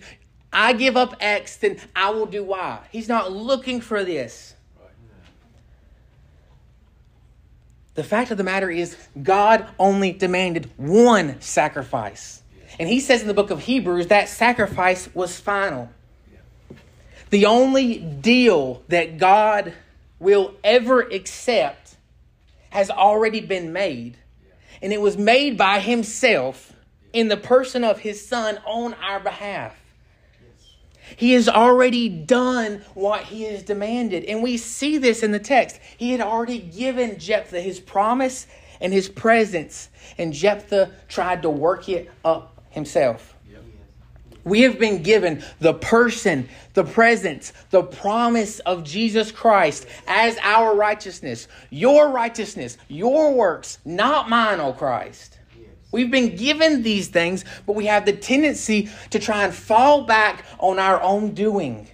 I 0.52 0.72
give 0.72 0.96
up 0.96 1.16
X, 1.20 1.56
then 1.56 1.78
I 1.94 2.10
will 2.10 2.26
do 2.26 2.44
Y. 2.44 2.80
He's 2.90 3.08
not 3.08 3.32
looking 3.32 3.80
for 3.80 4.04
this. 4.04 4.54
The 7.94 8.04
fact 8.04 8.30
of 8.30 8.38
the 8.38 8.44
matter 8.44 8.70
is, 8.70 8.96
God 9.22 9.66
only 9.78 10.12
demanded 10.12 10.70
one 10.76 11.40
sacrifice. 11.40 12.42
And 12.78 12.88
he 12.88 13.00
says 13.00 13.20
in 13.20 13.28
the 13.28 13.34
book 13.34 13.50
of 13.50 13.60
Hebrews 13.60 14.06
that 14.06 14.28
sacrifice 14.28 15.14
was 15.14 15.38
final. 15.38 15.90
The 17.30 17.46
only 17.46 17.98
deal 17.98 18.82
that 18.88 19.18
God 19.18 19.74
will 20.18 20.54
ever 20.64 21.00
accept 21.00 21.96
has 22.70 22.90
already 22.90 23.40
been 23.40 23.72
made. 23.72 24.16
And 24.80 24.92
it 24.92 25.00
was 25.00 25.18
made 25.18 25.58
by 25.58 25.80
himself 25.80 26.72
in 27.12 27.28
the 27.28 27.36
person 27.36 27.84
of 27.84 28.00
his 28.00 28.26
son 28.26 28.58
on 28.64 28.94
our 28.94 29.20
behalf. 29.20 29.81
He 31.16 31.32
has 31.32 31.48
already 31.48 32.08
done 32.08 32.82
what 32.94 33.24
he 33.24 33.44
has 33.44 33.62
demanded. 33.62 34.24
And 34.24 34.42
we 34.42 34.56
see 34.56 34.98
this 34.98 35.22
in 35.22 35.32
the 35.32 35.38
text. 35.38 35.78
He 35.96 36.12
had 36.12 36.20
already 36.20 36.58
given 36.58 37.18
Jephthah 37.18 37.60
his 37.60 37.80
promise 37.80 38.46
and 38.80 38.92
his 38.92 39.08
presence, 39.08 39.88
and 40.18 40.32
Jephthah 40.32 40.90
tried 41.08 41.42
to 41.42 41.50
work 41.50 41.88
it 41.88 42.10
up 42.24 42.60
himself. 42.70 43.32
We 44.44 44.62
have 44.62 44.78
been 44.78 45.04
given 45.04 45.44
the 45.60 45.74
person, 45.74 46.48
the 46.74 46.82
presence, 46.82 47.52
the 47.70 47.84
promise 47.84 48.58
of 48.60 48.82
Jesus 48.82 49.30
Christ 49.30 49.86
as 50.08 50.36
our 50.42 50.74
righteousness. 50.74 51.46
Your 51.70 52.10
righteousness, 52.10 52.76
your 52.88 53.32
works, 53.34 53.78
not 53.84 54.28
mine, 54.28 54.58
O 54.58 54.72
Christ. 54.72 55.38
We've 55.92 56.10
been 56.10 56.34
given 56.34 56.82
these 56.82 57.08
things, 57.08 57.44
but 57.66 57.76
we 57.76 57.86
have 57.86 58.06
the 58.06 58.12
tendency 58.12 58.88
to 59.10 59.18
try 59.18 59.44
and 59.44 59.54
fall 59.54 60.02
back 60.02 60.44
on 60.58 60.78
our 60.78 61.00
own 61.00 61.32
doing. 61.32 61.86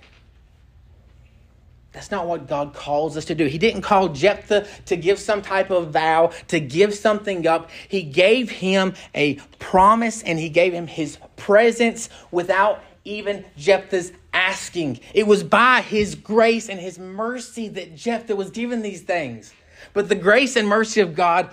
That's 1.92 2.12
not 2.12 2.28
what 2.28 2.46
God 2.46 2.74
calls 2.74 3.16
us 3.16 3.24
to 3.24 3.34
do. 3.34 3.46
He 3.46 3.58
didn't 3.58 3.82
call 3.82 4.10
Jephthah 4.10 4.68
to 4.86 4.96
give 4.96 5.18
some 5.18 5.42
type 5.42 5.70
of 5.70 5.90
vow, 5.90 6.30
to 6.46 6.60
give 6.60 6.94
something 6.94 7.44
up. 7.46 7.70
He 7.88 8.02
gave 8.02 8.50
him 8.50 8.94
a 9.16 9.34
promise 9.58 10.22
and 10.22 10.38
he 10.38 10.48
gave 10.48 10.72
him 10.72 10.86
his 10.86 11.18
presence 11.36 12.08
without 12.30 12.84
even 13.04 13.44
Jephthah's 13.56 14.12
asking. 14.32 15.00
It 15.12 15.26
was 15.26 15.42
by 15.42 15.80
his 15.80 16.14
grace 16.14 16.68
and 16.68 16.78
his 16.78 17.00
mercy 17.00 17.66
that 17.68 17.96
Jephthah 17.96 18.36
was 18.36 18.50
given 18.50 18.82
these 18.82 19.02
things. 19.02 19.52
But 19.92 20.08
the 20.08 20.14
grace 20.14 20.54
and 20.54 20.68
mercy 20.68 21.00
of 21.00 21.16
God 21.16 21.52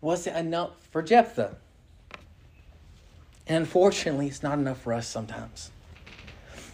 wasn't 0.00 0.36
enough 0.36 0.72
for 0.90 1.02
Jephthah. 1.02 1.56
And 3.46 3.58
unfortunately, 3.58 4.26
it's 4.26 4.42
not 4.42 4.58
enough 4.58 4.80
for 4.80 4.92
us 4.92 5.06
sometimes. 5.06 5.70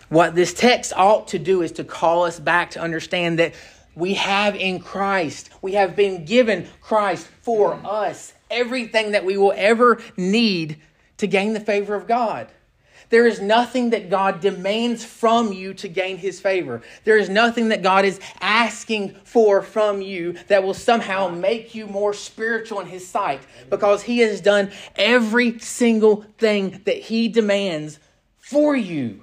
What 0.08 0.34
this 0.34 0.52
text 0.52 0.92
ought 0.94 1.28
to 1.28 1.38
do 1.38 1.62
is 1.62 1.72
to 1.72 1.84
call 1.84 2.24
us 2.24 2.38
back 2.40 2.70
to 2.72 2.80
understand 2.80 3.38
that 3.38 3.54
we 3.94 4.14
have 4.14 4.56
in 4.56 4.80
Christ. 4.80 5.50
We 5.62 5.72
have 5.72 5.94
been 5.96 6.24
given 6.24 6.68
Christ 6.80 7.28
for 7.42 7.74
us. 7.84 8.32
Everything 8.50 9.12
that 9.12 9.24
we 9.24 9.36
will 9.36 9.54
ever 9.56 10.00
need 10.16 10.80
to 11.18 11.26
gain 11.26 11.52
the 11.52 11.60
favor 11.60 11.94
of 11.94 12.08
God. 12.08 12.48
There 13.10 13.26
is 13.26 13.40
nothing 13.40 13.90
that 13.90 14.08
God 14.08 14.40
demands 14.40 15.04
from 15.04 15.52
you 15.52 15.74
to 15.74 15.88
gain 15.88 16.16
his 16.16 16.40
favor. 16.40 16.80
There 17.04 17.18
is 17.18 17.28
nothing 17.28 17.68
that 17.68 17.82
God 17.82 18.04
is 18.04 18.20
asking 18.40 19.16
for 19.24 19.62
from 19.62 20.00
you 20.00 20.36
that 20.46 20.62
will 20.62 20.74
somehow 20.74 21.28
make 21.28 21.74
you 21.74 21.86
more 21.86 22.14
spiritual 22.14 22.80
in 22.80 22.86
his 22.86 23.06
sight 23.06 23.40
because 23.68 24.02
he 24.02 24.18
has 24.18 24.40
done 24.40 24.70
every 24.96 25.58
single 25.58 26.24
thing 26.38 26.80
that 26.84 26.96
he 26.96 27.28
demands 27.28 27.98
for 28.38 28.74
you. 28.76 29.22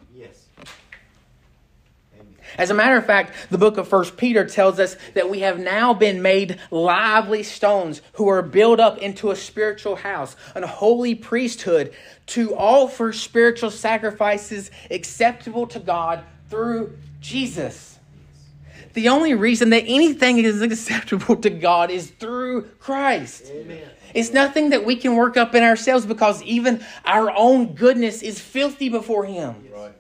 As 2.57 2.69
a 2.69 2.73
matter 2.73 2.97
of 2.97 3.05
fact, 3.05 3.33
the 3.49 3.57
book 3.57 3.77
of 3.77 3.87
First 3.87 4.17
Peter 4.17 4.45
tells 4.45 4.79
us 4.79 4.95
that 5.13 5.29
we 5.29 5.39
have 5.41 5.59
now 5.59 5.93
been 5.93 6.21
made 6.21 6.59
lively 6.71 7.43
stones 7.43 8.01
who 8.13 8.27
are 8.27 8.41
built 8.41 8.79
up 8.79 8.97
into 8.99 9.31
a 9.31 9.35
spiritual 9.35 9.95
house, 9.95 10.35
an 10.55 10.63
holy 10.63 11.15
priesthood 11.15 11.93
to 12.27 12.55
offer 12.55 13.13
spiritual 13.13 13.71
sacrifices 13.71 14.71
acceptable 14.91 15.67
to 15.67 15.79
God 15.79 16.23
through 16.49 16.97
Jesus. 17.19 17.99
The 18.93 19.09
only 19.09 19.35
reason 19.35 19.69
that 19.71 19.83
anything 19.85 20.39
is 20.39 20.61
acceptable 20.61 21.35
to 21.37 21.49
God 21.49 21.91
is 21.91 22.09
through 22.09 22.63
Christ. 22.79 23.45
Amen. 23.51 23.87
It's 24.13 24.33
nothing 24.33 24.69
that 24.69 24.85
we 24.85 24.95
can 24.95 25.15
work 25.15 25.37
up 25.37 25.53
in 25.53 25.61
ourselves 25.61 26.05
because 26.05 26.41
even 26.43 26.83
our 27.05 27.29
own 27.29 27.75
goodness 27.75 28.23
is 28.23 28.39
filthy 28.39 28.89
before 28.89 29.25
Him. 29.25 29.67
Right. 29.71 29.93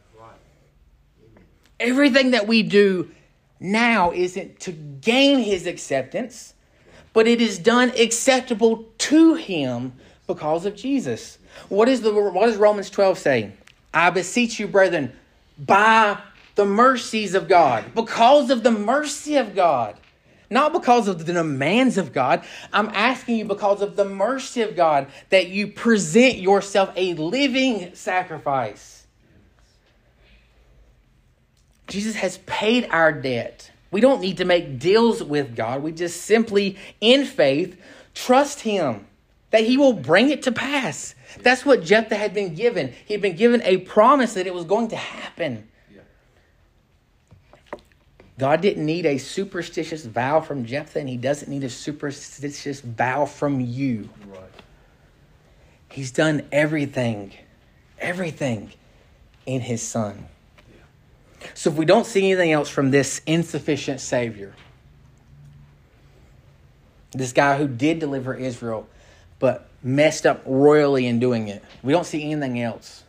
Everything 1.79 2.31
that 2.31 2.47
we 2.47 2.63
do 2.63 3.11
now 3.59 4.11
isn't 4.11 4.59
to 4.61 4.71
gain 4.71 5.39
his 5.39 5.67
acceptance, 5.67 6.53
but 7.13 7.27
it 7.27 7.41
is 7.41 7.57
done 7.57 7.91
acceptable 7.97 8.85
to 8.97 9.35
him 9.35 9.93
because 10.25 10.65
of 10.65 10.75
Jesus. 10.75 11.37
What 11.69 11.87
is 11.87 12.01
the 12.01 12.13
what 12.13 12.45
does 12.47 12.57
Romans 12.57 12.89
12 12.89 13.17
say? 13.17 13.51
I 13.93 14.09
beseech 14.09 14.59
you, 14.59 14.67
brethren, 14.67 15.13
by 15.57 16.19
the 16.55 16.65
mercies 16.65 17.35
of 17.35 17.47
God, 17.47 17.85
because 17.95 18.49
of 18.49 18.63
the 18.63 18.71
mercy 18.71 19.37
of 19.37 19.55
God, 19.55 19.95
not 20.49 20.73
because 20.73 21.07
of 21.07 21.25
the 21.25 21.33
demands 21.33 21.97
of 21.97 22.13
God. 22.13 22.43
I'm 22.73 22.89
asking 22.89 23.37
you 23.37 23.45
because 23.45 23.81
of 23.81 23.95
the 23.95 24.05
mercy 24.05 24.61
of 24.61 24.75
God 24.75 25.07
that 25.29 25.49
you 25.49 25.67
present 25.67 26.37
yourself 26.37 26.91
a 26.95 27.13
living 27.13 27.95
sacrifice 27.95 28.96
Jesus 31.87 32.15
has 32.15 32.37
paid 32.39 32.87
our 32.91 33.11
debt. 33.11 33.71
We 33.91 34.01
don't 34.01 34.21
need 34.21 34.37
to 34.37 34.45
make 34.45 34.79
deals 34.79 35.23
with 35.23 35.55
God. 35.55 35.81
We 35.81 35.93
just 35.93 36.21
simply, 36.23 36.77
in 36.99 37.25
faith, 37.25 37.79
trust 38.13 38.61
Him 38.61 39.07
that 39.51 39.63
He 39.63 39.77
will 39.77 39.93
bring 39.93 40.29
it 40.29 40.43
to 40.43 40.51
pass. 40.51 41.15
That's 41.41 41.65
what 41.65 41.83
Jephthah 41.83 42.15
had 42.15 42.33
been 42.33 42.53
given. 42.55 42.93
He 43.05 43.13
had 43.13 43.21
been 43.21 43.35
given 43.35 43.61
a 43.63 43.77
promise 43.77 44.33
that 44.33 44.45
it 44.47 44.53
was 44.53 44.65
going 44.65 44.89
to 44.89 44.97
happen. 44.97 45.67
God 48.37 48.61
didn't 48.61 48.85
need 48.85 49.07
a 49.07 49.17
superstitious 49.17 50.05
vow 50.05 50.41
from 50.41 50.65
Jephthah, 50.65 50.99
and 50.99 51.09
He 51.09 51.17
doesn't 51.17 51.49
need 51.49 51.63
a 51.63 51.69
superstitious 51.69 52.81
vow 52.81 53.25
from 53.25 53.59
you. 53.59 54.09
Right. 54.27 54.41
He's 55.89 56.11
done 56.11 56.43
everything, 56.51 57.33
everything 57.97 58.73
in 59.47 59.61
His 59.61 59.81
Son. 59.81 60.27
So 61.53 61.69
if 61.69 61.75
we 61.75 61.85
don't 61.85 62.05
see 62.05 62.31
anything 62.31 62.51
else 62.51 62.69
from 62.69 62.91
this 62.91 63.21
insufficient 63.25 63.99
Savior, 63.99 64.53
this 67.11 67.33
guy 67.33 67.57
who 67.57 67.67
did 67.67 67.99
deliver 67.99 68.33
Israel, 68.33 68.87
but 69.39 69.69
messed 69.83 70.25
up 70.25 70.41
royally 70.45 71.07
in 71.07 71.19
doing 71.19 71.47
it, 71.47 71.63
we 71.83 71.93
don't 71.93 72.05
see 72.05 72.23
anything 72.23 72.61
else. 72.61 73.03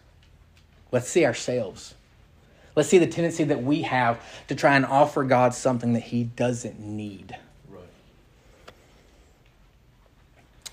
Let's 0.92 1.08
see 1.08 1.24
ourselves. 1.24 1.94
Let's 2.74 2.88
see 2.88 2.98
the 2.98 3.06
tendency 3.06 3.44
that 3.44 3.62
we 3.62 3.82
have 3.82 4.20
to 4.46 4.54
try 4.54 4.76
and 4.76 4.86
offer 4.86 5.24
God 5.24 5.52
something 5.52 5.94
that 5.94 6.04
He 6.04 6.24
doesn't 6.24 6.78
need. 6.78 7.36
Right. 7.68 7.82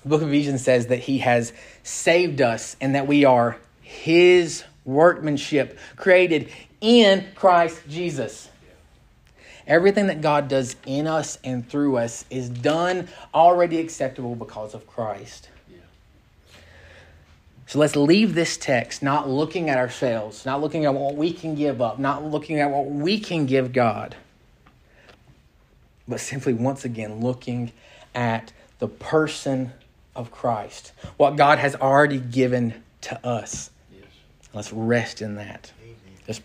The 0.02 0.08
book 0.08 0.22
of 0.22 0.28
Ephesians 0.28 0.62
says 0.62 0.86
that 0.86 1.00
He 1.00 1.18
has 1.18 1.52
saved 1.82 2.40
us 2.40 2.76
and 2.80 2.94
that 2.94 3.06
we 3.08 3.24
are 3.24 3.58
His 3.82 4.62
workmanship, 4.84 5.78
created 5.96 6.48
in 6.80 7.26
Christ 7.34 7.82
Jesus. 7.88 8.48
Everything 9.66 10.06
that 10.06 10.20
God 10.20 10.48
does 10.48 10.76
in 10.86 11.06
us 11.08 11.38
and 11.42 11.68
through 11.68 11.96
us 11.96 12.24
is 12.30 12.48
done 12.48 13.08
already 13.34 13.78
acceptable 13.78 14.36
because 14.36 14.74
of 14.74 14.86
Christ. 14.86 15.48
So 17.66 17.80
let's 17.80 17.96
leave 17.96 18.34
this 18.34 18.56
text 18.56 19.02
not 19.02 19.28
looking 19.28 19.70
at 19.70 19.76
ourselves, 19.76 20.46
not 20.46 20.60
looking 20.60 20.84
at 20.84 20.94
what 20.94 21.16
we 21.16 21.32
can 21.32 21.56
give 21.56 21.82
up, 21.82 21.98
not 21.98 22.24
looking 22.24 22.60
at 22.60 22.70
what 22.70 22.86
we 22.86 23.18
can 23.18 23.44
give 23.46 23.72
God, 23.72 24.14
but 26.06 26.20
simply 26.20 26.52
once 26.52 26.84
again 26.84 27.20
looking 27.20 27.72
at 28.14 28.52
the 28.78 28.86
person 28.86 29.72
of 30.14 30.30
Christ, 30.30 30.92
what 31.16 31.34
God 31.34 31.58
has 31.58 31.74
already 31.74 32.20
given 32.20 32.82
to 33.02 33.26
us. 33.26 33.70
Yes. 33.92 34.04
Let's 34.54 34.72
rest 34.72 35.20
in 35.20 35.34
that. 35.34 35.72
Amen. 35.82 35.96
Let's 36.28 36.38
pray. 36.38 36.44